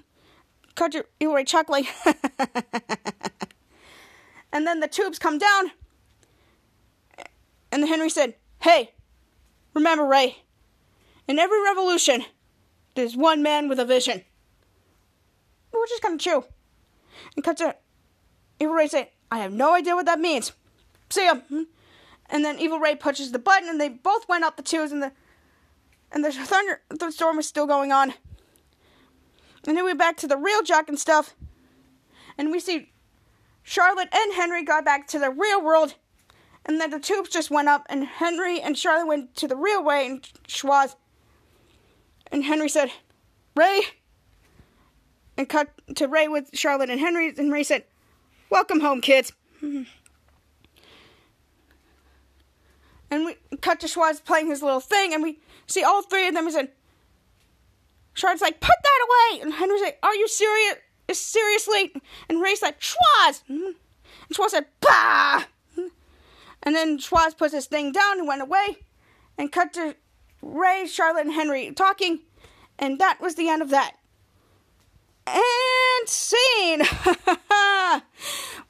Cut 0.74 0.94
your 0.94 1.04
Evil 1.20 1.34
Ray 1.34 1.44
chuckling. 1.44 1.86
and 4.52 4.66
then 4.66 4.80
the 4.80 4.88
tubes 4.88 5.18
come 5.18 5.38
down. 5.38 5.70
And 7.70 7.82
the 7.82 7.86
Henry 7.86 8.10
said, 8.10 8.34
Hey, 8.60 8.92
remember, 9.74 10.04
Ray, 10.04 10.38
in 11.28 11.38
every 11.38 11.62
revolution, 11.62 12.24
there's 12.94 13.16
one 13.16 13.42
man 13.42 13.68
with 13.68 13.78
a 13.78 13.84
vision. 13.84 14.22
Which 15.70 15.92
is 15.92 16.00
kind 16.00 16.14
of 16.14 16.20
true. 16.20 16.44
And 17.36 17.44
to 17.56 17.76
Evil 18.58 18.74
Ray 18.74 18.88
say, 18.88 19.10
I 19.30 19.38
have 19.38 19.52
no 19.52 19.74
idea 19.74 19.94
what 19.94 20.06
that 20.06 20.20
means. 20.20 20.52
See 21.14 21.26
ya. 21.26 21.36
Hmm. 21.48 21.62
And 22.28 22.44
then 22.44 22.58
Evil 22.58 22.80
Ray 22.80 22.96
pushes 22.96 23.30
the 23.30 23.38
button, 23.38 23.68
and 23.68 23.80
they 23.80 23.88
both 23.88 24.28
went 24.28 24.42
up 24.42 24.56
the 24.56 24.64
tubes, 24.64 24.90
and 24.90 25.00
the 25.00 25.12
and 26.10 26.24
the 26.24 26.32
thunder 26.32 26.80
the 26.90 27.12
storm 27.12 27.38
is 27.38 27.46
still 27.46 27.68
going 27.68 27.92
on. 27.92 28.14
And 29.64 29.76
then 29.76 29.84
we're 29.84 29.94
back 29.94 30.16
to 30.18 30.26
the 30.26 30.36
real 30.36 30.62
Jack 30.62 30.88
and 30.88 30.98
stuff, 30.98 31.36
and 32.36 32.50
we 32.50 32.58
see 32.58 32.90
Charlotte 33.62 34.08
and 34.12 34.34
Henry 34.34 34.64
got 34.64 34.84
back 34.84 35.06
to 35.08 35.20
the 35.20 35.30
real 35.30 35.62
world, 35.62 35.94
and 36.66 36.80
then 36.80 36.90
the 36.90 36.98
tubes 36.98 37.30
just 37.30 37.48
went 37.48 37.68
up, 37.68 37.86
and 37.88 38.04
Henry 38.04 38.60
and 38.60 38.76
Charlotte 38.76 39.06
went 39.06 39.36
to 39.36 39.46
the 39.46 39.56
real 39.56 39.84
way, 39.84 40.06
and 40.06 40.28
Schwoz. 40.48 40.96
And 42.32 42.42
Henry 42.42 42.68
said, 42.68 42.90
Ray, 43.54 43.82
and 45.36 45.48
cut 45.48 45.68
to 45.94 46.08
Ray 46.08 46.26
with 46.26 46.50
Charlotte 46.54 46.90
and 46.90 46.98
Henry, 46.98 47.32
and 47.36 47.52
Ray 47.52 47.62
said, 47.62 47.84
Welcome 48.50 48.80
home, 48.80 49.00
kids. 49.00 49.32
And 53.14 53.26
we 53.26 53.36
cut 53.58 53.78
to 53.78 53.86
Schwoz 53.86 54.24
playing 54.24 54.48
his 54.48 54.60
little 54.60 54.80
thing, 54.80 55.14
and 55.14 55.22
we 55.22 55.38
see 55.68 55.84
all 55.84 56.02
three 56.02 56.26
of 56.26 56.34
them. 56.34 56.46
He 56.46 56.50
said, 56.50 56.70
Charlotte's 58.12 58.42
like, 58.42 58.58
put 58.58 58.74
that 58.82 59.06
away! 59.06 59.42
And 59.42 59.54
Henry's 59.54 59.82
like, 59.82 60.00
are 60.02 60.16
you 60.16 60.26
serious? 60.26 60.74
Seriously? 61.12 61.92
And 62.28 62.42
Ray's 62.42 62.60
like, 62.60 62.80
Schwoz! 62.80 63.42
And 63.48 63.76
Schwoz 64.32 64.48
said, 64.48 64.66
bah! 64.80 65.44
And 66.64 66.74
then 66.74 66.98
Schwoz 66.98 67.38
puts 67.38 67.54
his 67.54 67.66
thing 67.66 67.92
down 67.92 68.18
and 68.18 68.26
went 68.26 68.42
away. 68.42 68.78
And 69.38 69.52
cut 69.52 69.72
to 69.74 69.94
Ray, 70.42 70.86
Charlotte, 70.88 71.26
and 71.26 71.34
Henry 71.34 71.70
talking. 71.72 72.20
And 72.80 72.98
that 72.98 73.20
was 73.20 73.36
the 73.36 73.48
end 73.48 73.62
of 73.62 73.70
that. 73.70 73.92
And 75.26 76.08
scene! 76.08 76.82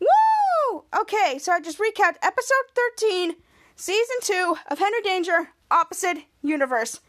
Woo! 0.01 0.84
Okay, 1.01 1.38
so 1.38 1.51
I 1.53 1.61
just 1.61 1.78
recapped 1.78 2.16
episode 2.22 2.66
13, 2.99 3.36
season 3.77 4.16
2 4.22 4.57
of 4.70 4.79
Henry 4.79 5.01
Danger, 5.03 5.51
Opposite 5.70 6.18
Universe. 6.43 7.01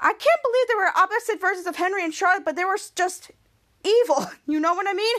I 0.00 0.12
can't 0.12 0.42
believe 0.42 0.68
there 0.68 0.76
were 0.76 0.96
opposite 0.96 1.40
versions 1.40 1.66
of 1.66 1.76
Henry 1.76 2.04
and 2.04 2.12
Charlotte, 2.12 2.44
but 2.44 2.56
they 2.56 2.64
were 2.64 2.78
just 2.94 3.30
evil. 3.84 4.26
You 4.46 4.60
know 4.60 4.74
what 4.74 4.86
I 4.88 4.92
mean? 4.92 5.16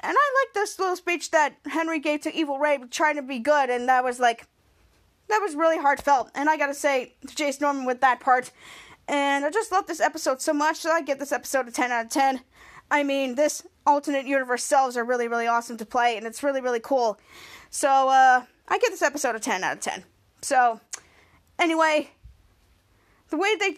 And 0.00 0.16
I 0.16 0.44
like 0.44 0.54
this 0.54 0.78
little 0.78 0.96
speech 0.96 1.30
that 1.32 1.56
Henry 1.66 1.98
gave 1.98 2.22
to 2.22 2.34
Evil 2.34 2.58
Ray 2.58 2.78
trying 2.90 3.16
to 3.16 3.22
be 3.22 3.38
good, 3.38 3.68
and 3.68 3.88
that 3.88 4.04
was 4.04 4.18
like, 4.18 4.46
that 5.28 5.40
was 5.40 5.54
really 5.54 5.78
heartfelt. 5.78 6.30
And 6.34 6.48
I 6.48 6.56
gotta 6.56 6.74
say 6.74 7.16
to 7.26 7.34
Jace 7.34 7.60
Norman 7.60 7.84
with 7.84 8.00
that 8.00 8.20
part. 8.20 8.50
And 9.08 9.44
I 9.44 9.50
just 9.50 9.72
love 9.72 9.86
this 9.86 10.00
episode 10.00 10.40
so 10.40 10.52
much, 10.52 10.84
that 10.84 10.92
I 10.92 11.02
give 11.02 11.18
this 11.18 11.32
episode 11.32 11.68
a 11.68 11.72
10 11.72 11.90
out 11.90 12.06
of 12.06 12.10
10. 12.10 12.40
I 12.90 13.02
mean, 13.02 13.34
this 13.34 13.66
alternate 13.86 14.26
universe 14.26 14.64
selves 14.64 14.96
are 14.96 15.04
really, 15.04 15.28
really 15.28 15.46
awesome 15.46 15.76
to 15.76 15.86
play, 15.86 16.16
and 16.16 16.26
it's 16.26 16.42
really, 16.42 16.60
really 16.60 16.80
cool. 16.80 17.18
So, 17.68 18.08
uh, 18.08 18.44
I 18.70 18.78
give 18.78 18.90
this 18.90 19.02
episode 19.02 19.34
a 19.34 19.40
10 19.40 19.64
out 19.64 19.74
of 19.74 19.80
10. 19.80 20.04
So, 20.42 20.80
anyway, 21.58 22.10
the 23.28 23.36
way 23.36 23.54
they 23.56 23.76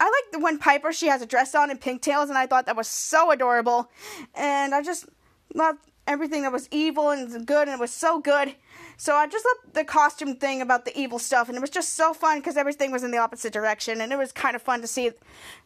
I 0.00 0.04
like 0.04 0.32
the 0.32 0.38
when 0.38 0.58
Piper 0.58 0.92
she 0.92 1.08
has 1.08 1.20
a 1.20 1.26
dress 1.26 1.54
on 1.54 1.70
and 1.70 1.78
pigtails 1.78 2.30
and 2.30 2.38
I 2.38 2.46
thought 2.46 2.66
that 2.66 2.76
was 2.76 2.88
so 2.88 3.30
adorable. 3.30 3.90
And 4.34 4.74
I 4.74 4.82
just 4.82 5.06
loved 5.54 5.80
everything 6.06 6.42
that 6.42 6.52
was 6.52 6.68
evil 6.70 7.10
and 7.10 7.46
good 7.46 7.68
and 7.68 7.74
it 7.74 7.80
was 7.80 7.92
so 7.92 8.18
good. 8.18 8.54
So 8.96 9.14
I 9.14 9.26
just 9.26 9.44
loved 9.44 9.74
the 9.74 9.84
costume 9.84 10.36
thing 10.36 10.62
about 10.62 10.86
the 10.86 10.98
evil 10.98 11.18
stuff 11.18 11.48
and 11.48 11.56
it 11.56 11.60
was 11.60 11.70
just 11.70 11.96
so 11.96 12.14
fun 12.14 12.38
because 12.38 12.56
everything 12.56 12.90
was 12.90 13.04
in 13.04 13.10
the 13.10 13.18
opposite 13.18 13.52
direction 13.52 14.00
and 14.00 14.10
it 14.10 14.16
was 14.16 14.32
kind 14.32 14.56
of 14.56 14.62
fun 14.62 14.80
to 14.80 14.86
see 14.86 15.10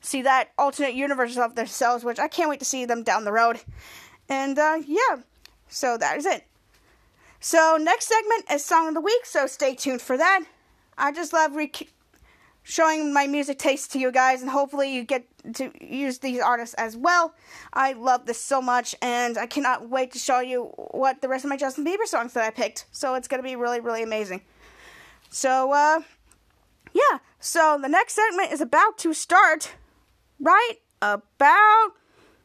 see 0.00 0.22
that 0.22 0.50
alternate 0.58 0.94
universe 0.94 1.36
of 1.36 1.54
themselves, 1.54 2.02
which 2.02 2.18
I 2.18 2.26
can't 2.26 2.50
wait 2.50 2.58
to 2.58 2.64
see 2.64 2.84
them 2.84 3.04
down 3.04 3.24
the 3.24 3.32
road. 3.32 3.60
And 4.28 4.58
uh, 4.58 4.78
yeah, 4.84 5.18
so 5.68 5.96
that 5.96 6.16
is 6.16 6.26
it. 6.26 6.44
So 7.44 7.76
next 7.78 8.06
segment 8.06 8.50
is 8.50 8.64
song 8.64 8.88
of 8.88 8.94
the 8.94 9.02
week, 9.02 9.26
so 9.26 9.46
stay 9.46 9.74
tuned 9.74 10.00
for 10.00 10.16
that. 10.16 10.44
I 10.96 11.12
just 11.12 11.34
love 11.34 11.54
re- 11.54 11.70
showing 12.62 13.12
my 13.12 13.26
music 13.26 13.58
taste 13.58 13.92
to 13.92 13.98
you 13.98 14.10
guys, 14.10 14.40
and 14.40 14.50
hopefully 14.50 14.94
you 14.94 15.04
get 15.04 15.26
to 15.56 15.70
use 15.78 16.20
these 16.20 16.40
artists 16.40 16.74
as 16.76 16.96
well. 16.96 17.34
I 17.74 17.92
love 17.92 18.24
this 18.24 18.40
so 18.40 18.62
much, 18.62 18.94
and 19.02 19.36
I 19.36 19.44
cannot 19.44 19.90
wait 19.90 20.12
to 20.12 20.18
show 20.18 20.40
you 20.40 20.72
what 20.92 21.20
the 21.20 21.28
rest 21.28 21.44
of 21.44 21.50
my 21.50 21.58
Justin 21.58 21.84
Bieber 21.84 22.06
songs 22.06 22.32
that 22.32 22.44
I 22.44 22.48
picked. 22.48 22.86
So 22.92 23.14
it's 23.14 23.28
gonna 23.28 23.42
be 23.42 23.56
really, 23.56 23.80
really 23.80 24.02
amazing. 24.02 24.40
So, 25.28 25.70
uh, 25.72 26.00
yeah. 26.94 27.18
So 27.40 27.78
the 27.78 27.90
next 27.90 28.14
segment 28.14 28.52
is 28.52 28.62
about 28.62 28.96
to 29.00 29.12
start 29.12 29.74
right 30.40 30.76
about 31.02 31.90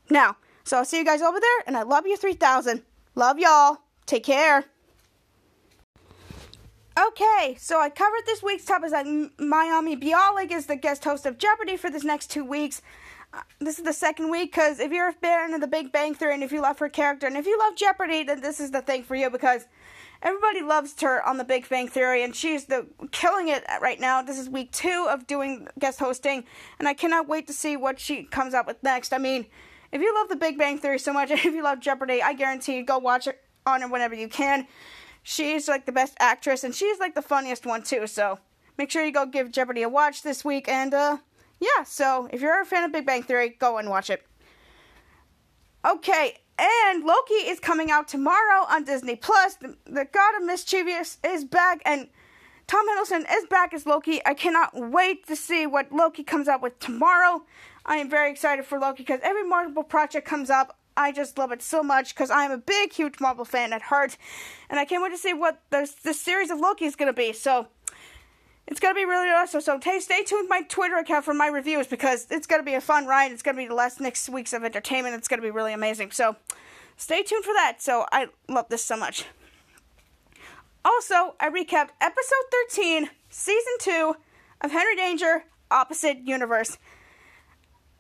now. 0.10 0.36
So 0.66 0.76
I'll 0.76 0.84
see 0.84 0.98
you 0.98 1.06
guys 1.06 1.22
over 1.22 1.40
there, 1.40 1.64
and 1.68 1.78
I 1.78 1.84
love 1.84 2.06
you 2.06 2.18
3000. 2.18 2.84
Love 3.16 3.40
y'all. 3.40 3.78
Take 4.06 4.26
care. 4.26 4.66
Okay, 7.00 7.56
so 7.58 7.80
I 7.80 7.90
covered 7.90 8.26
this 8.26 8.44
week's 8.44 8.66
topics 8.66 8.92
like 8.92 9.06
Mayim 9.06 10.02
Bialik 10.02 10.52
is 10.52 10.66
the 10.66 10.76
guest 10.76 11.06
host 11.06 11.26
of 11.26 11.38
Jeopardy 11.38 11.78
for 11.78 11.90
this 11.90 12.04
next 12.04 12.30
two 12.30 12.44
weeks. 12.44 12.82
Uh, 13.34 13.42
this 13.60 13.80
is 13.80 13.86
the 13.86 13.94
second 13.94 14.30
week 14.30 14.52
because 14.52 14.80
if 14.80 14.92
you're 14.92 15.08
a 15.08 15.14
fan 15.14 15.54
of 15.54 15.62
The 15.62 15.68
Big 15.68 15.94
Bang 15.94 16.14
Theory 16.14 16.34
and 16.34 16.44
if 16.44 16.52
you 16.52 16.62
love 16.62 16.78
her 16.80 16.90
character 16.90 17.26
and 17.26 17.38
if 17.38 17.46
you 17.46 17.58
love 17.58 17.78
Jeopardy, 17.78 18.24
then 18.24 18.42
this 18.42 18.60
is 18.60 18.72
the 18.72 18.82
thing 18.82 19.04
for 19.04 19.16
you 19.16 19.30
because 19.30 19.66
everybody 20.22 20.62
loves 20.62 21.00
her 21.00 21.26
on 21.26 21.38
The 21.38 21.46
Big 21.46 21.70
Bang 21.70 21.88
Theory 21.88 22.22
and 22.22 22.36
she's 22.36 22.66
the 22.66 22.88
killing 23.12 23.48
it 23.48 23.64
right 23.82 24.00
now. 24.00 24.22
This 24.22 24.38
is 24.38 24.50
week 24.50 24.74
two 24.74 25.08
of 25.10 25.26
doing 25.26 25.70
guest 25.78 26.00
hosting, 26.00 26.44
and 26.80 26.88
I 26.88 26.94
cannot 26.94 27.30
wait 27.30 27.48
to 27.48 27.54
see 27.54 27.78
what 27.78 27.98
she 28.02 28.24
comes 28.24 28.54
up 28.54 28.68
with 28.68 28.84
next. 28.84 29.14
I 29.14 29.20
mean, 29.20 29.46
if 29.94 30.02
you 30.02 30.14
love 30.16 30.28
The 30.28 30.36
Big 30.36 30.58
Bang 30.58 30.78
Theory 30.78 31.00
so 31.00 31.14
much, 31.14 31.32
and 31.32 31.40
if 31.40 31.54
you 31.54 31.64
love 31.64 31.80
Jeopardy, 31.80 32.22
I 32.22 32.34
guarantee 32.34 32.76
you 32.76 32.84
go 32.84 32.98
watch 32.98 33.26
it 33.28 33.40
on 33.66 33.84
it 33.84 33.90
whenever 33.90 34.16
you 34.16 34.28
can. 34.28 34.68
She's 35.24 35.68
like 35.68 35.86
the 35.86 35.92
best 35.92 36.16
actress, 36.20 36.64
and 36.64 36.74
she's 36.74 37.00
like 37.00 37.16
the 37.16 37.22
funniest 37.22 37.66
one 37.66 37.84
too. 37.84 38.08
So 38.08 38.40
make 38.78 38.90
sure 38.90 39.04
you 39.04 39.12
go 39.12 39.26
give 39.26 39.52
Jeopardy 39.52 39.84
a 39.84 39.90
watch 39.90 40.24
this 40.24 40.44
week, 40.44 40.68
and 40.68 40.94
uh, 40.94 41.18
yeah, 41.60 41.84
so 41.84 42.30
if 42.32 42.42
you're 42.42 42.62
a 42.62 42.66
fan 42.66 42.84
of 42.84 42.92
Big 42.92 43.06
Bang 43.06 43.24
Theory, 43.24 43.50
go 43.50 43.78
and 43.78 43.90
watch 43.90 44.10
it. 44.10 44.26
Okay, 45.86 46.38
and 46.58 47.04
Loki 47.04 47.34
is 47.34 47.60
coming 47.60 47.92
out 47.92 48.08
tomorrow 48.08 48.66
on 48.70 48.84
Disney 48.84 49.16
Plus. 49.16 49.56
The, 49.56 49.78
the 49.86 50.06
God 50.06 50.36
of 50.38 50.44
Mischievous 50.44 51.18
is 51.24 51.46
back, 51.46 51.82
and 51.86 52.08
Tom 52.68 52.86
Hiddleston 52.88 53.26
is 53.32 53.46
back 53.50 53.74
as 53.74 53.86
Loki. 53.86 54.22
I 54.26 54.34
cannot 54.34 54.72
wait 54.74 55.28
to 55.28 55.36
see 55.36 55.66
what 55.66 55.92
Loki 55.92 56.24
comes 56.24 56.48
out 56.48 56.62
with 56.62 56.80
tomorrow. 56.80 57.44
I 57.86 57.98
am 57.98 58.10
very 58.10 58.30
excited 58.32 58.66
for 58.66 58.80
Loki 58.80 59.04
because 59.04 59.20
every 59.24 59.44
Marvel 59.44 59.84
project 59.84 60.28
comes 60.28 60.50
up. 60.50 60.79
I 60.98 61.12
just 61.12 61.38
love 61.38 61.52
it 61.52 61.62
so 61.62 61.82
much 61.82 62.14
because 62.14 62.30
I 62.30 62.44
am 62.44 62.52
a 62.52 62.58
big, 62.58 62.94
huge 62.94 63.20
Marvel 63.20 63.46
fan 63.46 63.74
at 63.74 63.84
heart, 63.84 64.18
and 64.70 64.80
I 64.80 64.86
can't 64.86 65.02
wait 65.02 65.12
to 65.12 65.18
see 65.18 65.34
what 65.34 65.62
the, 65.70 65.90
the 66.04 66.14
series 66.14 66.50
of 66.50 66.60
Loki 66.60 66.86
is 66.86 66.96
going 66.96 67.08
to 67.08 67.14
be. 67.14 67.32
So 67.34 67.68
it's 68.68 68.80
going 68.80 68.94
to 68.94 69.00
be 69.00 69.06
really 69.06 69.30
awesome. 69.30 69.62
So 69.62 69.80
stay, 69.80 70.00
stay 70.00 70.24
tuned 70.24 70.48
my 70.48 70.62
Twitter 70.62 70.98
account 70.98 71.26
for 71.26 71.34
my 71.34 71.48
reviews 71.48 71.88
because 71.88 72.28
it's 72.30 72.46
going 72.46 72.62
to 72.62 72.66
be 72.66 72.76
a 72.76 72.82
fun 72.82 73.08
ride. 73.08 73.32
It's 73.32 73.42
going 73.42 73.56
to 73.56 73.62
be 73.62 73.68
the 73.68 73.76
last 73.76 74.00
next 74.00 74.30
weeks 74.30 74.54
of 74.54 74.64
entertainment. 74.64 75.16
It's 75.16 75.28
going 75.28 75.40
to 75.40 75.46
be 75.46 75.52
really 75.52 75.74
amazing. 75.74 76.12
So 76.12 76.36
stay 76.96 77.24
tuned 77.24 77.44
for 77.44 77.54
that. 77.54 77.78
So 77.82 78.06
I 78.12 78.28
love 78.48 78.68
this 78.70 78.86
so 78.86 78.96
much. 78.96 79.26
Also, 80.86 81.36
I 81.40 81.50
recapped 81.50 81.90
episode 82.00 82.46
13, 82.72 83.10
season 83.30 83.74
2 83.80 84.16
of 84.62 84.72
Henry 84.72 84.96
Danger 84.96 85.46
Opposite 85.72 86.20
Universe. 86.20 86.78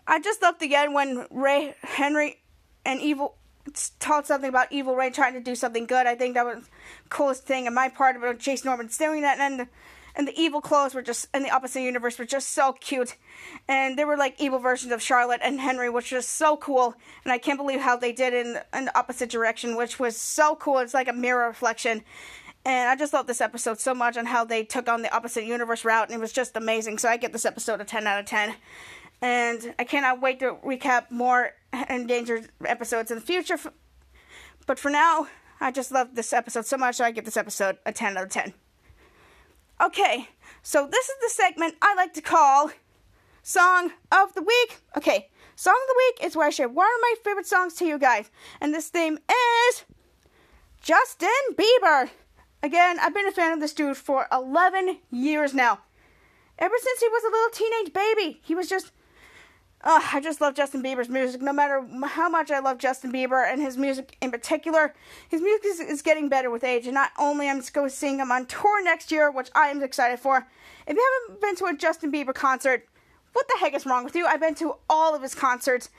I 0.08 0.20
just 0.20 0.42
loved 0.42 0.60
the 0.60 0.76
end 0.76 0.94
when 0.94 1.28
Ray 1.30 1.76
Henry 1.82 2.39
and 2.86 3.02
Evil 3.02 3.36
taught 4.00 4.28
something 4.28 4.50
about 4.50 4.72
Evil 4.72 4.96
Ray 4.96 5.10
trying 5.10 5.34
to 5.34 5.40
do 5.40 5.56
something 5.56 5.86
good. 5.86 6.08
I 6.08 6.16
think 6.16 6.36
that 6.36 6.46
was 6.46 6.64
the 6.64 7.10
coolest 7.10 7.46
thing 7.46 7.66
in 7.66 7.74
my 7.74 7.90
part 7.90 8.16
about 8.16 8.40
Jace 8.40 8.66
Norman 8.66 8.90
doing 8.98 9.22
that. 9.22 9.40
And 9.40 9.68
and 10.16 10.28
the 10.28 10.38
evil 10.38 10.60
clothes 10.60 10.94
were 10.94 11.02
just 11.02 11.28
in 11.34 11.44
the 11.44 11.52
opposite 11.52 11.82
universe 11.82 12.20
were 12.20 12.26
just 12.26 12.50
so 12.50 12.74
cute. 12.74 13.16
And 13.68 13.98
they 13.98 14.04
were 14.04 14.18
like 14.18 14.36
evil 14.40 14.60
versions 14.60 14.92
of 14.92 15.02
charlotte 15.02 15.40
and 15.44 15.60
henry 15.62 15.90
which 15.90 16.12
was 16.12 16.28
so 16.28 16.58
cool. 16.58 16.96
And 17.24 17.32
i 17.32 17.38
can't 17.38 17.58
believe 17.58 17.80
how 17.80 17.96
they 17.96 18.12
did 18.12 18.34
in, 18.34 18.60
in 18.74 18.86
the 18.86 18.98
opposite 18.98 19.30
direction 19.30 19.76
which 19.76 20.00
was 20.00 20.18
so 20.18 20.56
cool. 20.56 20.80
It's 20.80 20.94
like 20.94 21.08
a 21.08 21.14
mirror 21.14 21.48
reflection. 21.48 22.04
And 22.66 22.90
i 22.90 22.96
just 22.96 23.14
love 23.14 23.28
this 23.28 23.42
episode 23.42 23.80
so 23.80 23.94
much 23.94 24.18
on 24.18 24.26
how 24.26 24.44
they 24.44 24.64
took 24.64 24.90
on 24.90 25.04
the 25.04 25.16
opposite 25.16 25.46
universe 25.46 25.86
route 25.86 26.10
and 26.10 26.18
it 26.18 26.22
was 26.22 26.34
just 26.34 26.58
amazing. 26.58 26.98
So 26.98 27.08
i 27.08 27.18
get 27.18 27.32
this 27.32 27.46
episode 27.46 27.80
a 27.80 27.86
10 27.86 28.08
out 28.08 28.20
of 28.20 28.26
10 28.26 28.56
and 29.22 29.76
i 29.78 29.84
cannot 29.84 30.22
wait 30.22 30.40
to 30.40 30.56
recap 30.66 31.12
more 31.12 31.52
endangered 31.90 32.50
episodes 32.66 33.12
in 33.12 33.18
the 33.18 33.24
future 33.24 33.58
but 34.66 34.80
for 34.80 34.90
now 34.90 35.28
i 35.62 35.72
just 35.72 35.92
love 35.92 36.16
this 36.16 36.34
episode 36.34 36.66
so 36.66 36.78
much 36.78 37.00
i 37.00 37.12
give 37.12 37.26
this 37.26 37.38
episode 37.38 37.78
a 37.86 37.92
10 37.92 38.18
out 38.18 38.24
of 38.24 38.30
10 38.30 38.54
Okay, 39.82 40.28
so 40.62 40.86
this 40.86 41.08
is 41.08 41.16
the 41.22 41.30
segment 41.30 41.76
I 41.82 41.96
like 41.96 42.14
to 42.16 42.22
call 42.22 42.72
Song 43.42 43.92
of 44.12 44.34
the 44.34 44.42
Week. 44.42 44.78
Okay, 44.98 45.30
Song 45.56 45.74
of 45.82 45.88
the 45.88 45.96
Week 45.98 46.28
is 46.28 46.36
where 46.36 46.48
I 46.48 46.50
share 46.50 46.68
one 46.68 46.86
of 46.86 47.02
my 47.02 47.14
favorite 47.24 47.48
songs 47.48 47.76
to 47.76 47.86
you 47.86 47.98
guys. 47.98 48.30
And 48.60 48.74
this 48.74 48.90
theme 48.90 49.18
is 49.70 49.86
Justin 50.82 51.30
Bieber. 51.54 52.10
Again, 52.62 53.00
I've 53.00 53.14
been 53.14 53.28
a 53.28 53.32
fan 53.32 53.54
of 53.54 53.62
this 53.62 53.74
dude 53.74 53.96
for 53.96 54.28
11 54.34 54.98
years 55.12 55.54
now. 55.54 55.80
Ever 56.58 56.76
since 56.78 57.00
he 57.00 57.08
was 57.08 57.24
a 57.24 57.32
little 57.32 57.50
teenage 57.52 57.94
baby, 57.94 58.42
he 58.44 58.56
was 58.56 58.68
just 58.68 58.92
uh, 59.82 60.02
I 60.14 60.20
just 60.20 60.42
love 60.42 60.56
Justin 60.56 60.84
Bieber's 60.84 61.08
music. 61.08 61.42
No 61.42 61.54
matter 61.54 61.86
how 62.06 62.28
much 62.30 62.52
I 62.52 62.60
love 62.60 62.80
Justin 62.80 63.14
Bieber 63.14 63.50
and 63.50 63.62
his 63.62 63.78
music 63.78 64.18
in 64.22 64.30
particular, 64.30 64.94
his 65.30 65.42
music 65.42 65.66
is, 65.66 65.80
is 65.80 66.02
getting 66.02 66.28
better 66.28 66.50
with 66.50 66.66
age. 66.66 66.86
And 66.86 66.94
not 66.94 67.12
only 67.18 67.48
I'm 67.48 67.60
I 67.60 67.64
going 67.72 67.90
to 67.90 67.96
seeing 67.96 68.20
him 68.20 68.32
on 68.32 68.46
tour 68.46 68.84
next 68.84 69.12
year, 69.12 69.32
which 69.32 69.50
I 69.56 69.68
am 69.68 69.82
excited 69.82 70.20
for. 70.20 70.48
If 70.86 70.96
you 70.98 71.22
haven't 71.28 71.42
been 71.42 71.56
to 71.58 71.66
a 71.66 71.78
Justin 71.78 72.12
Bieber 72.12 72.34
concert, 72.34 72.88
what 73.34 73.48
the 73.48 73.58
heck 73.60 73.74
is 73.74 73.86
wrong 73.86 74.04
with 74.04 74.16
you? 74.16 74.26
I've 74.26 74.42
been 74.42 74.56
to 74.56 74.76
all 74.90 75.16
of 75.16 75.22
his 75.22 75.36
concerts, 75.36 75.90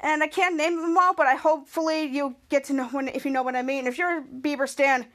and 0.00 0.22
I 0.22 0.28
can't 0.28 0.56
name 0.56 0.80
them 0.80 0.96
all, 0.96 1.14
but 1.14 1.26
I 1.26 1.34
hopefully 1.34 2.04
you 2.04 2.36
get 2.48 2.64
to 2.64 2.72
know 2.72 2.86
when 2.88 3.08
if 3.08 3.24
you 3.24 3.30
know 3.30 3.42
what 3.42 3.56
I 3.56 3.62
mean. 3.62 3.86
If 3.86 3.98
you're 3.98 4.18
a 4.18 4.22
Bieber 4.22 4.68
stan, 4.68 5.06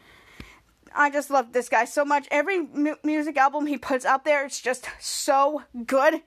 I 0.93 1.09
just 1.09 1.29
love 1.29 1.53
this 1.53 1.69
guy 1.69 1.85
so 1.85 2.03
much. 2.03 2.27
Every 2.29 2.61
mu- 2.61 2.97
music 3.03 3.37
album 3.37 3.67
he 3.67 3.77
puts 3.77 4.05
out 4.05 4.25
there, 4.25 4.45
it's 4.45 4.61
just 4.61 4.87
so 4.99 5.63
good. 5.85 6.21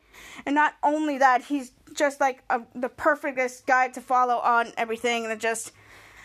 And 0.46 0.54
not 0.54 0.74
only 0.82 1.18
that, 1.18 1.42
he's 1.42 1.72
just 1.94 2.20
like 2.20 2.42
a, 2.50 2.62
the 2.74 2.88
perfectest 2.88 3.66
guy 3.66 3.88
to 3.88 4.00
follow 4.00 4.36
on 4.36 4.72
everything. 4.76 5.26
And 5.26 5.40
just, 5.40 5.72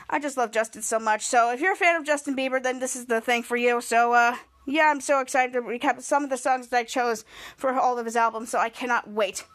I 0.10 0.20
just 0.20 0.38
love 0.38 0.52
Justin 0.52 0.82
so 0.82 1.00
much. 1.00 1.26
So 1.26 1.52
if 1.52 1.62
you're 1.62 1.74
a 1.74 1.78
fan 1.78 1.96
of 1.96 2.06
Justin 2.06 2.36
Bieber, 2.36 2.62
then 2.62 2.80
this 2.80 2.96
is 2.96 3.06
the 3.06 3.22
thing 3.22 3.44
for 3.44 3.58
you. 3.58 3.82
So, 3.82 4.14
uh, 4.14 4.36
yeah, 4.66 4.90
I'm 4.92 5.02
so 5.02 5.20
excited 5.20 5.54
to 5.54 5.62
recap 5.62 6.02
some 6.02 6.24
of 6.24 6.30
the 6.30 6.38
songs 6.38 6.68
that 6.68 6.78
I 6.78 6.84
chose 6.84 7.26
for 7.58 7.74
all 7.74 7.98
of 7.98 8.06
his 8.06 8.16
albums. 8.16 8.50
So 8.50 8.60
I 8.60 8.70
cannot 8.70 9.10
wait. 9.10 9.46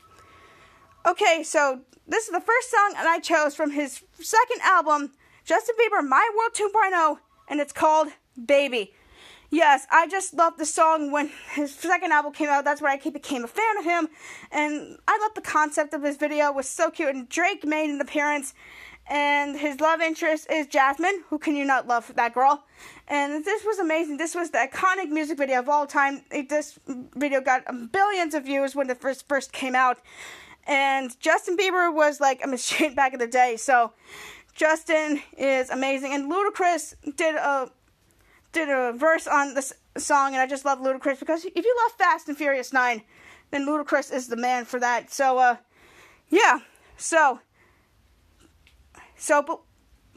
Okay, 1.06 1.42
so 1.42 1.80
this 2.08 2.24
is 2.24 2.30
the 2.30 2.40
first 2.40 2.70
song 2.70 2.92
that 2.94 3.06
I 3.06 3.18
chose 3.18 3.54
from 3.54 3.70
his 3.70 4.02
second 4.20 4.60
album, 4.62 5.12
Justin 5.44 5.76
Bieber 5.76 6.06
My 6.06 6.28
World 6.36 6.52
2.0, 6.54 7.18
and 7.48 7.60
it's 7.60 7.72
called 7.72 8.08
Baby. 8.42 8.94
Yes, 9.54 9.86
I 9.88 10.08
just 10.08 10.34
loved 10.34 10.58
the 10.58 10.66
song 10.66 11.12
when 11.12 11.30
his 11.54 11.72
second 11.72 12.10
album 12.10 12.32
came 12.32 12.48
out. 12.48 12.64
That's 12.64 12.82
where 12.82 12.90
I 12.90 12.96
became 12.96 13.44
a 13.44 13.46
fan 13.46 13.78
of 13.78 13.84
him. 13.84 14.08
And 14.50 14.98
I 15.06 15.16
loved 15.18 15.36
the 15.36 15.42
concept 15.42 15.94
of 15.94 16.02
his 16.02 16.16
video. 16.16 16.48
It 16.48 16.56
was 16.56 16.68
so 16.68 16.90
cute. 16.90 17.14
And 17.14 17.28
Drake 17.28 17.64
made 17.64 17.88
an 17.88 18.00
appearance. 18.00 18.52
And 19.06 19.56
his 19.56 19.80
love 19.80 20.00
interest 20.00 20.50
is 20.50 20.66
Jasmine. 20.66 21.22
Who 21.28 21.38
can 21.38 21.54
you 21.54 21.64
not 21.64 21.86
love 21.86 22.12
that 22.16 22.34
girl? 22.34 22.64
And 23.06 23.44
this 23.44 23.64
was 23.64 23.78
amazing. 23.78 24.16
This 24.16 24.34
was 24.34 24.50
the 24.50 24.58
iconic 24.58 25.08
music 25.08 25.38
video 25.38 25.60
of 25.60 25.68
all 25.68 25.86
time. 25.86 26.22
This 26.30 26.76
video 27.14 27.40
got 27.40 27.62
um, 27.68 27.86
billions 27.92 28.34
of 28.34 28.46
views 28.46 28.74
when 28.74 28.90
it 28.90 29.00
first 29.00 29.28
first 29.28 29.52
came 29.52 29.76
out. 29.76 29.98
And 30.66 31.16
Justin 31.20 31.56
Bieber 31.56 31.94
was 31.94 32.18
like 32.18 32.40
a 32.42 32.48
machine 32.56 32.96
back 32.96 33.12
in 33.12 33.20
the 33.20 33.28
day. 33.28 33.56
So 33.56 33.92
Justin 34.54 35.22
is 35.38 35.70
amazing. 35.70 36.12
And 36.12 36.28
Ludacris 36.28 36.94
did 37.14 37.36
a 37.36 37.70
did 38.54 38.70
a 38.70 38.92
verse 38.92 39.26
on 39.26 39.54
this 39.54 39.74
song, 39.98 40.32
and 40.32 40.40
I 40.40 40.46
just 40.46 40.64
love 40.64 40.78
Ludacris 40.78 41.18
because 41.20 41.44
if 41.44 41.64
you 41.64 41.76
love 41.84 41.92
Fast 41.98 42.28
and 42.28 42.36
Furious 42.36 42.72
9, 42.72 43.02
then 43.50 43.66
Ludacris 43.66 44.12
is 44.12 44.28
the 44.28 44.36
man 44.36 44.64
for 44.64 44.80
that. 44.80 45.12
So, 45.12 45.38
uh, 45.38 45.56
yeah. 46.28 46.60
So, 46.96 47.40
so, 49.16 49.42
be- 49.42 49.54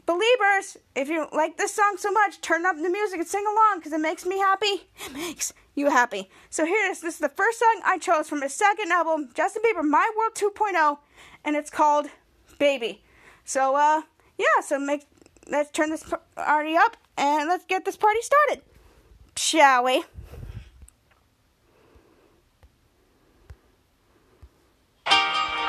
believers, 0.06 0.78
if 0.94 1.08
you 1.08 1.26
like 1.32 1.58
this 1.58 1.74
song 1.74 1.96
so 1.98 2.10
much, 2.10 2.40
turn 2.40 2.64
up 2.64 2.76
the 2.76 2.88
music 2.88 3.18
and 3.18 3.28
sing 3.28 3.44
along 3.44 3.78
because 3.78 3.92
it 3.92 4.00
makes 4.00 4.24
me 4.24 4.38
happy. 4.38 4.88
It 5.06 5.12
makes 5.12 5.52
you 5.74 5.90
happy. 5.90 6.30
So 6.50 6.64
here 6.64 6.86
it 6.86 6.92
is. 6.92 7.00
This 7.00 7.14
is 7.14 7.20
the 7.20 7.28
first 7.28 7.58
song 7.58 7.82
I 7.84 7.98
chose 7.98 8.28
from 8.28 8.42
his 8.42 8.54
second 8.54 8.90
album, 8.90 9.28
Justin 9.34 9.62
Bieber, 9.62 9.84
My 9.84 10.10
World 10.16 10.34
2.0, 10.34 10.98
and 11.44 11.56
it's 11.56 11.70
called 11.70 12.06
Baby. 12.58 13.04
So, 13.44 13.76
uh, 13.76 14.02
yeah. 14.38 14.62
So 14.62 14.78
make 14.78 15.06
let's 15.48 15.70
turn 15.70 15.90
this 15.90 16.04
party 16.36 16.76
up 16.76 16.96
and 17.16 17.48
let's 17.48 17.64
get 17.64 17.84
this 17.84 17.96
party 17.96 18.20
started, 18.22 18.62
shall 19.36 19.84
we? 19.84 20.04
just 25.06 25.68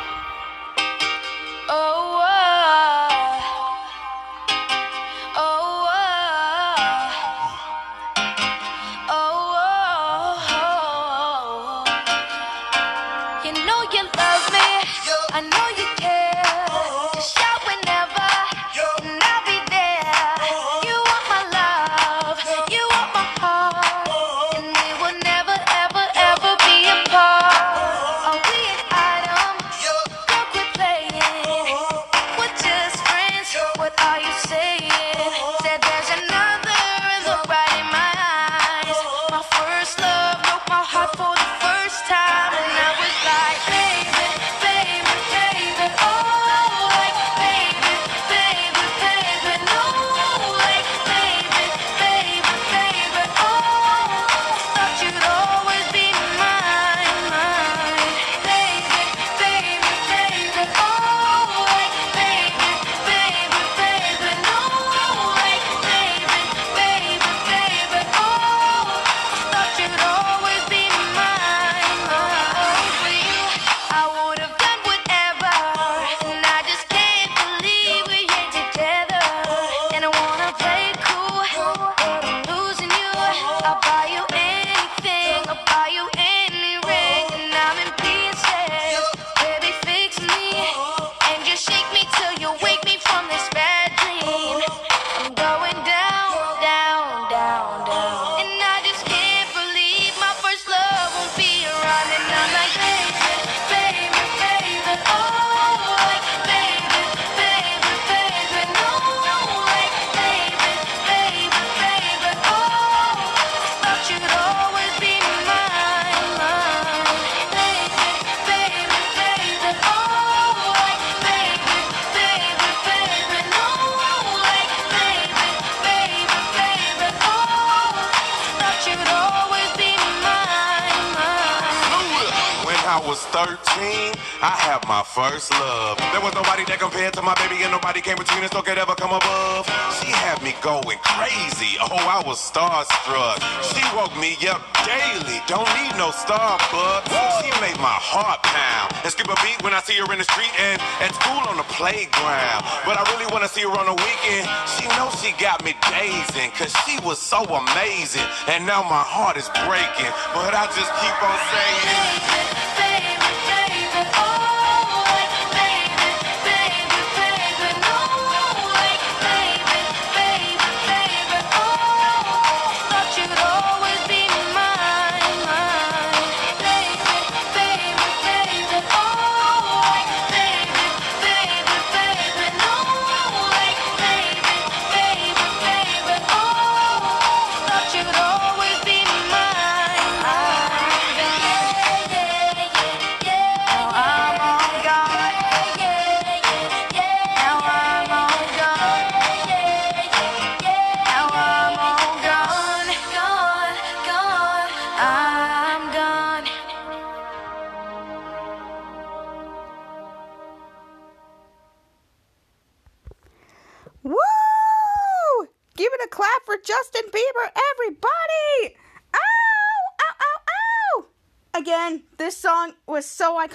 Need 146.10 146.16
Starbucks. 146.26 147.46
She 147.46 147.54
made 147.62 147.78
my 147.78 147.94
heart 148.02 148.42
pound 148.42 148.98
and 149.06 149.12
skip 149.14 149.30
a 149.30 149.38
beat 149.46 149.62
when 149.62 149.78
I 149.78 149.82
see 149.86 149.94
her 150.02 150.10
in 150.12 150.18
the 150.18 150.26
street 150.26 150.50
and 150.58 150.82
at 151.06 151.14
school 151.14 151.38
on 151.46 151.58
the 151.58 151.70
playground. 151.70 152.66
But 152.82 152.98
I 152.98 153.06
really 153.14 153.30
wanna 153.30 153.48
see 153.48 153.62
her 153.62 153.70
on 153.70 153.86
the 153.86 153.94
weekend. 153.94 154.50
She 154.74 154.90
knows 154.98 155.14
she 155.22 155.38
got 155.38 155.62
me 155.64 155.78
dazing, 155.86 156.50
cause 156.58 156.74
she 156.82 156.98
was 157.06 157.22
so 157.22 157.46
amazing. 157.46 158.26
And 158.50 158.66
now 158.66 158.82
my 158.82 159.06
heart 159.06 159.38
is 159.38 159.50
breaking, 159.70 160.10
but 160.34 160.58
I 160.58 160.66
just 160.74 160.90
keep 160.98 161.18
on 161.22 161.38
saying. 161.54 162.59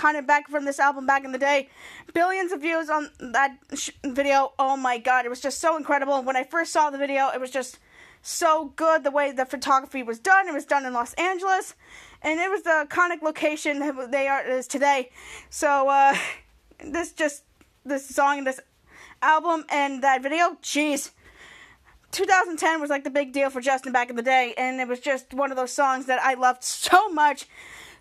So 0.05 0.13
iconic 0.13 0.27
back 0.27 0.49
from 0.49 0.65
this 0.65 0.79
album 0.79 1.07
back 1.07 1.25
in 1.25 1.33
the 1.33 1.39
day. 1.39 1.69
Billions 2.13 2.53
of 2.53 2.61
views 2.61 2.91
on 2.91 3.11
that 3.21 3.57
sh- 3.75 3.91
video. 4.05 4.53
Oh 4.59 4.77
my 4.77 4.99
god, 4.99 5.25
it 5.25 5.29
was 5.29 5.41
just 5.41 5.61
so 5.61 5.77
incredible. 5.77 6.23
When 6.23 6.37
I 6.37 6.45
first 6.45 6.73
saw 6.73 6.91
the 6.91 6.99
video, 6.99 7.29
it 7.29 7.41
was 7.41 7.51
just 7.51 7.79
so 8.23 8.73
good 8.77 9.05
the 9.05 9.11
way 9.11 9.33
the 9.33 9.45
photography 9.45 10.03
was 10.03 10.19
done. 10.19 10.49
It 10.49 10.55
was 10.55 10.65
done 10.65 10.87
in 10.87 10.93
Los 10.93 11.15
Angeles, 11.15 11.75
and 12.23 12.41
it 12.41 12.51
was 12.51 12.63
the 12.63 12.87
iconic 12.89 13.23
location 13.23 13.81
they 14.11 14.29
are 14.29 14.47
is 14.47 14.67
today. 14.67 15.11
So 15.51 15.89
uh, 15.89 16.17
this 16.85 17.13
just 17.13 17.45
this 17.85 18.09
song 18.09 18.39
and 18.39 18.47
this 18.47 18.61
album 19.23 19.65
and 19.71 20.03
that 20.03 20.23
video, 20.23 20.57
jeez. 20.63 21.11
2010 22.13 22.81
was 22.81 22.91
like 22.91 23.03
the 23.03 23.11
big 23.11 23.33
deal 23.33 23.51
for 23.51 23.61
Justin 23.61 23.93
back 23.93 24.09
in 24.09 24.15
the 24.15 24.23
day, 24.23 24.55
and 24.57 24.81
it 24.81 24.87
was 24.87 25.01
just 25.01 25.35
one 25.35 25.51
of 25.51 25.57
those 25.57 25.73
songs 25.73 26.07
that 26.07 26.23
I 26.23 26.35
loved 26.35 26.63
so 26.63 27.09
much. 27.09 27.47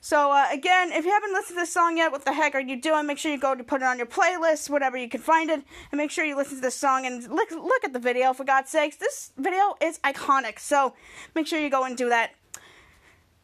So 0.04 0.34
uh, 0.34 0.48
again, 0.52 0.92
if 0.92 1.06
you 1.06 1.12
haven't 1.12 1.32
listened 1.32 1.56
to 1.56 1.62
this 1.62 1.72
song 1.72 1.96
yet, 1.96 2.12
what 2.12 2.26
the 2.26 2.34
heck 2.34 2.56
are 2.56 2.60
you 2.60 2.76
doing? 2.76 3.06
Make 3.06 3.18
sure 3.18 3.32
you 3.32 3.38
go 3.38 3.56
to 3.56 3.64
put 3.64 3.82
it 3.82 3.86
on 3.86 3.98
your 3.98 4.06
playlist, 4.06 4.70
whatever 4.70 4.98
you 4.98 5.08
can 5.08 5.22
find 5.22 5.50
it, 5.50 5.64
and 5.92 5.98
make 5.98 6.12
sure 6.12 6.26
you 6.26 6.36
listen 6.36 6.58
to 6.58 6.62
this 6.62 6.76
song 6.76 7.06
and 7.06 7.24
look 7.30 7.52
look 7.52 7.86
at 7.86 7.94
the 7.94 8.00
video. 8.00 8.34
For 8.34 8.44
God's 8.44 8.70
sakes, 8.70 8.98
this 8.98 9.32
video 9.38 9.76
is 9.82 10.00
iconic. 10.00 10.60
So 10.60 10.94
make 11.36 11.48
sure 11.48 11.58
you 11.58 11.70
go 11.70 11.86
and 11.86 11.96
do 11.96 12.10
that. 12.10 12.32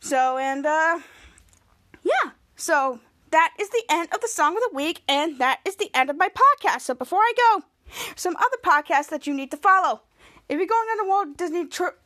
So 0.01 0.37
and 0.37 0.65
uh, 0.65 0.99
yeah, 2.03 2.31
so 2.57 2.99
that 3.31 3.53
is 3.57 3.69
the 3.69 3.83
end 3.87 4.09
of 4.13 4.19
the 4.19 4.27
song 4.27 4.57
of 4.57 4.63
the 4.69 4.75
week, 4.75 5.01
and 5.07 5.39
that 5.39 5.61
is 5.63 5.77
the 5.77 5.89
end 5.93 6.09
of 6.09 6.17
my 6.17 6.27
podcast. 6.27 6.81
So 6.81 6.93
before 6.93 7.19
I 7.19 7.31
go, 7.37 7.63
some 8.17 8.35
other 8.35 8.57
podcasts 8.61 9.07
that 9.11 9.25
you 9.25 9.33
need 9.33 9.51
to 9.51 9.57
follow. 9.57 10.01
If 10.49 10.57
you're 10.57 10.67
going 10.67 10.89
on 10.89 11.05
a 11.05 11.07
Walt 11.07 11.37
Disney 11.37 11.67
trip, 11.67 12.01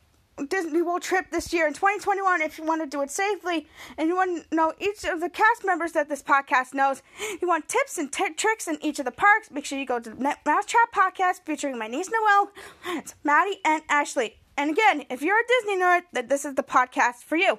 Disney 0.48 0.82
World 0.82 1.02
trip 1.02 1.26
this 1.30 1.52
year 1.52 1.66
in 1.66 1.72
2021, 1.74 2.42
if 2.42 2.58
you 2.58 2.64
want 2.64 2.82
to 2.82 2.86
do 2.88 3.02
it 3.02 3.10
safely 3.10 3.68
and 3.96 4.08
you 4.08 4.16
want 4.16 4.48
to 4.50 4.54
know 4.54 4.72
each 4.80 5.04
of 5.04 5.20
the 5.20 5.28
cast 5.28 5.64
members 5.64 5.92
that 5.92 6.08
this 6.08 6.22
podcast 6.22 6.74
knows, 6.74 7.02
you 7.40 7.46
want 7.46 7.68
tips 7.68 7.98
and 7.98 8.10
t- 8.12 8.34
tricks 8.34 8.66
in 8.66 8.78
each 8.82 8.98
of 8.98 9.04
the 9.04 9.12
parks, 9.12 9.50
make 9.50 9.64
sure 9.64 9.78
you 9.78 9.86
go 9.86 10.00
to 10.00 10.10
the 10.10 10.16
MouseTrapped 10.16 10.92
podcast 10.92 11.44
featuring 11.44 11.78
my 11.78 11.86
niece 11.86 12.10
Noelle, 12.10 12.50
it's 12.96 13.14
Maddie 13.22 13.60
and 13.64 13.82
Ashley. 13.88 14.40
And 14.56 14.70
again, 14.70 15.04
if 15.10 15.22
you're 15.22 15.38
a 15.38 15.46
Disney 15.46 15.80
nerd, 15.80 16.02
that 16.12 16.28
this 16.28 16.44
is 16.44 16.54
the 16.54 16.62
podcast 16.62 17.24
for 17.24 17.36
you. 17.36 17.58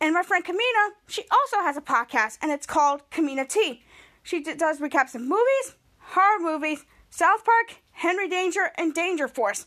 And 0.00 0.14
my 0.14 0.22
friend 0.22 0.44
Kemina, 0.44 0.90
she 1.06 1.24
also 1.30 1.58
has 1.58 1.76
a 1.76 1.80
podcast, 1.80 2.38
and 2.42 2.50
it's 2.50 2.66
called 2.66 3.02
Kemina 3.10 3.48
T. 3.48 3.82
She 4.22 4.40
d- 4.40 4.54
does 4.54 4.80
recaps 4.80 5.14
of 5.14 5.22
movies, 5.22 5.76
horror 5.98 6.40
movies, 6.40 6.84
South 7.10 7.44
Park, 7.44 7.76
Henry 7.92 8.28
Danger, 8.28 8.70
and 8.76 8.92
Danger 8.94 9.28
Force. 9.28 9.66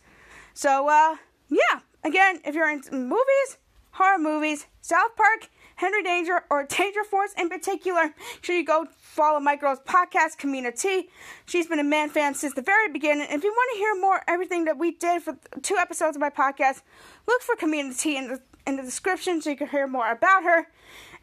So, 0.53 0.89
uh, 0.89 1.15
yeah. 1.49 1.80
Again, 2.08 2.39
if 2.45 2.55
you're 2.55 2.72
into 2.72 2.93
movies, 2.93 3.58
horror 3.91 4.18
movies, 4.18 4.66
South 4.80 5.14
Park, 5.18 5.49
Henry 5.76 6.01
Danger, 6.01 6.41
or 6.49 6.64
Danger 6.64 7.03
Force 7.03 7.34
in 7.38 7.49
particular, 7.49 8.14
sure 8.41 8.55
you 8.55 8.64
go 8.64 8.88
follow 8.97 9.41
my 9.41 9.58
girl's 9.58 9.82
podcast, 9.82 10.38
Kemina 10.39 10.72
T. 10.72 11.10
She's 11.45 11.68
been 11.68 11.80
a 11.80 11.84
man 11.84 12.08
fan 12.08 12.34
since 12.34 12.53
the 12.53 12.62
very 12.62 12.88
beginning. 12.88 13.28
If 13.30 13.43
you 13.43 13.51
want 13.51 13.74
to 13.74 13.78
hear 13.78 13.99
more 13.99 14.22
everything 14.26 14.64
that 14.66 14.78
we 14.78 14.91
did 14.91 15.22
for 15.22 15.38
two 15.62 15.76
episodes 15.76 16.16
of 16.16 16.22
my 16.22 16.30
podcast, 16.30 16.82
look 17.28 17.41
for 17.41 17.55
Kemina 17.55 17.99
T 17.99 18.16
in 18.16 18.30
the 18.30 18.41
in 18.66 18.78
the 18.78 18.84
description 18.84 19.41
so 19.41 19.49
you 19.49 19.58
can 19.58 19.68
hear 19.68 19.86
more 19.86 20.10
about 20.10 20.43
her. 20.43 20.68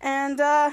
And 0.03 0.39
uh, 0.39 0.73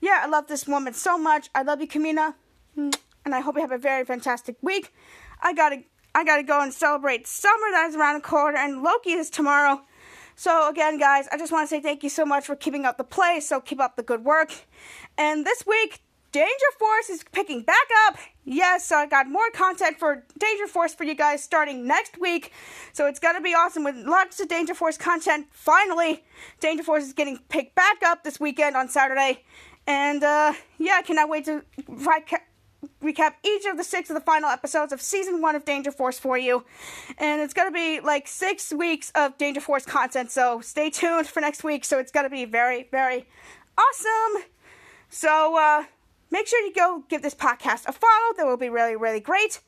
yeah, 0.00 0.22
I 0.24 0.26
love 0.26 0.48
this 0.48 0.66
woman 0.66 0.92
so 0.92 1.16
much. 1.16 1.50
I 1.54 1.62
love 1.62 1.80
you, 1.80 1.86
Kemina, 1.86 2.34
and 2.76 2.96
I 3.26 3.38
hope 3.38 3.54
you 3.54 3.60
have 3.60 3.70
a 3.70 3.78
very 3.78 4.04
fantastic 4.04 4.56
week. 4.60 4.92
I 5.40 5.52
gotta 5.52 5.84
I 6.14 6.24
gotta 6.24 6.42
go 6.42 6.60
and 6.60 6.72
celebrate 6.72 7.26
summer 7.26 7.70
that 7.72 7.88
is 7.88 7.96
around 7.96 8.14
the 8.14 8.20
corner, 8.20 8.58
and 8.58 8.82
Loki 8.82 9.12
is 9.12 9.30
tomorrow. 9.30 9.82
So 10.34 10.68
again, 10.68 10.98
guys, 10.98 11.28
I 11.30 11.38
just 11.38 11.52
want 11.52 11.68
to 11.68 11.74
say 11.74 11.80
thank 11.80 12.02
you 12.02 12.08
so 12.08 12.24
much 12.24 12.46
for 12.46 12.56
keeping 12.56 12.84
up 12.84 12.98
the 12.98 13.04
play. 13.04 13.40
So 13.40 13.60
keep 13.60 13.80
up 13.80 13.96
the 13.96 14.02
good 14.02 14.24
work. 14.24 14.52
And 15.16 15.46
this 15.46 15.64
week, 15.66 16.00
Danger 16.32 16.50
Force 16.78 17.10
is 17.10 17.22
picking 17.30 17.62
back 17.62 17.86
up. 18.06 18.16
Yes, 18.44 18.86
so 18.86 18.96
I 18.96 19.06
got 19.06 19.28
more 19.28 19.50
content 19.52 19.98
for 19.98 20.24
Danger 20.38 20.66
Force 20.66 20.94
for 20.94 21.04
you 21.04 21.14
guys 21.14 21.44
starting 21.44 21.86
next 21.86 22.18
week. 22.18 22.52
So 22.94 23.06
it's 23.06 23.20
gonna 23.20 23.42
be 23.42 23.54
awesome 23.54 23.84
with 23.84 23.96
lots 23.96 24.40
of 24.40 24.48
Danger 24.48 24.74
Force 24.74 24.96
content. 24.96 25.46
Finally, 25.52 26.24
Danger 26.58 26.82
Force 26.82 27.04
is 27.04 27.12
getting 27.12 27.38
picked 27.48 27.74
back 27.74 28.02
up 28.04 28.24
this 28.24 28.40
weekend 28.40 28.76
on 28.76 28.88
Saturday. 28.88 29.44
And 29.86 30.24
uh, 30.24 30.54
yeah, 30.78 30.94
I 30.96 31.02
cannot 31.02 31.28
wait 31.28 31.44
to 31.44 31.62
recap 33.02 33.34
each 33.44 33.64
of 33.66 33.76
the 33.76 33.84
six 33.84 34.10
of 34.10 34.14
the 34.14 34.20
final 34.20 34.48
episodes 34.48 34.92
of 34.92 35.00
season 35.00 35.40
one 35.40 35.54
of 35.54 35.64
Danger 35.64 35.92
Force 35.92 36.18
for 36.18 36.36
you. 36.38 36.64
And 37.18 37.40
it's 37.40 37.54
going 37.54 37.68
to 37.68 37.74
be 37.74 38.00
like 38.00 38.26
six 38.26 38.72
weeks 38.72 39.12
of 39.14 39.36
Danger 39.38 39.60
Force 39.60 39.84
content, 39.84 40.30
so 40.30 40.60
stay 40.60 40.90
tuned 40.90 41.26
for 41.26 41.40
next 41.40 41.64
week. 41.64 41.84
So 41.84 41.98
it's 41.98 42.12
going 42.12 42.24
to 42.24 42.30
be 42.30 42.44
very, 42.44 42.88
very 42.90 43.26
awesome. 43.78 44.44
So 45.08 45.58
uh, 45.58 45.84
make 46.30 46.46
sure 46.46 46.60
you 46.60 46.72
go 46.72 47.04
give 47.08 47.22
this 47.22 47.34
podcast 47.34 47.86
a 47.86 47.92
follow. 47.92 48.34
That 48.36 48.46
will 48.46 48.56
be 48.56 48.68
really, 48.68 48.96
really 48.96 49.20
great. 49.20 49.60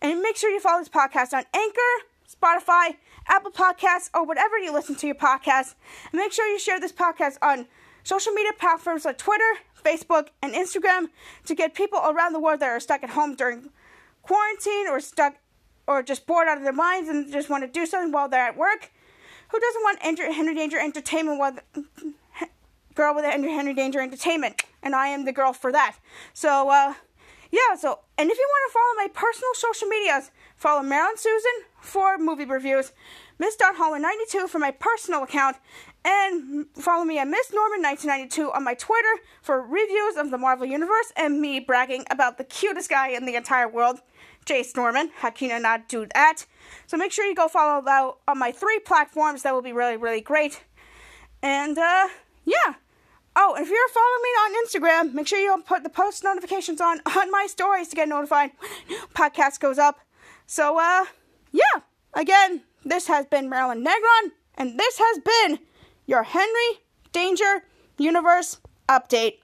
And 0.00 0.20
make 0.20 0.36
sure 0.36 0.50
you 0.50 0.60
follow 0.60 0.80
this 0.80 0.88
podcast 0.88 1.32
on 1.32 1.44
Anchor, 1.54 1.80
Spotify, 2.28 2.96
Apple 3.26 3.50
Podcasts, 3.50 4.10
or 4.14 4.24
whatever 4.24 4.58
you 4.58 4.72
listen 4.72 4.94
to 4.96 5.06
your 5.06 5.16
podcast. 5.16 5.74
And 6.12 6.20
make 6.20 6.32
sure 6.32 6.46
you 6.46 6.58
share 6.58 6.80
this 6.80 6.92
podcast 6.92 7.36
on 7.42 7.66
social 8.08 8.32
media 8.32 8.52
platforms 8.58 9.04
like 9.04 9.18
Twitter, 9.18 9.52
Facebook, 9.84 10.28
and 10.42 10.54
Instagram 10.54 11.08
to 11.44 11.54
get 11.54 11.74
people 11.74 11.98
around 11.98 12.32
the 12.32 12.40
world 12.40 12.60
that 12.60 12.70
are 12.70 12.80
stuck 12.80 13.02
at 13.02 13.10
home 13.10 13.34
during 13.34 13.68
quarantine 14.22 14.88
or 14.88 14.98
stuck 14.98 15.36
or 15.86 16.02
just 16.02 16.26
bored 16.26 16.48
out 16.48 16.56
of 16.56 16.62
their 16.62 16.72
minds 16.72 17.10
and 17.10 17.30
just 17.30 17.50
want 17.50 17.62
to 17.64 17.68
do 17.68 17.84
something 17.84 18.10
while 18.10 18.26
they're 18.26 18.48
at 18.48 18.56
work. 18.56 18.90
Who 19.50 19.60
doesn't 19.60 19.82
want 19.82 20.32
Henry 20.34 20.54
Danger 20.54 20.78
Entertainment 20.78 21.38
while 21.38 21.52
the 21.52 21.84
girl 22.94 23.14
with 23.14 23.26
Henry 23.26 23.52
Henry 23.52 23.74
Danger 23.74 24.00
Entertainment? 24.00 24.62
And 24.82 24.94
I 24.94 25.08
am 25.08 25.26
the 25.26 25.32
girl 25.32 25.52
for 25.52 25.70
that. 25.72 25.96
So, 26.32 26.70
uh, 26.70 26.94
yeah, 27.50 27.76
so, 27.78 28.00
and 28.16 28.30
if 28.30 28.38
you 28.38 28.48
want 28.48 28.70
to 28.70 28.72
follow 28.72 28.94
my 28.96 29.08
personal 29.12 29.50
social 29.54 29.88
medias, 29.88 30.30
follow 30.56 30.82
Marilyn 30.82 31.16
Susan 31.18 31.64
for 31.80 32.16
movie 32.16 32.46
reviews, 32.46 32.92
Miss 33.38 33.56
Holler 33.60 33.98
92 33.98 34.48
for 34.48 34.58
my 34.58 34.70
personal 34.70 35.22
account, 35.22 35.56
and 36.08 36.66
follow 36.74 37.04
me 37.04 37.18
at 37.18 37.28
Miss 37.28 37.52
Norman 37.52 37.82
1992 37.82 38.50
on 38.52 38.64
my 38.64 38.72
Twitter 38.72 39.22
for 39.42 39.60
reviews 39.60 40.16
of 40.16 40.30
the 40.30 40.38
Marvel 40.38 40.66
Universe 40.66 41.12
and 41.16 41.40
me 41.40 41.60
bragging 41.60 42.04
about 42.10 42.38
the 42.38 42.44
cutest 42.44 42.88
guy 42.88 43.08
in 43.08 43.26
the 43.26 43.34
entire 43.34 43.68
world, 43.68 44.00
Jace 44.46 44.74
Norman. 44.74 45.10
How 45.16 45.30
can 45.30 45.50
I 45.50 45.58
not 45.58 45.88
do 45.88 46.06
that? 46.14 46.46
So 46.86 46.96
make 46.96 47.12
sure 47.12 47.26
you 47.26 47.34
go 47.34 47.46
follow 47.46 47.84
that 47.84 48.12
on 48.26 48.38
my 48.38 48.52
three 48.52 48.78
platforms. 48.78 49.42
That 49.42 49.52
will 49.52 49.62
be 49.62 49.72
really, 49.72 49.98
really 49.98 50.22
great. 50.22 50.62
And 51.42 51.76
uh, 51.76 52.08
yeah, 52.46 52.74
Oh, 53.36 53.54
and 53.54 53.64
if 53.64 53.70
you're 53.70 53.88
following 53.90 54.22
me 54.22 54.28
on 54.40 54.66
Instagram, 54.66 55.14
make 55.14 55.28
sure 55.28 55.38
you 55.38 55.62
put 55.64 55.84
the 55.84 55.90
post 55.90 56.24
notifications 56.24 56.80
on 56.80 57.00
on 57.16 57.30
my 57.30 57.46
stories 57.48 57.88
to 57.88 57.96
get 57.96 58.08
notified 58.08 58.50
when 58.58 58.70
a 58.70 58.88
new 58.88 59.06
podcast 59.14 59.60
goes 59.60 59.78
up. 59.78 60.00
So, 60.46 60.78
uh, 60.80 61.04
yeah. 61.52 61.82
Again, 62.14 62.62
this 62.84 63.06
has 63.06 63.26
been 63.26 63.48
Marilyn 63.48 63.84
Negron, 63.84 64.32
and 64.56 64.78
this 64.78 64.98
has 64.98 65.18
been 65.18 65.67
your 66.08 66.22
Henry 66.22 66.80
Danger 67.12 67.64
Universe 67.98 68.60
update. 68.88 69.40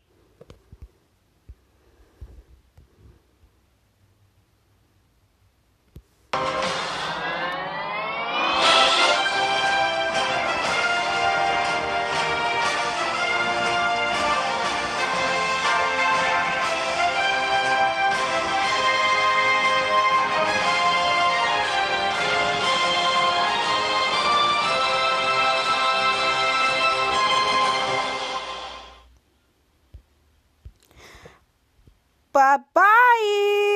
Bye 32.34 32.58
bye. 32.74 33.73